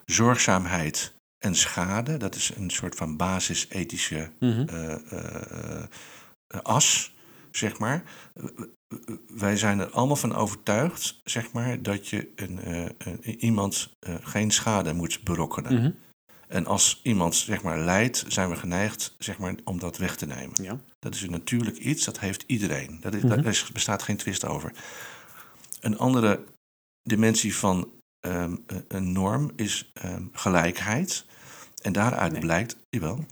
zorgzaamheid 0.05 1.13
en 1.41 1.55
schade, 1.55 2.17
dat 2.17 2.35
is 2.35 2.51
een 2.55 2.69
soort 2.69 2.95
van 2.95 3.17
basisethische 3.17 4.29
Mhm. 4.39 4.67
eh, 4.67 4.93
eh, 4.93 5.83
eh, 6.47 6.59
as, 6.61 7.15
zeg 7.51 7.79
maar. 7.79 8.03
Wij 9.27 9.57
zijn 9.57 9.79
er 9.79 9.89
allemaal 9.89 10.15
van 10.15 10.35
overtuigd, 10.35 11.21
zeg 11.23 11.51
maar, 11.51 11.81
dat 11.81 12.07
je 12.07 12.31
een, 12.35 12.59
iemand 13.39 13.95
geen 14.21 14.51
schade 14.51 14.93
moet 14.93 15.23
berokkenen. 15.23 15.73
Mhm. 15.73 15.91
En 16.47 16.65
als 16.65 16.99
iemand, 17.03 17.35
zeg 17.35 17.61
maar, 17.61 17.79
lijdt, 17.79 18.25
zijn 18.27 18.49
we 18.49 18.55
geneigd, 18.55 19.15
zeg 19.19 19.37
maar, 19.37 19.55
om 19.63 19.79
dat 19.79 19.97
weg 19.97 20.15
te 20.15 20.25
nemen. 20.25 20.63
Ja. 20.63 20.79
Dat 20.99 21.15
is 21.15 21.21
een 21.21 21.31
natuurlijk 21.31 21.77
iets, 21.77 22.05
dat 22.05 22.19
heeft 22.19 22.43
iedereen. 22.47 22.97
Dat 23.01 23.13
is, 23.13 23.23
Mhm. 23.23 23.41
Daar 23.41 23.69
bestaat 23.73 24.03
geen 24.03 24.17
twist 24.17 24.45
over. 24.45 24.71
Een 25.79 25.97
andere 25.97 26.43
dimensie 27.03 27.55
van 27.55 27.89
ehm, 28.19 28.55
eh, 28.67 28.77
een 28.87 29.11
norm 29.11 29.51
is 29.55 29.91
ehm, 29.93 30.23
gelijkheid. 30.31 31.25
En 31.81 31.93
daaruit 31.93 32.31
Nee. 32.31 32.41
blijkt, 32.41 32.77
jawel, 32.89 33.25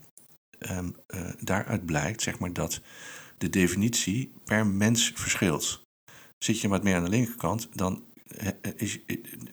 ehm, 0.59 0.89
eh, 1.07 1.29
daaruit 1.39 1.85
blijkt 1.85 2.21
zeg 2.21 2.39
maar, 2.39 2.53
dat 2.53 2.81
de 3.37 3.49
definitie 3.49 4.31
per 4.43 4.67
mens 4.67 5.11
verschilt. 5.15 5.81
Zit 6.37 6.59
je 6.61 6.67
wat 6.67 6.83
meer 6.83 6.95
aan 6.95 7.03
de 7.03 7.09
linkerkant, 7.09 7.67
dan 7.73 8.03
eh, 8.27 8.47
eh, 8.61 8.71
is, 8.75 8.99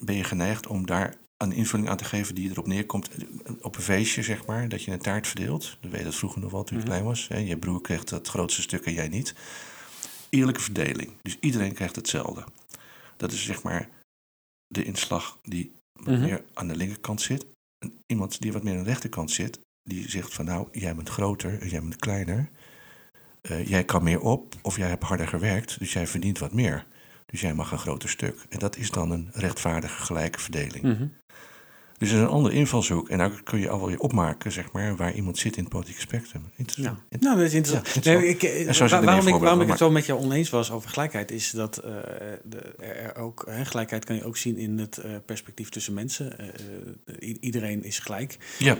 ben 0.00 0.14
je 0.16 0.24
geneigd 0.24 0.66
om 0.66 0.87
daar 0.87 1.16
een 1.37 1.52
invulling 1.52 1.88
aan 1.88 1.96
te 1.96 2.04
geven 2.04 2.35
die 2.35 2.50
erop 2.50 2.66
neerkomt. 2.66 3.11
Op 3.61 3.76
een 3.76 3.82
feestje, 3.82 4.22
zeg 4.22 4.46
maar, 4.46 4.68
dat 4.68 4.82
je 4.82 4.92
een 4.92 4.98
taart 4.98 5.26
verdeelt. 5.26 5.76
Dat 5.80 5.90
weet 5.90 5.98
je 6.00 6.04
dat 6.06 6.14
vroeger 6.14 6.40
nog 6.40 6.50
wel 6.50 6.64
toen 6.64 6.76
je 6.76 6.82
Mhm. 6.82 6.92
klein 6.92 7.04
was. 7.09 7.28
Hè? 7.28 7.38
Je 7.38 7.56
broer 7.59 7.80
kreeg 7.80 8.11
het 8.11 8.28
grootste 8.28 8.62
stuk 8.62 8.85
en 8.87 8.92
jij 8.92 9.09
niet. 9.09 9.35
Eerlijke 10.30 10.61
verdeling. 10.61 11.12
Dus 11.22 11.37
iedereen 11.40 11.72
krijgt 11.74 11.96
hetzelfde. 11.96 12.44
Dat 13.16 13.32
is 13.32 13.44
zeg 13.44 13.62
maar 13.62 13.88
de 14.66 14.85
inslag 14.85 15.38
die 15.42 15.72
Mhm. 16.00 16.20
meer 16.20 16.44
aan 16.54 16.68
de 16.68 16.76
linkerkant 16.76 17.20
zit. 17.20 17.46
Iemand 18.06 18.40
die 18.40 18.52
wat 18.52 18.62
meer 18.62 18.76
aan 18.76 18.82
de 18.82 18.88
rechterkant 18.88 19.30
zit, 19.30 19.60
die 19.82 20.10
zegt 20.10 20.34
van 20.34 20.44
nou, 20.44 20.68
jij 20.72 20.94
bent 20.94 21.08
groter 21.08 21.66
jij 21.66 21.80
bent 21.80 21.96
kleiner. 21.96 22.50
Eh, 23.40 23.66
jij 23.66 23.84
kan 23.84 24.02
meer 24.02 24.20
op 24.20 24.54
of 24.62 24.76
jij 24.76 24.88
hebt 24.88 25.02
harder 25.02 25.28
gewerkt, 25.28 25.78
dus 25.78 25.92
jij 25.92 26.06
verdient 26.06 26.38
wat 26.38 26.52
meer. 26.52 26.86
Dus 27.26 27.40
jij 27.40 27.54
mag 27.54 27.72
een 27.72 27.78
groter 27.78 28.08
stuk. 28.08 28.46
En 28.48 28.58
dat 28.58 28.76
is 28.76 28.90
dan 28.90 29.10
een 29.10 29.28
rechtvaardige 29.32 30.02
gelijke 30.02 30.40
verdeling. 30.40 30.82
Mhm. 30.84 31.06
Dus 31.98 32.09
dat 32.11 32.18
is 32.18 32.24
een 32.24 32.30
andere 32.30 32.54
invalshoek. 32.54 33.09
En 33.09 33.18
daar 33.18 33.42
kun 33.42 33.59
je 33.61 33.68
al 33.68 33.78
wel 33.78 33.88
je 33.90 34.00
opmaken, 34.00 34.52
zeg 34.52 34.72
maar, 34.72 34.96
waar 34.96 35.14
iemand 35.14 35.38
zit 35.38 35.56
in 35.56 35.62
het 35.62 35.72
politieke 35.72 36.00
spectrum. 36.00 36.42
Ja. 36.42 36.50
Interessant. 36.56 36.98
Nou, 37.20 37.37
dat 37.37 37.46
is 37.46 37.54
interessant. 37.54 37.87
Ja, 37.87 37.94
interessant. 37.94 38.42
Nee, 38.42 38.61
ik, 38.61 38.66
eh, 38.66 38.72
zo 38.72 38.85
er 38.85 38.90
waar- 38.90 39.04
waarom 39.04 39.26
ik, 39.26 39.35
waarom 39.35 39.61
ik 39.61 39.68
het 39.68 39.78
zo 39.78 39.90
met 39.90 40.06
jou 40.06 40.20
oneens 40.20 40.50
was 40.50 40.70
over 40.70 40.90
gelijkheid, 40.90 41.30
is 41.30 41.50
dat 41.50 41.76
eh, 41.78 41.90
de, 42.44 42.59
er 42.82 43.16
ook, 43.16 43.44
hè, 43.48 43.64
gelijkheid 43.64 44.04
kan 44.04 44.16
je 44.16 44.24
ook 44.24 44.37
zien 44.37 44.56
in 44.56 44.78
het 44.78 44.98
eh, 44.98 45.11
perspectief 45.26 45.68
tussen 45.68 45.94
mensen. 45.94 46.37
Iedereen 47.40 47.85
is 47.85 47.98
gelijk. 47.98 48.37
Ja, 48.59 48.76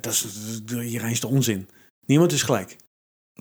dat 0.00 0.12
is 0.12 0.26
de, 0.64 0.98
reinste 0.98 1.26
onzin. 1.26 1.68
Niemand 2.06 2.32
is 2.32 2.42
gelijk. 2.42 2.76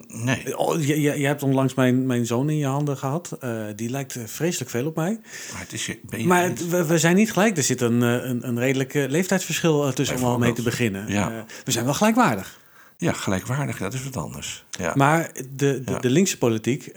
Nee. 0.08 0.58
Oh, 0.58 0.82
je, 0.86 1.02
je, 1.02 1.20
je 1.20 1.26
hebt 1.26 1.44
onlangs 1.44 1.74
mijn, 1.74 2.06
mijn 2.06 2.26
zoon 2.26 2.50
in 2.50 2.58
je 2.58 2.66
handen 2.66 2.98
gehad. 2.98 3.38
Eh, 3.40 3.66
die 3.76 3.90
lijkt 3.90 4.16
eh, 4.16 4.24
vreselijk 4.26 4.70
veel 4.72 4.86
op 4.86 4.96
mij. 4.96 5.20
Maar 5.52 5.62
het 5.62 5.74
is 5.74 5.86
je. 5.86 6.00
Ben 6.10 6.20
je 6.20 6.26
Maar 6.28 6.44
het- 6.44 6.70
we, 6.70 6.86
we 6.86 6.98
zijn 7.00 7.16
niet 7.16 7.32
gelijk. 7.32 7.58
Er 7.58 7.64
zit 7.64 7.82
een, 7.82 8.04
eh, 8.04 8.14
een, 8.30 8.48
een 8.48 8.60
redelijk 8.60 8.94
leeftijdsverschil 8.94 9.94
tussen 9.94 10.18
om 10.18 10.24
al 10.24 10.38
mee 10.38 10.54
te 10.54 10.62
beginnen. 10.62 11.12
Ja. 11.12 11.46
We 11.66 11.72
zijn 11.72 11.86
wel 11.86 11.94
gelijkwaardig. 11.94 12.60
Ja, 12.98 13.12
gelijkwaardig, 13.14 13.78
dat 13.78 13.94
is 13.94 14.04
wat 14.04 14.18
anders. 14.18 14.66
Ja. 14.80 14.92
Maar 14.96 15.32
de, 15.34 15.82
de, 15.84 15.92
Ja. 15.92 16.00
de 16.00 16.10
linkse 16.10 16.38
politiek 16.38 16.92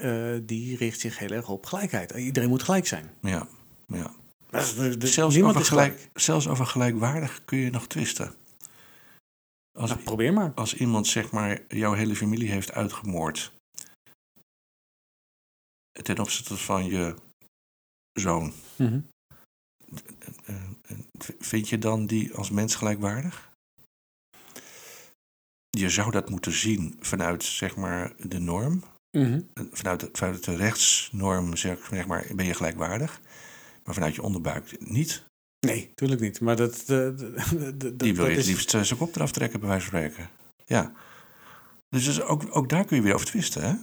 die 0.45 0.77
richt 0.77 0.99
zich 0.99 1.17
heel 1.19 1.29
erg 1.29 1.49
op 1.49 1.65
gelijkheid. 1.65 2.11
Iedereen 2.11 2.49
moet 2.49 2.63
gelijk 2.63 2.87
zijn. 2.87 3.09
ja, 3.21 3.47
ja. 3.87 4.11
De- 4.77 4.97
de- 4.97 5.07
Zelfs, 5.07 5.41
over 5.41 5.65
gelijk. 5.65 5.67
gelijk, 5.93 6.09
zelfs 6.13 6.47
over 6.47 6.65
gelijkwaardig 6.65 7.41
kun 7.45 7.57
je 7.57 7.69
nog 7.69 7.87
twisten. 7.87 8.31
Als, 9.71 9.89
Nou, 9.89 10.01
probeer 10.03 10.33
maar. 10.33 10.53
als 10.53 10.75
iemand 10.75 11.07
zeg 11.07 11.31
maar 11.31 11.61
jouw 11.67 11.93
hele 11.93 12.15
familie 12.15 12.49
heeft 12.51 12.71
uitgemoord 12.71 13.51
ten 15.91 16.19
opzichte 16.19 16.57
van 16.57 16.85
je 16.85 17.15
zoon, 18.13 18.53
Mhm. 18.77 19.01
vind 21.39 21.69
je 21.69 21.77
dan 21.77 22.05
die 22.05 22.33
als 22.33 22.49
mens 22.49 22.75
gelijkwaardig? 22.75 23.49
Je 25.69 25.89
zou 25.89 26.11
dat 26.11 26.29
moeten 26.29 26.51
zien 26.51 26.97
vanuit 26.99 27.43
zeg 27.43 27.75
maar 27.75 28.13
de 28.17 28.39
norm, 28.39 28.83
Mhm. 29.17 29.41
Vanuit 29.71 29.99
de, 29.99 30.09
vanuit 30.13 30.43
de 30.43 30.55
rechtsnorm 30.55 31.55
zeg, 31.55 31.85
zeg 31.85 32.07
maar 32.07 32.27
ben 32.35 32.45
je 32.45 32.53
gelijkwaardig, 32.53 33.21
maar 33.83 33.93
vanuit 33.93 34.15
je 34.15 34.21
onderbuik 34.21 34.79
niet. 34.89 35.23
Nee, 35.67 35.91
tuurlijk 35.95 36.21
niet. 36.21 36.39
Maar 36.39 36.55
dat, 36.55 36.83
de- 36.85 37.13
de- 37.77 37.95
Die 37.95 38.15
wil 38.15 38.23
dat 38.23 38.31
je 38.33 38.37
het 38.39 38.45
is- 38.45 38.47
liefst 38.47 38.73
eh, 38.73 38.81
zijn 38.81 38.99
kop 38.99 39.15
eraf 39.15 39.31
trekken, 39.31 39.59
bij 39.59 39.69
wijze 39.69 39.89
van 39.89 39.99
spreken. 39.99 40.29
Ja. 40.65 40.91
Dus, 41.89 42.05
dus 42.05 42.21
ook, 42.21 42.43
ook 42.49 42.69
daar 42.69 42.85
kun 42.85 42.97
je 42.97 43.03
weer 43.03 43.13
over 43.13 43.25
twisten, 43.25 43.63
hè? 43.63 43.73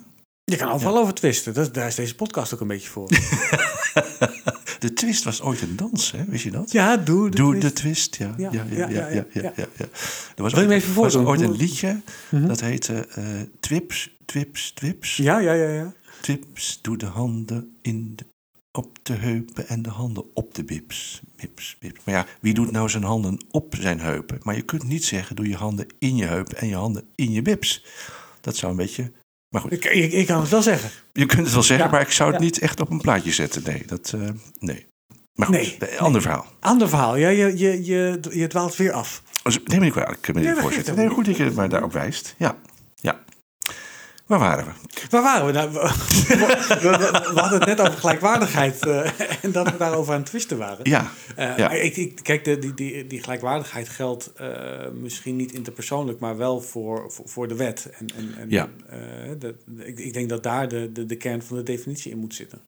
Je 0.45 0.57
kan 0.57 0.69
overal 0.71 0.99
over 0.99 1.15
twisten. 1.15 1.55
Dat, 1.55 1.75
daar 1.75 1.87
is 1.87 1.95
deze 1.95 2.15
podcast 2.15 2.55
ook 2.55 2.61
een 2.61 2.67
beetje 2.67 2.89
voor. 2.89 3.09
De 4.79 4.93
twist 4.95 5.25
was 5.25 5.41
ooit 5.43 5.63
een 5.63 5.77
dans, 5.77 6.11
hè? 6.13 6.25
Wist 6.25 6.45
je 6.45 6.51
dat? 6.51 6.73
ja, 6.73 6.97
doe 6.97 7.31
de 7.31 7.37
Doe 7.37 7.51
twist. 7.59 7.67
de 7.67 7.73
twist, 7.83 8.17
ja. 8.17 8.35
Ja, 8.37 8.51
ja, 8.53 8.65
ja, 8.71 8.89
ja, 8.89 9.09
ja, 9.09 9.25
ja, 9.33 9.53
ja. 9.57 9.69
Er 10.37 10.43
was 10.43 10.53
Wil 10.53 10.63
je 10.63 10.69
ooit, 10.69 10.69
me 10.69 10.75
even 10.75 10.95
was 10.95 11.13
voordoen? 11.13 11.27
ooit 11.31 11.41
een 11.41 11.57
liedje, 11.57 12.01
Mhm. 12.31 12.47
dat 12.47 12.61
heette 12.61 13.07
eh, 13.07 13.25
Twips, 13.61 14.17
Twips, 14.25 14.71
Twips. 14.73 15.17
Ja, 15.17 15.39
ja, 15.39 15.53
ja, 15.53 15.69
ja. 15.69 15.93
Twips, 16.21 16.79
doe 16.83 16.97
de 16.97 17.07
handen 17.07 17.77
in 17.83 18.13
de, 18.17 18.25
op 18.73 18.99
de 19.03 19.13
heupen 19.15 19.69
en 19.69 19.83
de 19.83 19.89
handen 19.91 20.25
op 20.35 20.55
de 20.55 20.65
bips. 20.65 21.21
Bips, 21.37 21.77
bips. 21.81 22.01
Maar 22.05 22.15
ja, 22.15 22.27
wie 22.41 22.55
doet 22.55 22.71
nou 22.71 22.89
zijn 22.89 23.03
handen 23.05 23.45
op 23.51 23.75
zijn 23.79 24.01
heupen? 24.01 24.39
Maar 24.43 24.55
je 24.55 24.63
kunt 24.63 24.83
niet 24.83 25.05
zeggen, 25.05 25.37
doe 25.37 25.49
je 25.49 25.57
handen 25.57 25.87
in 25.99 26.17
je 26.17 26.25
heupen 26.25 26.57
en 26.59 26.69
je 26.69 26.75
handen 26.75 27.09
in 27.15 27.31
je 27.33 27.43
bips. 27.43 27.85
Dat 28.41 28.57
zou 28.57 28.71
een 28.73 28.79
beetje... 28.79 29.13
Maar 29.49 29.61
goed, 29.61 29.73
Ik, 29.73 29.85
ik, 29.85 30.13
ik 30.13 30.27
kan 30.27 30.41
het 30.41 30.51
wel 30.51 30.63
zeggen. 30.63 30.91
je 31.13 31.27
kunt 31.27 31.45
het 31.45 31.53
wel 31.53 31.63
zeggen, 31.63 31.87
Ja, 31.87 31.93
maar 31.93 32.01
ik 32.01 32.11
zou 32.11 32.31
het 32.31 32.39
ja. 32.39 32.45
niet 32.45 32.59
echt 32.59 32.81
op 32.81 32.91
een 32.91 33.01
plaatje 33.01 33.33
zetten. 33.33 33.63
Nee, 33.67 33.83
dat... 33.87 34.13
eh, 34.15 34.29
nee. 34.59 34.87
Maar 35.35 35.47
goed, 35.47 35.57
Nee, 35.79 35.99
ander 36.01 36.23
verhaal. 36.23 36.47
Ander 36.61 36.89
verhaal. 36.89 37.17
Ja, 37.17 37.29
je, 37.29 37.59
je, 37.59 37.85
je, 37.85 38.21
je 38.31 38.47
dwaalt 38.47 38.77
weer 38.77 38.93
af. 38.93 39.23
Dus, 39.43 39.59
neem 39.65 39.79
me 39.79 39.85
niet 39.85 39.93
kwalijk, 39.93 40.35
meneer 40.35 40.55
de 40.55 40.61
voorzitter. 40.61 40.95
Nee, 40.97 41.09
goed 41.09 41.25
dat 41.25 41.37
je 41.37 41.45
het 41.45 41.55
maar 41.55 41.69
daarop 41.69 41.93
wijst. 41.93 42.35
Ja. 42.39 42.57
Waar 44.29 44.39
waren 44.39 44.65
we? 44.65 44.71
Waar 45.11 45.23
waren 45.23 45.47
we 45.47 45.53
nou? 45.53 45.71
We, 45.73 45.79
we- 47.35 47.41
hadden 47.41 47.59
het 47.59 47.67
net 47.69 47.81
over 47.81 47.93
gelijkwaardigheid 47.99 48.87
eh, 48.87 49.11
en 49.43 49.53
dat 49.53 49.71
we 49.71 49.77
daarover 49.77 50.13
aan 50.13 50.19
het 50.21 50.29
twisten 50.29 50.59
waren. 50.59 50.79
Ja, 50.91 51.11
Eh, 51.37 51.57
Ja. 51.57 51.71
ik, 51.71 51.97
ik, 51.97 52.21
kijk, 52.23 52.45
de, 52.45 52.59
die, 52.59 52.75
die, 52.75 53.07
die 53.07 53.23
gelijkwaardigheid 53.23 53.89
geldt 53.89 54.33
eh, 54.37 54.49
misschien 54.93 55.37
niet 55.37 55.53
interpersoonlijk, 55.53 56.19
maar 56.19 56.37
wel 56.37 56.61
voor, 56.61 57.13
voor, 57.13 57.29
voor 57.29 57.49
de 57.49 57.55
wet. 57.55 57.91
En, 57.99 58.07
en, 58.17 58.35
en, 58.39 58.51
Ja. 58.51 58.69
ik, 59.79 59.99
ik 59.99 60.13
denk 60.13 60.29
dat 60.29 60.43
daar 60.43 60.69
de, 60.69 60.93
de, 60.93 61.07
de 61.07 61.17
kern 61.17 61.43
van 61.43 61.57
de 61.57 61.63
definitie 61.63 62.11
in 62.11 62.19
moet 62.19 62.35
zitten. 62.35 62.61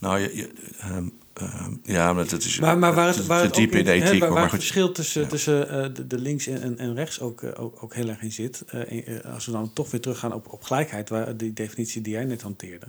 Nou, 0.00 0.18
je, 0.18 0.36
je, 0.36 0.50
ehm, 0.78 1.08
ehm, 1.32 1.74
ja, 1.82 2.12
maar 2.12 2.28
dat 2.28 2.42
is 2.42 2.58
Maar, 2.58 2.78
maar 2.78 2.94
waar 2.94 3.06
het, 3.06 3.26
waar 3.26 3.42
het, 3.42 3.54
diep 3.54 3.72
in 3.74 3.84
de 3.84 3.92
ethiek. 3.92 4.20
waar, 4.20 4.30
waar 4.32 4.42
het 4.42 4.50
verschil 4.50 4.92
tussen, 4.92 5.22
Ja. 5.22 5.28
tussen 5.28 5.68
eh, 5.68 5.94
de, 5.94 6.06
de 6.06 6.18
links 6.18 6.46
en, 6.46 6.62
en, 6.62 6.78
en 6.78 6.94
rechts 6.94 7.20
ook, 7.20 7.42
eh, 7.42 7.62
ook, 7.62 7.82
ook 7.82 7.94
heel 7.94 8.08
erg 8.08 8.22
in 8.22 8.32
zit. 8.32 8.64
eh, 8.64 9.20
als 9.34 9.46
we 9.46 9.52
dan 9.52 9.72
toch 9.72 9.90
weer 9.90 10.00
teruggaan 10.00 10.32
op, 10.32 10.52
op 10.52 10.62
gelijkheid, 10.62 11.08
waar 11.08 11.36
die 11.36 11.52
definitie 11.52 12.02
die 12.02 12.12
jij 12.12 12.24
net 12.24 12.42
hanteerde. 12.42 12.86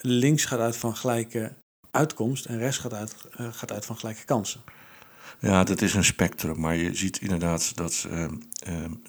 Links 0.00 0.44
gaat 0.44 0.60
uit 0.60 0.76
van 0.76 0.96
gelijke 0.96 1.52
uitkomst 1.90 2.44
en 2.44 2.58
rechts 2.58 2.78
gaat 2.78 2.94
uit, 2.94 3.14
gaat 3.30 3.72
uit 3.72 3.84
van 3.84 3.96
gelijke 3.96 4.24
kansen. 4.24 4.60
Ja, 5.40 5.64
dat 5.64 5.82
is 5.82 5.94
een 5.94 6.04
spectrum, 6.04 6.60
maar 6.60 6.76
je 6.76 6.94
ziet 6.94 7.20
inderdaad 7.20 7.76
dat 7.76 8.06
ehm, 8.10 8.34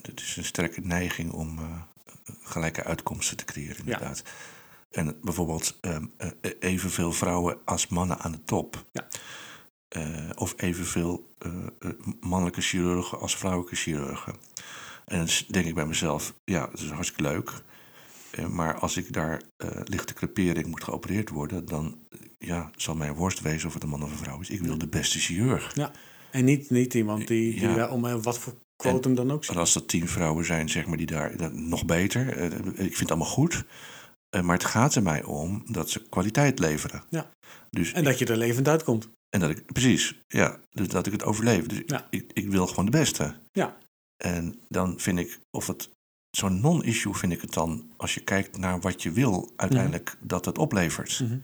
het 0.02 0.22
is 0.22 0.36
een 0.38 0.46
sterke 0.46 0.82
neiging 0.84 1.32
om 1.32 1.60
gelijke 2.44 2.84
uitkomsten 2.84 3.38
te 3.38 3.46
creëren, 3.46 3.78
inderdaad. 3.78 4.24
En 4.96 5.18
bijvoorbeeld 5.22 5.78
ehm, 5.82 6.06
eh, 6.18 6.30
evenveel 6.60 7.12
vrouwen 7.12 7.58
als 7.66 7.88
mannen 7.88 8.20
aan 8.20 8.32
de 8.32 8.44
top. 8.44 8.86
Ja. 8.92 9.08
eh, 9.88 10.30
of 10.36 10.54
evenveel 10.58 11.34
mannelijke 12.20 12.62
chirurgen 12.62 13.20
als 13.20 13.38
vrouwelijke 13.38 13.76
chirurgen. 13.76 14.36
En 15.06 15.18
dan 15.18 15.28
denk 15.48 15.66
ik 15.66 15.76
bij 15.76 15.86
mezelf, 15.86 16.34
ja, 16.46 16.68
dat 16.68 16.80
is 16.80 16.90
hartstikke 16.90 17.24
leuk. 17.24 17.52
Maar 18.50 18.80
als 18.80 18.98
ik 18.98 19.14
daar 19.14 19.42
ligt 19.84 20.08
te 20.08 20.14
creperen, 20.14 20.56
ik 20.56 20.68
moet 20.68 20.84
geopereerd 20.84 21.30
worden, 21.30 21.66
dan 21.66 21.98
ja, 22.40 22.72
zal 22.76 22.96
mijn 22.96 23.14
worst 23.14 23.42
wezen 23.42 23.68
of 23.68 23.74
het 23.74 23.84
een 23.84 23.90
man 23.90 24.04
of 24.04 24.12
een 24.12 24.18
vrouw 24.18 24.40
is. 24.40 24.50
Ik 24.50 24.62
wil 24.62 24.78
de 24.78 24.88
beste 24.88 25.20
chirurg. 25.20 25.76
Ja. 25.76 25.92
En 26.32 26.46
niet, 26.46 26.70
niet 26.70 26.94
iemand 26.94 27.28
die, 27.28 27.52
die 27.52 27.62
Ja. 27.62 27.76
wel 27.76 27.90
om 27.90 28.22
wat 28.22 28.40
voor 28.40 28.54
quotum 28.76 29.16
dan 29.16 29.32
ook 29.32 29.40
En 29.40 29.46
zit. 29.46 29.56
als 29.58 29.76
er 29.76 29.86
tien 29.86 30.08
vrouwen 30.08 30.46
zijn, 30.46 30.70
zeg 30.70 30.86
maar, 30.86 30.98
die 30.98 31.06
daar 31.06 31.54
nog 31.54 31.86
beter. 31.86 32.38
ik 32.66 32.76
vind 32.76 33.00
het 33.00 33.10
allemaal 33.10 33.28
goed. 33.28 33.66
Eh, 34.36 34.42
maar 34.42 34.56
het 34.58 34.66
gaat 34.66 34.96
er 34.96 35.04
mij 35.04 35.24
om 35.24 35.64
dat 35.68 35.90
ze 35.90 36.02
kwaliteit 36.10 36.60
leveren. 36.60 37.04
Ja. 37.10 37.30
Dus 37.70 37.92
En 37.92 38.04
dat 38.04 38.20
je 38.20 38.26
er 38.26 38.38
levend 38.38 38.68
uitkomt. 38.68 39.10
En 39.30 39.40
dat 39.40 39.50
ik, 39.50 39.66
precies, 39.66 40.16
ja, 40.28 40.58
dus 40.70 40.88
dat 40.88 41.06
ik 41.06 41.12
het 41.12 41.24
overleef. 41.24 41.66
Dus 41.66 41.82
Ja. 41.86 42.08
ik, 42.10 42.32
ik 42.34 42.50
wil 42.50 42.68
gewoon 42.68 42.86
de 42.86 42.92
beste. 42.92 43.36
Ja. 43.52 43.78
En 44.24 44.60
dan 44.68 45.00
vind 45.00 45.20
ik, 45.20 45.40
of 45.52 45.68
het, 45.68 45.90
zo'n 46.30 46.62
non-issue 46.62 47.14
vind 47.14 47.32
ik 47.32 47.42
het 47.42 47.54
dan, 47.54 47.90
als 47.98 48.14
je 48.14 48.20
kijkt 48.24 48.58
naar 48.58 48.80
wat 48.80 49.04
je 49.04 49.12
wil, 49.12 49.52
uiteindelijk 49.56 50.18
dat 50.22 50.46
het 50.46 50.58
oplevert. 50.58 51.20
Mhm. 51.20 51.38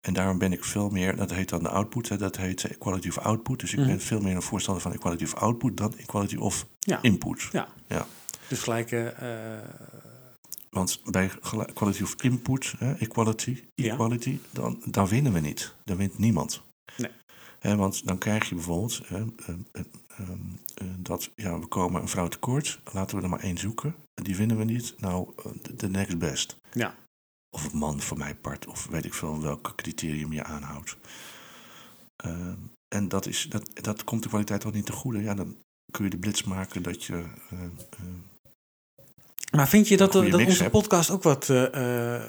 En 0.00 0.12
daarom 0.14 0.38
ben 0.38 0.52
ik 0.52 0.64
veel 0.64 0.88
meer, 0.90 1.16
dat 1.16 1.30
heet 1.32 1.48
dan 1.48 1.62
de 1.62 1.68
output, 1.68 2.08
hè, 2.08 2.16
dat 2.16 2.36
heet 2.36 2.64
equality 2.64 3.08
of 3.08 3.18
output. 3.18 3.60
Dus 3.60 3.72
ik 3.72 3.78
Mhm. 3.78 3.88
ben 3.88 4.00
veel 4.00 4.20
meer 4.20 4.34
een 4.36 4.42
voorstander 4.42 4.82
van 4.82 4.92
equality 4.92 5.24
of 5.24 5.34
output 5.34 5.76
dan 5.76 5.98
equality 5.98 6.36
of 6.36 6.66
Ja. 6.78 7.02
input. 7.02 7.48
Ja. 7.52 7.68
Ja. 7.88 8.06
Dus 8.48 8.58
gelijk... 8.62 8.92
eh, 8.92 9.06
eh, 9.06 9.64
Want 10.70 11.00
bij 11.10 11.30
equality 11.66 12.02
of 12.02 12.22
input, 12.22 12.74
equality, 12.98 13.62
Ja. 13.74 13.92
equality, 13.92 14.38
dan, 14.50 14.82
dan 14.84 15.06
winnen 15.06 15.32
we 15.32 15.40
niet. 15.40 15.74
Dan 15.84 15.96
wint 15.96 16.18
niemand. 16.18 16.62
Nee. 16.96 17.76
Want 17.76 18.06
dan 18.06 18.18
krijg 18.18 18.48
je 18.48 18.54
bijvoorbeeld 18.54 19.00
hè, 19.06 19.16
eh, 19.16 19.54
eh, 19.72 19.82
ehm, 20.18 20.30
eh, 20.74 20.86
dat 20.98 21.30
ja, 21.34 21.58
we 21.58 21.66
komen 21.66 22.02
een 22.02 22.08
vrouw 22.08 22.28
tekort, 22.28 22.80
laten 22.92 23.16
we 23.16 23.22
er 23.22 23.28
maar 23.28 23.40
één 23.40 23.58
zoeken. 23.58 23.94
Die 24.14 24.36
winnen 24.36 24.56
we 24.58 24.64
niet. 24.64 24.94
Nou, 24.98 25.32
eh, 25.36 25.52
de 25.76 25.88
next 25.88 26.18
best. 26.18 26.56
Ja. 26.72 26.94
Of 27.50 27.72
een 27.72 27.78
man 27.78 28.00
voor 28.00 28.18
mij 28.18 28.34
part, 28.34 28.66
of 28.66 28.86
weet 28.86 29.04
ik 29.04 29.14
veel 29.14 29.40
welk 29.40 29.72
criterium 29.76 30.32
je 30.32 30.44
aanhoudt. 30.44 30.96
Ehm, 32.16 32.54
en 32.88 33.08
dat, 33.08 33.26
is, 33.26 33.46
dat, 33.48 33.70
dat 33.74 34.04
komt 34.04 34.22
de 34.22 34.28
kwaliteit 34.28 34.64
al 34.64 34.70
niet 34.70 34.86
te 34.86 34.92
goede. 34.92 35.22
Ja, 35.22 35.34
dan 35.34 35.56
kun 35.90 36.04
je 36.04 36.10
de 36.10 36.18
blitz 36.18 36.42
maken 36.42 36.82
dat 36.82 37.04
je. 37.04 37.24
Maar 39.56 39.68
vind 39.68 39.88
je 39.88 39.96
dat, 39.96 40.12
dat 40.12 40.34
onze 40.34 40.58
hebt. 40.62 40.70
podcast 40.70 41.10
ook 41.10 41.22
wat 41.22 41.48
eh, 41.48 41.64
eh, 41.74 42.14
eh, 42.14 42.22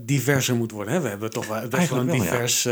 diverser 0.00 0.54
moet 0.56 0.70
worden? 0.70 0.92
Hè? 0.94 1.00
We 1.00 1.08
hebben 1.08 1.30
toch 1.30 1.46
wel 1.46 1.68
best 1.68 1.88
wel 1.90 1.98
een 1.98 2.06
wel, 2.06 2.14
ja. 2.14 2.22
divers 2.22 2.68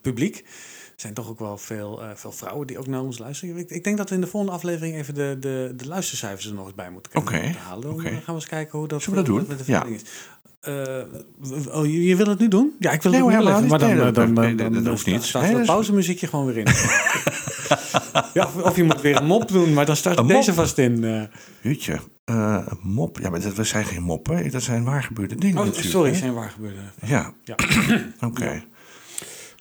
publiek. 0.00 0.36
Er 0.36 1.02
zijn 1.02 1.14
toch 1.14 1.28
ook 1.28 1.38
wel 1.38 1.58
veel, 1.58 2.02
veel 2.14 2.32
vrouwen 2.32 2.66
die 2.66 2.78
ook 2.78 2.86
naar 2.86 3.00
ons 3.00 3.18
luisteren. 3.18 3.56
Ik, 3.56 3.70
ik 3.70 3.84
denk 3.84 3.96
dat 3.96 4.08
we 4.08 4.14
in 4.14 4.20
de 4.20 4.26
volgende 4.26 4.54
aflevering 4.56 4.96
even 4.96 5.14
de, 5.14 5.36
de, 5.40 5.72
de 5.76 5.86
luistercijfers 5.86 6.46
er 6.46 6.54
nog 6.54 6.64
eens 6.66 6.74
bij 6.74 6.90
moeten 6.90 7.12
moeten 7.14 7.54
halen. 7.54 7.82
Dan 7.82 8.00
gaan 8.00 8.22
we 8.26 8.32
eens 8.32 8.46
kijken 8.46 8.78
hoe 8.78 8.88
dat, 8.88 9.02
Zullen 9.02 9.18
we 9.18 9.24
dat 9.30 9.36
doen? 9.36 9.44
met 9.48 9.58
de 9.66 9.72
Ja. 9.72 9.78
verdeling 9.78 10.02
is. 10.02 10.08
Eh, 10.60 11.02
w- 11.38 11.76
oh, 11.76 11.86
je, 11.86 12.04
je 12.04 12.16
wil 12.16 12.26
het 12.26 12.38
nu 12.38 12.48
doen? 12.48 12.74
Ja, 12.78 12.90
ik 12.90 13.02
wil 13.02 13.12
Nee, 13.12 13.20
het 13.24 13.30
nu 13.30 13.36
wel 13.44 13.48
even. 13.56 13.68
Maar 13.68 13.78
dan, 13.78 14.12
dan, 14.12 14.34
dan, 14.56 14.72
dan, 14.72 14.86
hoeft 14.88 15.06
niet. 15.06 15.22
staat 15.22 15.42
het 15.48 15.58
is- 15.58 15.66
pauzemuziekje 15.66 16.26
gewoon 16.26 16.46
weer 16.46 16.56
in. 16.56 16.64
ja, 18.34 18.50
of, 18.62 18.76
je 18.76 18.84
moet 18.84 19.00
weer 19.00 19.16
een 19.16 19.26
mop 19.26 19.48
doen, 19.48 19.72
maar 19.72 19.86
dan 19.86 19.96
start 19.96 20.28
deze 20.28 20.54
vast 20.54 20.78
in. 20.78 21.04
eh. 21.04 21.22
Een 22.26 22.78
mop. 22.82 23.18
Ja, 23.18 23.30
maar 23.30 23.40
dat, 23.40 23.56
dat 23.56 23.66
zijn 23.66 23.84
geen 23.84 24.02
moppen. 24.02 24.50
Dat 24.50 24.62
zijn 24.62 24.84
waar 24.84 25.02
gebeurde 25.02 25.34
dingen 25.34 25.58
Oh, 25.58 25.64
natuurlijk. 25.64 25.90
sorry, 25.92 26.10
hè? 26.10 26.16
zijn 26.16 26.34
waar 26.34 26.50
gebeurde. 26.50 26.80
Ja, 27.02 27.34
Ja. 27.44 27.54
oké. 28.28 28.64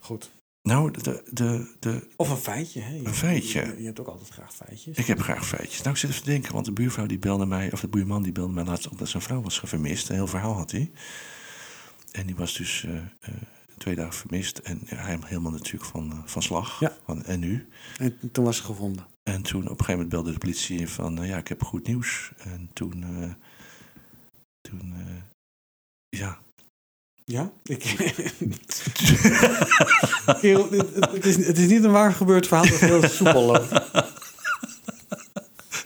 Goed. 0.01 0.31
Nou, 0.61 0.91
de, 0.91 1.23
de, 1.31 1.75
de, 1.79 2.07
Of 2.15 2.29
een 2.29 2.37
feitje. 2.37 2.81
Hè? 2.81 2.93
Je- 2.95 3.05
Een 3.05 3.13
feitje. 3.13 3.65
Je, 3.65 3.75
je 3.77 3.85
hebt 3.85 3.99
ook 3.99 4.07
altijd 4.07 4.29
graag 4.29 4.53
feitjes. 4.55 4.97
ik 4.97 5.05
heb 5.07 5.21
graag 5.21 5.47
feitjes. 5.47 5.77
Nou, 5.77 5.89
ik 5.89 5.97
zit 5.97 6.09
even 6.09 6.23
te 6.23 6.29
denken, 6.29 6.53
want 6.53 6.65
de 6.65 6.71
buurvrouw 6.71 7.05
die 7.05 7.19
belde 7.19 7.45
mij... 7.45 7.71
of 7.71 7.79
de 7.79 7.87
buurman 7.87 8.23
die 8.23 8.31
belde 8.31 8.53
mij 8.53 8.63
laatst 8.63 8.87
op 8.89 8.97
dat 8.97 9.07
zijn 9.07 9.23
vrouw 9.23 9.41
was 9.41 9.59
vermist. 9.63 10.09
Een 10.09 10.15
heel 10.15 10.27
verhaal 10.27 10.53
had 10.53 10.71
hij. 10.71 10.91
En 12.11 12.25
die 12.25 12.35
was 12.35 12.53
dus 12.57 12.83
eh, 12.87 12.95
eh, 12.97 13.33
twee 13.77 13.95
dagen 13.95 14.13
vermist. 14.13 14.57
En 14.57 14.81
hij 14.85 15.17
helemaal 15.25 15.51
natuurlijk 15.51 15.85
van, 15.85 16.21
van 16.25 16.41
slag. 16.41 16.79
Ja. 16.79 16.97
Van, 17.05 17.23
en 17.23 17.39
nu? 17.39 17.67
En 17.97 18.17
toen 18.31 18.43
was 18.45 18.57
ze 18.57 18.63
gevonden. 18.63 19.05
En 19.29 19.41
toen 19.41 19.61
op 19.63 19.69
een 19.69 19.85
gegeven 19.85 19.91
moment 19.93 20.09
belde 20.09 20.31
de 20.31 20.37
politie 20.37 20.79
in 20.79 20.87
van... 20.87 21.13
nou 21.13 21.27
ja, 21.27 21.37
ik 21.37 21.47
heb 21.47 21.63
goed 21.63 21.87
nieuws. 21.87 22.31
En 22.37 22.69
toen... 22.73 23.03
eh, 23.03 23.33
toen 24.61 24.93
eh, 24.97 25.21
ja, 26.09 26.39
Ja? 27.25 27.51
Ik... 27.63 27.83
Kerel, 30.41 30.69
het, 30.71 31.25
is, 31.25 31.47
het 31.47 31.57
is 31.57 31.67
niet 31.67 31.83
een 31.83 31.91
waar 31.91 32.13
gebeurd 32.13 32.47
verhaal 32.47 32.69
dat 32.69 32.79
heel 32.79 33.07
soepel 33.07 33.45
loopt. 33.45 33.69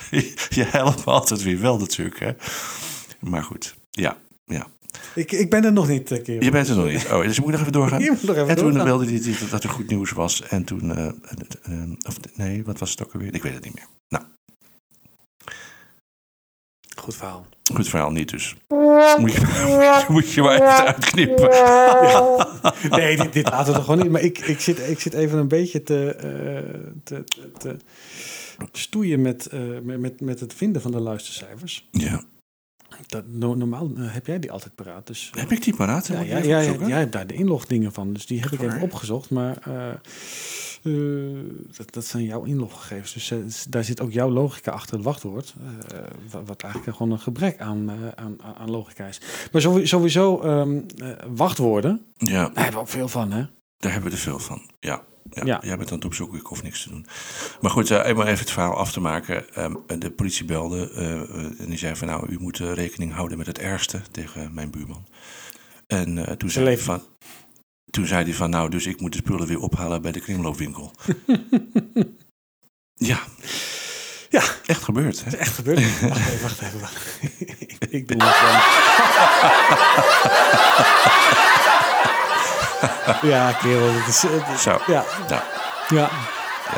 je 0.57 0.63
helpt 0.63 1.05
me 1.05 1.11
altijd 1.11 1.43
weer 1.43 1.59
wel 1.59 1.77
natuurlijk, 1.77 2.19
hè. 2.19 2.31
Maar 3.19 3.43
goed, 3.43 3.75
ja, 3.89 4.17
ja. 4.45 4.67
Ik, 5.19 5.31
ik 5.31 5.49
ben 5.49 5.63
er 5.65 5.73
nog 5.73 5.87
niet, 5.87 6.11
eh, 6.11 6.23
kerel. 6.23 6.43
Je 6.43 6.51
bent 6.51 6.67
er 6.67 6.75
nog 6.75 6.85
niet. 6.85 7.05
Oh, 7.11 7.21
dus 7.23 7.37
ik 7.37 7.43
moet 7.43 7.51
nog 7.51 7.59
even 7.61 7.71
doorgaan. 7.71 7.99
Je 8.03 8.09
moet 8.11 8.21
nog 8.23 8.35
even 8.35 8.47
en 8.49 8.55
toen 8.55 8.65
doorgaan. 8.65 8.85
belde 8.85 9.05
hij 9.05 9.19
die- 9.21 9.35
dat 9.49 9.63
er 9.63 9.69
goed 9.69 9.87
nieuws 9.87 10.11
was. 10.11 10.41
En 10.47 10.63
toen, 10.63 10.95
eh, 10.95 11.05
eh, 11.05 11.91
of 12.07 12.17
nee, 12.35 12.63
wat 12.63 12.79
was 12.79 12.91
het 12.91 13.03
ook 13.03 13.13
alweer? 13.13 13.33
Ik 13.33 13.43
weet 13.43 13.53
het 13.53 13.63
niet 13.63 13.75
meer. 13.75 13.87
Nou, 14.07 14.23
Goed 16.95 17.15
verhaal. 17.15 17.45
goed 17.73 17.87
verhaal 17.89 18.11
niet 18.11 18.29
dus. 18.29 18.55
Moet 19.17 19.33
je, 19.33 20.05
moet 20.09 20.31
je 20.31 20.41
maar 20.41 20.53
even 20.53 20.85
uitknippen. 20.85 21.49
Nee, 22.89 23.17
dit, 23.17 23.33
dit 23.33 23.49
laten 23.49 23.65
we 23.67 23.73
toch 23.73 23.85
gewoon 23.85 24.01
niet. 24.01 24.11
Maar 24.11 24.21
ik, 24.21 24.37
ik, 24.39 24.59
zit, 24.59 24.79
ik 24.89 24.99
zit 24.99 25.13
even 25.13 25.37
een 25.39 25.47
beetje 25.47 25.83
te, 25.83 26.09
eh, 26.15 26.91
te, 27.03 27.23
te, 27.57 27.77
te 28.71 28.79
stoeien 28.79 29.21
met, 29.21 29.45
eh, 29.45 29.59
met, 29.83 29.99
met, 29.99 30.21
met 30.21 30.39
het 30.39 30.53
vinden 30.53 30.81
van 30.81 30.91
de 30.91 30.99
luistercijfers. 30.99 31.87
Ja, 31.91 32.23
Dat, 33.07 33.23
no- 33.27 33.55
normaal 33.55 33.89
eh, 33.97 34.03
heb 34.13 34.25
jij 34.25 34.39
die 34.39 34.51
altijd 34.51 34.75
paraat. 34.75 35.07
Dus, 35.07 35.31
heb 35.37 35.51
ik 35.51 35.63
die 35.63 35.75
paraat? 35.75 36.07
Ja, 36.07 36.21
jij 36.23 36.65
hebt 36.99 37.11
daar 37.11 37.27
de 37.27 37.33
inlogdingen 37.33 37.91
van, 37.93 38.13
dus 38.13 38.25
die 38.25 38.39
heb 38.41 38.51
ik 38.51 38.61
even 38.61 38.81
opgezocht. 38.81 39.29
Maar 39.29 39.57
eh, 39.63 39.89
eh, 40.83 41.45
dat, 41.77 41.93
dat 41.93 42.05
zijn 42.05 42.23
jouw 42.23 42.43
inloggegevens. 42.43 43.13
Dus 43.13 43.31
eh, 43.31 43.37
daar 43.69 43.83
zit 43.83 44.01
ook 44.01 44.11
jouw 44.11 44.29
logica 44.29 44.71
achter 44.71 44.95
het 44.95 45.03
wachtwoord. 45.05 45.53
eh, 45.91 45.99
wa- 46.31 46.43
wat 46.43 46.61
eigenlijk 46.61 46.97
gewoon 46.97 47.11
een 47.11 47.19
gebrek 47.19 47.59
aan, 47.59 47.89
eh, 47.89 47.95
aan, 48.15 48.35
aan- 48.57 48.69
logica 48.71 49.05
is. 49.05 49.21
Maar 49.51 49.61
sowie- 49.61 49.85
sowieso 49.85 50.41
ehm, 50.41 50.79
eh, 50.97 51.09
wachtwoorden, 51.35 52.01
Ja, 52.17 52.41
daar 52.49 52.53
hebben 52.63 52.73
we 52.73 52.79
ook 52.79 52.87
veel 52.89 53.07
van, 53.07 53.31
hè? 53.31 53.45
daar 53.77 53.91
hebben 53.91 54.09
we 54.09 54.15
er 54.15 54.21
veel 54.23 54.39
van. 54.39 54.61
Ja. 54.79 55.03
Ja, 55.31 55.45
Ja. 55.45 55.59
Jij 55.63 55.77
bent 55.77 55.89
aan 55.89 55.95
het 55.95 56.05
opzoeken, 56.05 56.39
ik 56.39 56.45
hoef 56.45 56.63
niks 56.63 56.83
te 56.83 56.89
doen. 56.89 57.05
Maar 57.61 57.71
goed, 57.71 57.89
eenmaal 57.89 58.25
even 58.25 58.39
het 58.39 58.51
verhaal 58.51 58.75
af 58.75 58.91
te 58.91 58.99
maken. 58.99 59.53
Ehm, 59.53 59.73
de 59.99 60.11
politie 60.11 60.45
belde 60.45 60.91
eh, 60.91 61.11
eh, 61.13 61.59
en 61.59 61.65
die 61.65 61.77
zei 61.77 61.95
van 61.95 62.07
nou, 62.07 62.29
u 62.29 62.37
moet 62.39 62.57
rekening 62.57 63.13
houden 63.13 63.37
met 63.37 63.47
het 63.47 63.59
ergste 63.59 64.01
tegen 64.11 64.53
mijn 64.53 64.71
buurman. 64.71 65.07
En 65.87 66.37
toen, 66.37 66.49
zei 66.49 66.65
leven. 66.65 66.83
van, 66.83 67.01
toen 67.91 68.05
zei 68.05 68.23
hij 68.23 68.33
van 68.33 68.49
nou, 68.49 68.69
dus 68.69 68.85
ik 68.85 69.01
moet 69.01 69.11
de 69.11 69.17
spullen 69.17 69.47
weer 69.47 69.59
ophalen 69.59 70.01
bij 70.01 70.11
de 70.11 70.19
kringloopwinkel. 70.19 70.91
ja, 73.11 73.19
Ja, 74.29 74.43
echt 74.65 74.83
gebeurd. 74.83 75.25
Hè? 75.25 75.37
echt 75.37 75.53
gebeurd. 75.55 75.99
Wacht 76.01 76.19
even, 76.27 76.41
wacht 76.41 76.61
even. 76.61 76.79
Wacht. 76.79 77.19
ik, 77.59 77.77
ik 77.97 78.07
doe 78.07 78.23
het 78.23 78.35
gewoon. 78.35 78.61
ja, 83.21 83.51
kerel, 83.51 83.93
dat 83.93 84.07
is... 84.07 84.19
Zo, 84.61 84.77
ja, 84.87 85.05
nou, 85.29 85.41
ja. 85.89 86.09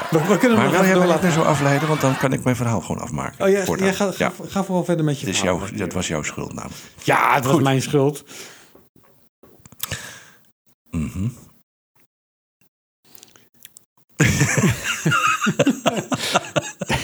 We, 0.09 0.27
we 0.27 0.37
kunnen 0.37 0.57
maar 0.57 0.71
wil 0.71 0.83
jij 0.83 0.93
niet 0.93 1.05
laten. 1.05 1.31
zo 1.31 1.41
afleiden, 1.41 1.87
want 1.87 2.01
dan 2.01 2.17
kan 2.17 2.33
ik 2.33 2.43
mijn 2.43 2.55
verhaal 2.55 2.81
gewoon 2.81 3.01
afmaken. 3.01 3.45
Oh, 3.45 3.51
gaat, 3.77 4.17
ja, 4.17 4.29
ga, 4.29 4.31
ga 4.47 4.63
vooral 4.63 4.83
verder 4.83 5.05
met 5.05 5.19
je 5.19 5.33
verhaal. 5.33 5.57
jouw, 5.57 5.77
dat 5.77 5.93
was 5.93 6.07
jouw 6.07 6.23
schuld 6.23 6.53
namelijk. 6.53 6.79
Ja, 7.03 7.33
het 7.33 7.45
was 7.45 7.59
mijn 7.59 7.81
schuld. 7.81 8.23
Mhm. 10.91 11.27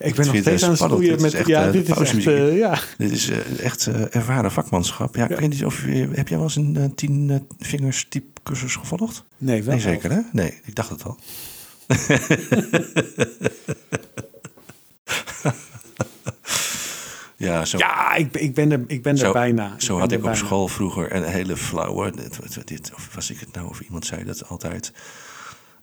Ik 0.00 0.14
ben 0.14 0.26
nog 0.26 0.36
steeds 0.36 0.62
aan 0.64 0.70
het 0.90 1.00
Dit 1.00 1.10
met... 1.20 1.32
is 1.32 1.34
echt, 1.38 1.46
ja, 1.48 1.66
eh, 1.66 1.72
dit 1.72 1.88
is 1.88 1.96
echt... 1.96 2.26
eh, 2.26 2.56
ja. 2.56 2.78
Dit 2.98 3.10
is 3.10 3.28
eh, 3.28 3.64
echt 3.64 3.86
eh, 3.86 4.14
ervaren 4.14 4.52
vakmanschap. 4.52 5.16
Ja, 5.16 5.28
Ik 5.28 5.38
weet 5.38 5.48
niet 5.50 5.64
of 5.64 5.82
heb 6.10 6.28
jij 6.28 6.36
wel 6.36 6.42
eens 6.46 6.56
een 6.56 6.76
eh, 6.76 6.84
tien 6.94 7.30
eh, 7.30 7.36
vingers 7.58 8.06
type 8.08 8.40
cursus 8.42 8.76
gevolgd? 8.76 9.24
Nee, 9.38 9.62
wel. 9.62 9.72
Nee, 9.74 9.82
zeker 9.82 10.10
hè? 10.10 10.20
Nee, 10.32 10.60
ik 10.64 10.74
dacht 10.74 10.90
het 10.90 11.04
al. 11.04 11.18
ja, 17.36 17.64
zo, 17.64 17.78
Ja, 17.78 18.14
ik, 18.14 18.30
ben- 18.32 18.42
ik 18.42 18.54
ben 18.54 18.72
er, 18.72 18.84
ik 18.86 19.02
ben 19.02 19.18
er 19.18 19.32
bijna. 19.32 19.74
zo 19.78 19.98
had 19.98 20.12
ik 20.12 20.16
op 20.18 20.22
bijna. 20.24 20.38
school 20.38 20.68
vroeger 20.68 21.14
een 21.14 21.24
hele 21.24 21.56
flauwe. 21.56 22.12
Dit, 22.64 22.92
of 22.94 23.14
was 23.14 23.30
ik 23.30 23.40
het 23.40 23.52
nou? 23.54 23.68
Of 23.68 23.80
iemand 23.80 24.06
zei 24.06 24.24
dat 24.24 24.48
altijd. 24.48 24.92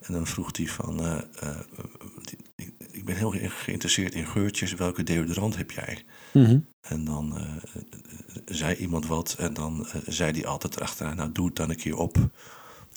En 0.01 0.13
dan 0.13 0.27
vroeg 0.27 0.57
hij 0.57 0.67
van. 0.67 0.99
eh, 1.05 1.11
eh, 1.39 1.49
die- 2.55 2.73
ik, 3.07 3.13
ben 3.13 3.31
heel 3.31 3.41
erg 3.41 3.63
geïnteresseerd 3.63 4.15
in 4.15 4.27
geurtjes. 4.27 4.73
Welke 4.73 5.03
deodorant 5.03 5.57
heb 5.57 5.71
jij? 5.71 6.03
Mhm. 6.33 6.59
En 6.81 7.05
dan 7.05 7.37
eh, 7.37 7.43
eh, 7.43 7.81
zei 8.45 8.75
iemand 8.75 9.05
wat 9.05 9.35
en 9.39 9.53
dan 9.53 9.85
eh, 9.85 10.01
zei 10.05 10.31
hij 10.31 10.45
altijd 10.45 10.75
erachteraan, 10.75 11.15
nou 11.15 11.31
doe 11.31 11.45
het 11.45 11.55
dan 11.55 11.69
een 11.69 11.75
keer 11.75 11.97
op. 11.97 12.17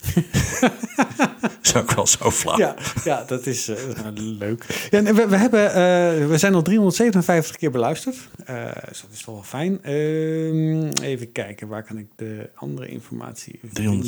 is 1.69 1.75
ook 1.75 1.91
wel 1.91 2.07
zo 2.07 2.31
flauw. 2.31 2.57
Ja, 2.57 2.75
ja 3.03 3.23
dat 3.23 3.45
is 3.45 3.67
eh, 3.67 3.75
leuk. 4.13 4.87
Ja, 4.89 5.03
we, 5.03 5.27
we, 5.27 5.35
hebben, 5.35 5.67
eh, 5.67 6.27
we 6.27 6.37
zijn 6.37 6.53
al 6.53 6.61
357 6.61 7.55
keer 7.55 7.71
beluisterd. 7.71 8.17
Eh, 8.45 8.65
dus 8.87 9.01
dat 9.01 9.11
is 9.11 9.21
toch 9.21 9.33
wel 9.33 9.43
fijn. 9.43 9.83
Ehm, 9.83 11.03
even 11.03 11.31
kijken, 11.31 11.67
waar 11.67 11.83
kan 11.83 11.97
ik 11.97 12.07
de 12.15 12.49
andere 12.55 12.87
informatie... 12.87 13.59
vinden? 13.73 14.03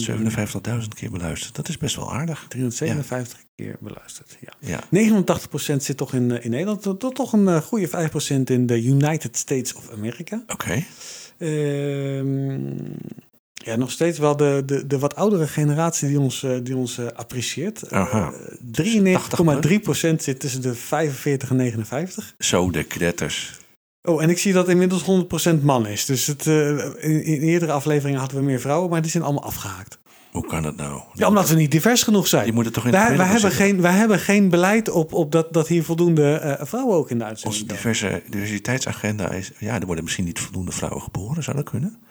357.000 0.81 0.87
keer 0.95 1.11
beluisterd. 1.11 1.55
Dat 1.55 1.67
is 1.67 1.77
best 1.77 1.95
wel 1.95 2.13
aardig. 2.13 2.45
357 2.47 3.39
keer 3.55 3.75
beluisterd, 3.79 4.37
ja. 4.39 4.79
Ja. 4.89 5.23
89% 5.73 5.75
zit 5.77 5.97
toch 5.97 6.13
in, 6.13 6.43
in 6.43 6.49
Nederland. 6.49 6.81
Tot 6.81 7.15
toch 7.15 7.33
een 7.33 7.61
goede 7.61 7.87
5% 7.87 7.91
in 8.43 8.65
de 8.65 8.83
United 8.83 9.37
States 9.37 9.73
of 9.73 9.91
America. 9.91 10.43
Oké. 10.47 10.83
Ehm, 11.37 12.73
ja, 13.63 13.75
nog 13.75 13.91
steeds 13.91 14.19
wel 14.19 14.37
de, 14.37 14.63
de, 14.65 14.87
de 14.87 14.99
wat 14.99 15.15
oudere 15.15 15.47
generatie 15.47 16.07
die 16.07 16.19
ons, 16.19 16.43
eh, 16.43 16.51
die 16.63 16.75
ons 16.75 16.97
eh, 16.97 17.05
apprecieert. 17.15 17.91
Aha. 17.91 18.31
Uh, 18.73 19.17
93,3% 19.81 20.15
zit 20.15 20.39
tussen 20.39 20.61
de 20.61 20.75
45 20.75 21.49
en 21.49 21.55
59. 21.55 22.33
Zo 22.37 22.71
de 22.71 22.83
kretters. 22.83 23.59
Oh, 24.03 24.23
en 24.23 24.29
ik 24.29 24.37
zie 24.37 24.53
dat 24.53 24.69
inmiddels 24.69 25.03
100% 25.03 25.63
man 25.63 25.87
is. 25.87 26.05
Dus 26.05 26.27
het, 26.27 26.47
eh, 26.47 26.69
in, 26.97 27.23
in 27.23 27.41
eerdere 27.41 27.71
afleveringen 27.71 28.19
hadden 28.19 28.37
we 28.37 28.43
meer 28.43 28.59
vrouwen, 28.59 28.89
maar 28.89 29.01
die 29.01 29.11
zijn 29.11 29.23
allemaal 29.23 29.43
afgehaakt. 29.43 29.99
Hoe 30.31 30.45
kan 30.45 30.63
dat 30.63 30.75
nou? 30.75 31.01
Ja, 31.13 31.27
omdat 31.27 31.49
we 31.49 31.55
niet 31.55 31.71
divers 31.71 32.03
genoeg 32.03 32.27
zijn. 32.27 32.43
Die 32.43 32.53
moeten 32.53 32.73
toch 32.73 32.85
in 32.85 32.91
wij, 32.91 33.01
het 33.01 33.27
hebben 33.27 33.51
geen, 33.51 33.81
wij 33.81 33.91
hebben 33.91 34.19
geen 34.19 34.49
beleid 34.49 34.89
op, 34.89 35.13
op 35.13 35.31
dat, 35.31 35.53
dat 35.53 35.67
hier 35.67 35.83
voldoende 35.83 36.33
eh, 36.33 36.65
vrouwen 36.65 36.95
ook 36.95 37.09
in 37.09 37.17
de 37.17 37.23
uitzending 37.23 37.61
Onze 37.61 37.75
diverse 37.75 38.23
diversiteitsagenda 38.29 39.31
is... 39.31 39.51
Ja, 39.57 39.79
er 39.79 39.85
worden 39.85 40.03
misschien 40.03 40.25
niet 40.25 40.39
voldoende 40.39 40.71
vrouwen 40.71 41.01
geboren. 41.01 41.43
Zou 41.43 41.55
dat 41.55 41.69
kunnen? 41.69 42.01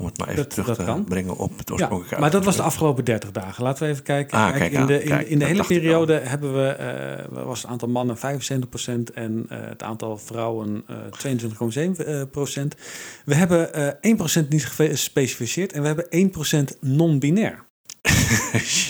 Om 0.00 0.06
het 0.06 0.18
maar 0.18 0.28
even 0.28 0.42
Dat- 0.42 0.50
terug 0.50 0.66
dat 0.66 0.76
te 0.76 0.84
kan. 0.84 1.04
brengen 1.04 1.36
op 1.36 1.58
het 1.58 1.68
Ja, 1.68 1.74
oorspronkelijke 1.74 2.20
maar 2.20 2.30
dat 2.30 2.44
was 2.44 2.56
de 2.56 2.62
afgelopen 2.62 3.04
30 3.04 3.30
dagen. 3.30 3.62
Laten 3.64 3.82
we 3.84 3.90
even 3.90 4.02
kijken. 4.02 4.38
Ah, 4.38 4.52
Kijk, 4.56 4.72
in, 4.72 4.86
de, 4.86 5.02
in, 5.02 5.08
kijk, 5.08 5.28
in 5.28 5.38
de 5.38 5.44
hele 5.44 5.64
periode 5.64 6.12
hebben 6.12 6.54
we, 6.54 6.68
eh, 6.68 7.44
was 7.44 7.62
het 7.62 7.70
aantal 7.70 7.88
mannen 7.88 8.16
75% 8.16 9.10
en 9.14 9.46
eh, 9.48 9.58
het 9.60 9.82
aantal 9.82 10.18
vrouwen 10.18 10.82
eh 10.86 10.96
22,7%. 11.10 12.74
We 13.24 13.34
hebben 13.34 13.74
eh 13.74 14.10
1% 14.10 14.48
niet 14.48 14.66
gespecificeerd 14.66 15.72
en 15.72 15.80
we 15.80 15.86
hebben 15.86 16.06
1% 16.10 16.76
non-binair. 16.80 17.68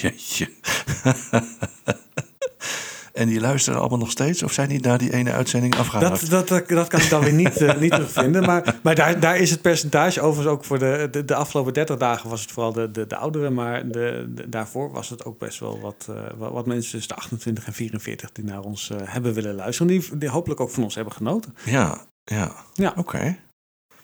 En 3.12 3.28
die 3.28 3.40
luisteren 3.40 3.80
allemaal 3.80 3.98
nog 3.98 4.10
steeds? 4.10 4.42
Of 4.42 4.52
zijn 4.52 4.68
die 4.68 4.80
na 4.80 4.96
die 4.96 5.12
ene 5.12 5.32
uitzending 5.32 5.76
afgehaald? 5.76 6.20
Dat, 6.20 6.30
dat, 6.30 6.48
dat, 6.48 6.68
dat 6.68 6.88
kan 6.88 7.00
ik 7.00 7.08
dan 7.10 7.20
weer 7.20 7.32
niet, 7.32 7.56
eh, 7.56 7.76
niet 7.80 7.90
terugvinden. 7.90 8.42
Maar, 8.46 8.78
maar 8.82 8.94
daar, 8.94 9.20
daar 9.20 9.36
is 9.38 9.50
het 9.50 9.60
percentage, 9.62 10.20
overigens 10.20 10.54
ook 10.56 10.64
voor 10.64 10.78
de, 10.78 11.08
de, 11.10 11.24
de 11.24 11.34
afgelopen 11.34 11.72
30 11.74 11.96
dagen 11.96 12.30
was 12.30 12.40
het 12.40 12.50
vooral 12.52 12.72
de, 12.72 12.90
de, 12.90 13.06
de 13.06 13.16
ouderen. 13.16 13.54
Maar 13.54 13.88
de, 13.88 14.26
de- 14.34 14.48
daarvoor 14.48 14.90
was 14.92 15.08
het 15.08 15.24
ook 15.24 15.38
best 15.38 15.58
wel 15.60 15.80
wat, 15.80 16.06
eh, 16.10 16.16
wat, 16.36 16.52
wat 16.52 16.66
mensen 16.66 16.90
tussen 16.90 17.08
de 17.08 17.20
28 17.20 17.66
en 17.66 17.72
44 17.72 18.32
die 18.32 18.44
naar 18.44 18.60
ons 18.62 18.90
eh, 18.90 18.96
hebben 19.04 19.34
willen 19.34 19.54
luisteren. 19.54 19.92
Die, 19.92 20.18
die 20.18 20.28
hopelijk 20.28 20.60
ook 20.60 20.70
van 20.70 20.82
ons 20.82 20.94
hebben 20.94 21.14
genoten. 21.14 21.54
Ja, 21.64 22.06
ja. 22.24 22.52
Ja. 22.74 22.92
Oké. 22.96 23.36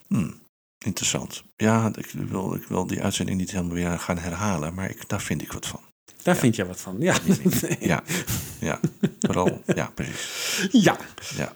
Hm, 0.09 0.31
Interessant. 0.85 1.45
Ja, 1.57 1.91
ik 1.99 2.11
wil, 2.29 2.55
ik 2.55 2.67
wil 2.69 2.87
die 2.87 3.03
uitzending 3.03 3.39
niet 3.39 3.51
helemaal 3.51 3.75
weer 3.75 3.99
gaan 3.99 4.19
herhalen, 4.19 4.75
maar 4.75 4.91
ik, 4.91 5.09
daar 5.09 5.21
vind 5.21 5.43
ik 5.43 5.53
wat 5.53 5.67
van. 5.67 5.81
Daar 6.27 6.35
Ja. 6.35 6.41
vind 6.41 6.57
jij 6.57 6.67
wat 6.67 6.81
van. 6.81 6.97
Ja. 6.99 7.15
Ja, 7.81 8.03
ja. 8.61 8.81
Vooral, 9.21 9.63
ja, 9.75 9.91
precies. 9.95 10.69
ja. 10.73 10.97
Ja. 11.37 11.53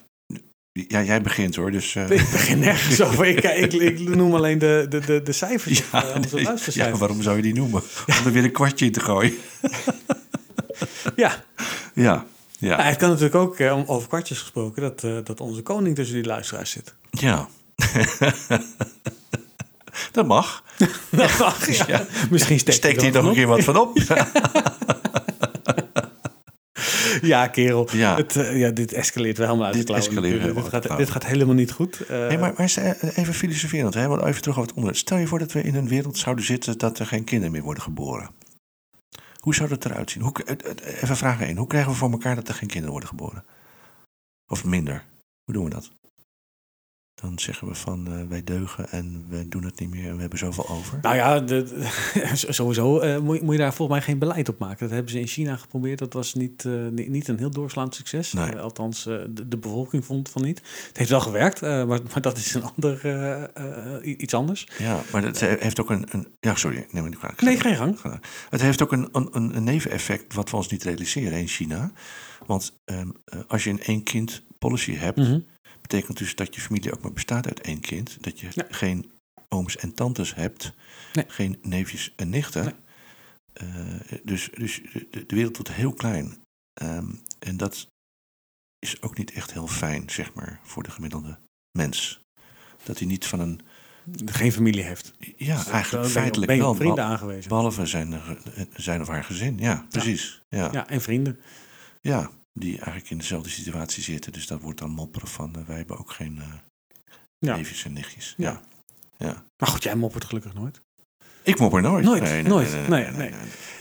ja, 0.73 1.03
jij 1.03 1.21
begint 1.23 1.57
hoor, 1.57 1.71
dus... 1.71 1.95
eh, 1.95 2.03
Ik 2.03 2.09
begin 2.33 2.59
nergens 2.59 3.01
over. 3.01 3.27
Ik, 3.27 3.43
ik, 3.45 3.73
ik 3.73 3.99
noem 4.17 4.35
alleen 4.35 4.59
de, 4.59 4.87
de, 4.89 4.99
de, 5.01 5.23
de 5.23 5.33
cijfers. 5.33 5.83
ja, 5.93 6.05
eh, 6.05 6.21
nee, 6.33 6.47
ja, 6.73 6.97
waarom 6.97 7.23
zou 7.23 7.37
je 7.37 7.43
die 7.43 7.55
noemen? 7.55 7.83
Om 8.07 8.27
er 8.27 8.33
weer 8.33 8.45
een 8.45 8.53
kwartje 8.53 8.85
in 8.87 8.93
te 8.93 9.01
gooien. 9.01 9.35
Ja. 11.17 11.45
Ja, 11.95 12.25
ja, 12.59 12.77
Nou, 12.77 12.83
het 12.89 12.97
kan 12.97 13.09
natuurlijk 13.09 13.35
ook, 13.35 13.59
eh, 13.59 13.77
om 13.77 13.85
over 13.87 14.09
kwartjes 14.09 14.39
gesproken, 14.39 14.83
dat, 14.83 15.05
eh, 15.05 15.17
dat 15.25 15.41
onze 15.41 15.63
koning 15.63 15.95
tussen 15.97 16.15
die 16.17 16.25
luisteraars 16.25 16.71
zit. 16.71 16.95
ja. 17.11 17.49
Dat 20.13 20.27
mag. 20.27 20.65
Dat 21.11 21.39
mag, 21.39 21.71
ja. 21.77 21.85
Ja. 21.89 22.07
Misschien 22.31 22.59
steekt, 22.59 22.77
Steekt 22.77 23.01
hij 23.01 23.13
er 23.13 23.23
nog 23.23 23.27
een 23.27 23.35
keer 23.35 23.47
van 23.47 23.57
wat 23.57 23.65
van 23.65 23.77
op? 23.77 23.99
Ja, 27.23 27.47
kerel. 27.47 27.89
Ja. 27.93 28.17
Het, 28.17 28.37
eh, 28.37 28.59
ja, 28.59 28.71
dit 28.71 28.93
escaleert 28.93 29.39
wel 29.39 29.47
helemaal 29.47 29.67
uit 29.67 29.77
Dit 29.77 29.87
de 29.87 29.93
klauwen 29.93 30.33
escaleert 30.33 30.55
dit, 30.55 30.69
gaat, 30.69 30.97
dit 30.97 31.11
gaat 31.11 31.27
helemaal 31.27 31.55
niet 31.55 31.73
goed. 31.73 32.01
Eh, 32.01 32.07
Hey, 32.09 32.39
maar, 32.39 32.53
maar 32.57 32.75
eh, 32.77 33.19
even 33.19 33.35
filosoferend, 33.35 33.95
hè? 33.95 34.07
want 34.07 34.23
even 34.23 34.41
terug 34.41 34.57
over 34.57 34.69
het 34.69 34.77
onderwerp. 34.77 34.97
Stel 34.97 35.19
je 35.19 35.27
voor 35.27 35.39
dat 35.39 35.53
we 35.53 35.63
in 35.63 35.75
een 35.75 35.89
wereld 35.89 36.19
zouden 36.19 36.45
zitten 36.45 36.79
dat 36.79 36.99
er 36.99 37.07
geen 37.07 37.25
kinderen 37.25 37.53
meer 37.53 37.63
worden 37.63 37.83
geboren. 37.83 38.31
Hoe 39.41 39.55
zou 39.55 39.69
dat 39.69 39.85
eruit 39.85 40.11
zien? 40.11 40.23
Hoe, 40.23 40.33
even 41.01 41.17
vraag 41.17 41.41
1. 41.41 41.57
Hoe 41.57 41.67
krijgen 41.67 41.91
we 41.91 41.97
voor 41.97 42.11
elkaar 42.11 42.35
dat 42.35 42.49
er 42.49 42.55
geen 42.55 42.69
kinderen 42.69 42.91
worden 42.91 43.09
geboren? 43.09 43.45
Of 44.47 44.65
minder? 44.65 45.05
Hoe 45.45 45.55
doen 45.55 45.65
we 45.65 45.71
dat? 45.71 45.91
Dan 47.21 47.39
zeggen 47.39 47.69
we 47.69 47.75
van 47.75 48.07
eh, 48.07 48.23
wij 48.29 48.45
deugen 48.45 48.91
en 48.91 49.25
we 49.29 49.49
doen 49.49 49.65
het 49.65 49.81
niet 49.81 49.91
meer 49.91 50.09
en 50.09 50.15
we 50.15 50.21
hebben 50.21 50.39
zoveel 50.39 50.69
over. 50.69 50.99
Nou 51.03 51.17
ja, 51.17 51.41
de, 51.41 51.63
de- 51.63 52.31
sowieso 52.53 52.99
eh, 52.99 53.19
moet, 53.21 53.37
je- 53.39 53.43
moet 53.45 53.53
je 53.53 53.61
daar 53.61 53.75
volgens 53.75 53.99
mij 53.99 54.07
geen 54.07 54.19
beleid 54.19 54.49
op 54.49 54.59
maken. 54.59 54.79
Dat 54.79 54.91
hebben 54.91 55.11
ze 55.13 55.21
in 55.21 55.27
China 55.27 55.57
geprobeerd. 55.57 55.99
Dat 55.99 56.13
was 56.13 56.35
niet, 56.35 56.65
eh, 56.65 56.73
niet, 57.09 57.29
een 57.29 57.39
heel 57.39 57.51
doorslaand 57.51 57.95
succes. 57.95 58.33
Nee. 58.33 58.57
Althans, 58.59 59.03
de, 59.05 59.47
de 59.49 59.57
bevolking 59.59 60.05
vond 60.05 60.29
van 60.29 60.43
niet. 60.43 60.59
Het 60.89 60.97
heeft 60.97 61.11
wel 61.11 61.21
gewerkt, 61.21 61.61
maar, 61.61 61.87
maar 61.87 62.21
dat 62.21 62.37
is 62.37 62.55
een 62.55 62.63
ander, 62.75 63.01
iets 64.05 64.35
anders. 64.35 64.69
Ja, 64.79 65.01
maar 65.13 65.23
het 65.23 65.41
heeft 65.41 65.81
ook 65.81 65.91
een... 65.91 66.07
een 66.11 66.27
ja, 66.41 66.55
sorry, 66.55 66.87
neem 66.91 67.03
me 67.03 67.09
niet 67.09 67.19
kwalijk. 67.19 67.41
Nee, 67.41 67.61
geen 67.61 67.77
gang. 67.77 67.99
Het 68.51 68.61
heeft 68.61 68.83
ook 68.83 68.93
een, 68.93 69.09
een, 69.13 69.57
een 69.57 69.65
neveneffect 69.65 70.35
wat 70.35 70.51
we 70.51 70.57
ons 70.57 70.69
niet 70.69 70.83
realiseren 70.83 71.39
in 71.39 71.47
China. 71.49 71.93
Want 72.47 72.81
ehm, 72.85 73.09
eh, 73.25 73.41
als 73.49 73.65
je 73.65 73.71
een 73.71 73.83
één 73.83 74.03
kind 74.03 74.43
policy 74.59 74.95
hebt, 74.95 75.19
Mhm. 75.19 75.39
Betekent 75.91 76.19
dus 76.19 76.35
dat 76.35 76.55
je 76.55 76.61
familie 76.61 76.93
ook 76.93 77.03
maar 77.03 77.13
bestaat 77.13 77.47
uit 77.47 77.61
één 77.61 77.81
kind. 77.81 78.17
Dat 78.21 78.41
je 78.41 78.49
Ja. 78.55 78.65
geen 78.71 79.11
ooms 79.49 79.77
en 79.77 79.95
tantes 79.95 80.35
hebt, 80.35 80.73
Nee. 81.13 81.25
geen 81.29 81.59
neefjes 81.63 82.13
en 82.17 82.29
nichten. 82.29 82.65
Nee. 82.65 82.75
Eh, 83.53 84.19
dus 84.25 84.51
dus 84.55 84.81
de, 85.11 85.27
de 85.27 85.35
wereld 85.37 85.57
wordt 85.57 85.73
heel 85.73 85.93
klein. 85.93 86.39
Ehm, 86.81 87.09
en 87.39 87.57
dat 87.57 87.87
is 88.79 89.03
ook 89.03 89.19
niet 89.19 89.33
echt 89.33 89.53
heel 89.53 89.67
fijn, 89.67 90.11
zeg 90.11 90.35
maar, 90.35 90.61
voor 90.63 90.83
de 90.83 90.91
gemiddelde 90.91 91.39
mens. 91.79 92.21
Dat 92.83 92.99
hij 92.99 93.07
niet 93.09 93.27
van 93.27 93.41
een... 93.41 93.61
Geen 94.25 94.53
familie 94.53 94.83
heeft. 94.83 95.13
Ja, 95.37 95.67
eigenlijk 95.67 96.05
je- 96.05 96.11
feitelijk 96.11 96.47
ben 96.47 96.57
je 96.57 96.63
wel. 96.63 96.75
vrienden 96.75 97.05
aangewezen. 97.05 97.49
Behalve 97.49 97.87
zijn, 97.87 98.13
er, 98.13 98.39
zijn 98.77 99.01
of 99.01 99.09
haar 99.09 99.25
gezin. 99.25 99.59
Ja, 99.59 99.87
precies. 99.89 100.43
Ja. 100.49 100.59
Ja. 100.65 100.69
Ja, 100.73 100.89
en 100.89 101.01
vrienden. 101.01 101.41
Die 102.53 102.75
eigenlijk 102.77 103.11
in 103.11 103.19
dezelfde 103.19 103.51
situatie 103.51 104.03
zitten. 104.03 104.33
Dus 104.33 104.47
dat 104.47 104.61
wordt 104.61 104.79
dan 104.79 104.91
mopperen 104.91 105.29
van... 105.29 105.55
eh, 105.57 105.63
wij 105.67 105.77
hebben 105.77 105.99
ook 105.99 106.11
geen 106.13 106.43
Ja. 107.39 107.57
neefjes 107.57 107.85
en 107.85 107.93
nichtjes. 107.93 108.35
Ja. 108.37 108.61
Ja. 109.19 109.27
ja. 109.27 109.45
Maar 109.57 109.69
goed, 109.69 109.83
jij 109.83 109.95
moppert 109.97 110.25
gelukkig 110.25 110.55
nooit. 110.55 110.81
Ik 111.43 111.59
mopper 111.59 111.83
nooit. 111.83 112.05
Nooit, 112.05 112.47
nooit. 112.47 112.89
Nee, 112.89 113.07
nee. 113.11 113.33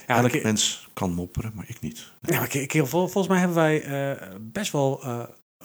Ja, 0.07 0.19
ik- 0.21 0.43
mens 0.43 0.87
kan 0.93 1.11
mopperen, 1.13 1.51
maar 1.55 1.65
ik 1.69 1.79
niet. 1.81 2.11
Ja, 2.21 2.37
maar 2.39 2.47
kerel, 2.47 2.85
vol- 2.87 3.07
volgens 3.07 3.27
mij 3.27 3.37
hebben 3.39 3.57
wij 3.57 3.83
eh, 3.83 4.35
best 4.41 4.71
wel 4.71 5.03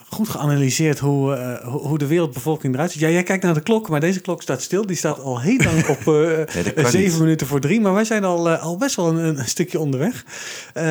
goed 0.09 0.29
geanalyseerd 0.29 0.99
hoe, 0.99 1.35
eh, 1.35 1.69
hoe 1.69 1.81
hoe 1.81 1.99
de 1.99 2.07
wereldbevolking 2.07 2.75
eruit 2.75 2.91
ziet. 2.93 3.01
Ja, 3.01 3.09
jij 3.09 3.23
kijkt 3.23 3.45
naar 3.45 3.55
de 3.55 3.61
klok, 3.61 3.89
maar 3.89 4.01
deze 4.01 4.21
klok 4.21 4.43
staat 4.43 4.63
stil. 4.63 4.87
Die 4.87 4.97
staat 4.97 5.21
al 5.21 5.41
heel 5.41 5.57
lang 5.59 5.87
op 5.89 5.99
eh, 5.99 6.05
dat 6.65 6.75
kan 6.75 6.91
zeven 6.91 7.11
niet. 7.11 7.19
minuten 7.19 7.47
voor 7.47 7.61
drie. 7.61 7.81
Maar 7.81 7.95
wij 7.95 8.05
zijn 8.05 8.25
al, 8.25 8.51
eh, 8.51 8.63
al 8.63 8.77
best 8.77 8.97
wel 8.97 9.09
een, 9.09 9.39
een 9.39 9.47
stukje 9.49 9.79
onderweg. 9.81 10.25
Eh, 10.73 10.85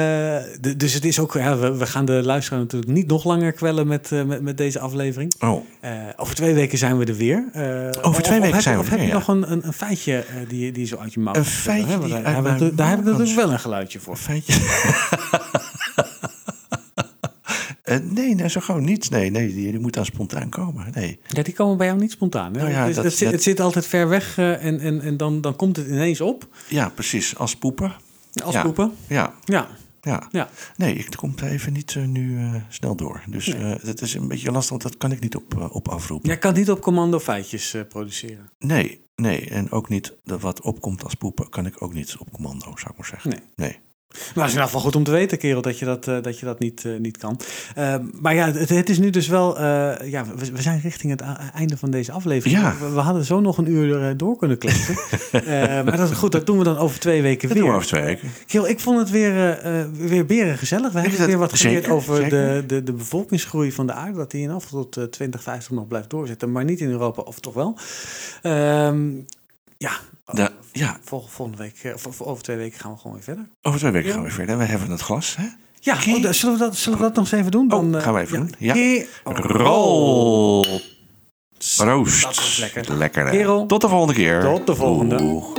de- 0.61 0.74
dus 0.78 0.93
het 0.93 1.05
is 1.05 1.20
ook, 1.20 1.34
ja, 1.34 1.57
we, 1.57 1.78
we 1.78 1.86
gaan 1.86 2.05
de 2.05 2.22
luisteraar 2.24 2.59
natuurlijk 2.59 2.91
niet 2.91 3.07
nog 3.07 3.24
langer 3.24 3.51
kwellen 3.51 3.88
met, 3.88 4.11
eh, 4.11 4.24
met, 4.24 4.41
met 4.41 4.57
deze 4.57 4.80
aflevering. 4.80 5.34
Oh, 5.39 5.66
Eh, 5.80 5.91
over 6.16 6.36
twee 6.36 6.53
weken 6.53 6.78
zijn 6.78 6.97
we 6.97 7.05
er 7.05 7.16
weer. 7.16 7.43
Eh, 7.53 7.89
of- 8.09 8.22
twee 8.22 8.41
weken 8.41 8.61
zijn 8.61 8.76
we 8.76 8.82
Of 8.82 8.86
er 8.86 8.91
heb 8.91 8.99
je 9.01 9.05
weer, 9.05 9.16
nog 9.16 9.28
een, 9.28 9.51
een, 9.51 9.66
een 9.66 9.74
feitje 9.74 10.16
eh, 10.18 10.26
die, 10.49 10.72
die 10.72 10.86
zo 10.86 10.97
uit 10.97 11.14
je 11.14 11.20
mouw 11.20 11.34
Een 11.36 11.45
feitje 11.45 11.88
daar, 11.88 11.99
hebben 12.34 12.51
heb 12.89 12.99
ik 12.99 13.05
natuurlijk 13.05 13.36
wel 13.36 13.51
een 13.51 13.59
geluidje 13.59 13.99
voor. 13.99 14.14
een 14.14 14.20
feitje. 14.20 14.53
Eh, 17.93 17.99
nee, 18.11 18.35
nee, 18.35 18.49
zo 18.49 18.61
gewoon 18.61 18.83
niets. 18.83 19.09
Nee, 19.09 19.29
nee 19.29 19.53
die, 19.53 19.71
die 19.71 19.79
moet 19.79 19.93
dan 19.93 20.05
spontaan 20.05 20.49
komen. 20.49 20.87
Nee. 20.93 21.19
Ja, 21.27 21.43
die 21.43 21.53
komen 21.53 21.77
bij 21.77 21.87
jou 21.87 21.99
niet 21.99 22.11
spontaan. 22.11 22.53
Hè? 22.53 22.59
Nou 22.59 22.71
ja, 22.71 22.85
is- 22.85 22.95
dat- 22.95 23.11
zit, 23.11 23.19
dat- 23.19 23.31
het 23.31 23.43
zit 23.43 23.59
altijd 23.59 23.87
ver 23.87 24.09
weg 24.09 24.37
eh, 24.37 24.65
en, 24.65 24.79
en, 24.79 25.01
en 25.01 25.17
dan, 25.17 25.41
dan 25.41 25.55
komt 25.55 25.75
het 25.75 25.87
ineens 25.87 26.21
op. 26.21 26.47
Ja, 26.69 26.89
precies. 26.89 27.37
Als 27.37 27.55
poepen. 27.55 27.93
Als 28.43 28.53
Ja. 28.53 28.61
poepen. 28.61 28.91
Ja, 29.07 29.33
Ja, 29.45 29.67
ja. 30.01 30.27
ja. 30.31 30.49
Nee, 30.75 30.93
ik 30.95 31.07
kom 31.15 31.33
er 31.35 31.47
even 31.47 31.73
niet 31.73 31.95
eh, 31.95 32.03
nu 32.05 32.39
snel 32.69 32.95
door. 32.95 33.23
Dus 33.27 33.47
Nee. 33.47 33.77
dat 33.83 34.01
is 34.01 34.13
een 34.13 34.27
beetje 34.27 34.51
lastig, 34.51 34.69
want 34.69 34.81
dat 34.81 34.97
kan 34.97 35.11
ik 35.11 35.19
niet 35.19 35.35
op, 35.35 35.69
op 35.71 35.87
afroepen. 35.87 36.29
Jij 36.29 36.37
kan 36.37 36.53
niet 36.53 36.71
op 36.71 36.81
commando 36.81 37.19
feitjes 37.19 37.75
produceren. 37.89 38.49
Nee, 38.59 39.05
nee. 39.15 39.49
En 39.49 39.71
ook 39.71 39.89
niet 39.89 40.13
dat 40.23 40.41
wat 40.41 40.61
opkomt 40.61 41.03
als 41.03 41.13
poepen, 41.13 41.49
kan 41.49 41.65
ik 41.65 41.81
ook 41.81 41.93
niet 41.93 42.15
op 42.19 42.31
commando, 42.31 42.65
zou 42.75 42.89
ik 42.91 42.97
maar 42.97 43.07
zeggen. 43.07 43.29
Nee. 43.29 43.39
Nee. 43.55 43.79
Maar 44.14 44.22
het 44.24 44.36
is 44.36 44.41
in 44.43 44.47
ieder 44.49 44.64
geval 44.64 44.82
goed 44.82 44.95
om 44.95 45.03
te 45.03 45.11
weten, 45.11 45.38
kerel, 45.38 45.61
dat 45.61 45.80
je 45.80 45.86
dat, 45.86 46.07
eh, 46.07 46.22
dat, 46.22 46.39
je 46.39 46.45
dat 46.45 46.59
niet, 46.59 46.86
eh, 46.86 46.91
niet 46.99 47.18
kan. 47.18 47.39
Eh, 47.76 47.95
maar 48.22 48.34
ja, 48.36 48.51
het, 48.51 48.70
het 48.70 48.89
is 48.89 48.99
nu 48.99 49.09
dus 49.09 49.28
wel... 49.28 49.57
eh, 49.57 49.64
ja, 50.11 50.26
we, 50.36 50.51
we 50.51 50.61
zijn 50.61 50.80
richting 50.80 51.11
het 51.11 51.22
einde 51.53 51.78
van 51.78 51.91
deze 51.91 52.11
aflevering. 52.11 52.59
Ja. 52.61 52.76
We, 52.80 52.89
we 52.89 52.99
hadden 52.99 53.26
zo 53.26 53.39
nog 53.41 53.57
een 53.57 53.70
uur 53.72 54.18
door 54.18 54.38
kunnen 54.38 54.57
kletsen. 54.57 54.95
Maar 55.86 55.97
dat 55.97 56.09
is 56.09 56.18
goed, 56.18 56.32
dat 56.32 56.45
doen 56.45 56.57
we 56.57 56.64
dan 56.64 56.78
over 56.78 56.99
twee 56.99 57.22
weken 57.22 57.47
Dat 57.47 57.57
weer. 57.57 57.61
doen 57.61 57.70
we 57.72 57.76
over 57.78 57.88
twee 57.89 58.03
weken. 58.03 58.30
Kerel, 58.45 58.68
ik 58.68 58.80
vond 58.80 58.99
het 58.99 59.09
weer, 59.09 59.59
weer 59.97 60.26
beren 60.26 60.57
gezellig. 60.57 60.91
We 60.91 60.99
hebben 60.99 61.18
dat- 61.18 61.28
weer 61.28 61.38
wat 61.38 61.53
geleerd 61.59 61.88
over 61.89 62.16
de, 62.16 62.30
zeker. 62.30 62.68
de, 62.68 62.84
de 62.84 62.93
bevolkingsgroei 62.93 63.72
van 63.72 63.88
de 63.88 63.93
aarde. 63.93 64.18
Dat 64.18 64.32
die 64.32 64.41
in 64.41 64.49
af 64.51 64.66
tot 64.70 64.97
eh, 64.97 65.03
2050 65.03 65.72
nog 65.72 65.88
blijft 65.88 66.09
doorzetten. 66.09 66.51
Maar 66.51 66.64
niet 66.64 66.80
in 66.80 66.89
Europa, 66.89 67.22
of 67.22 67.39
toch 67.39 67.53
wel. 67.53 67.78
Ehm, 68.41 69.09
ja, 69.78 69.91
De, 70.32 70.51
ja, 70.71 70.97
vol- 71.03 71.26
volgende 71.30 71.61
week, 71.63 71.80
eh, 71.84 71.93
of, 72.07 72.21
over 72.21 72.43
twee 72.43 72.57
weken 72.57 72.80
gaan 72.80 72.91
we 72.91 72.97
gewoon 72.97 73.13
weer 73.13 73.24
verder. 73.24 73.49
over 73.61 73.80
twee 73.80 73.91
weken 73.91 74.09
gaan 74.09 74.17
we 74.21 74.26
weer 74.26 74.36
verder. 74.36 74.57
We 74.57 74.63
hebben 74.63 74.91
het 74.91 75.01
glas, 75.01 75.36
hè? 75.36 75.45
Ja, 75.80 75.93
oh, 75.93 75.99
zullen, 76.32 76.53
we 76.57 76.59
dat, 76.63 76.76
zullen 76.76 76.97
we 76.97 77.03
dat 77.03 77.15
nog 77.15 77.24
eens 77.32 77.39
even 77.39 77.51
doen? 77.51 77.71
Oh, 77.74 77.95
eh, 77.95 78.01
gaan 78.03 78.13
we 78.13 78.19
even 78.19 78.38
doen. 78.38 78.51
Ja. 78.57 78.74
Ke- 78.74 79.07
Rol. 79.24 80.65
Roost. 81.78 82.21
Dat 82.21 82.57
lekker. 82.59 82.97
Lekker, 82.97 83.26
hè? 83.26 83.32
Kerel. 83.32 83.65
Tot 83.65 83.82
de 83.82 83.89
volgende 83.89 84.13
keer. 84.13 84.41
Tot 84.41 84.65
de 84.67 84.76
volgende. 84.76 85.21
Oeh. 85.21 85.55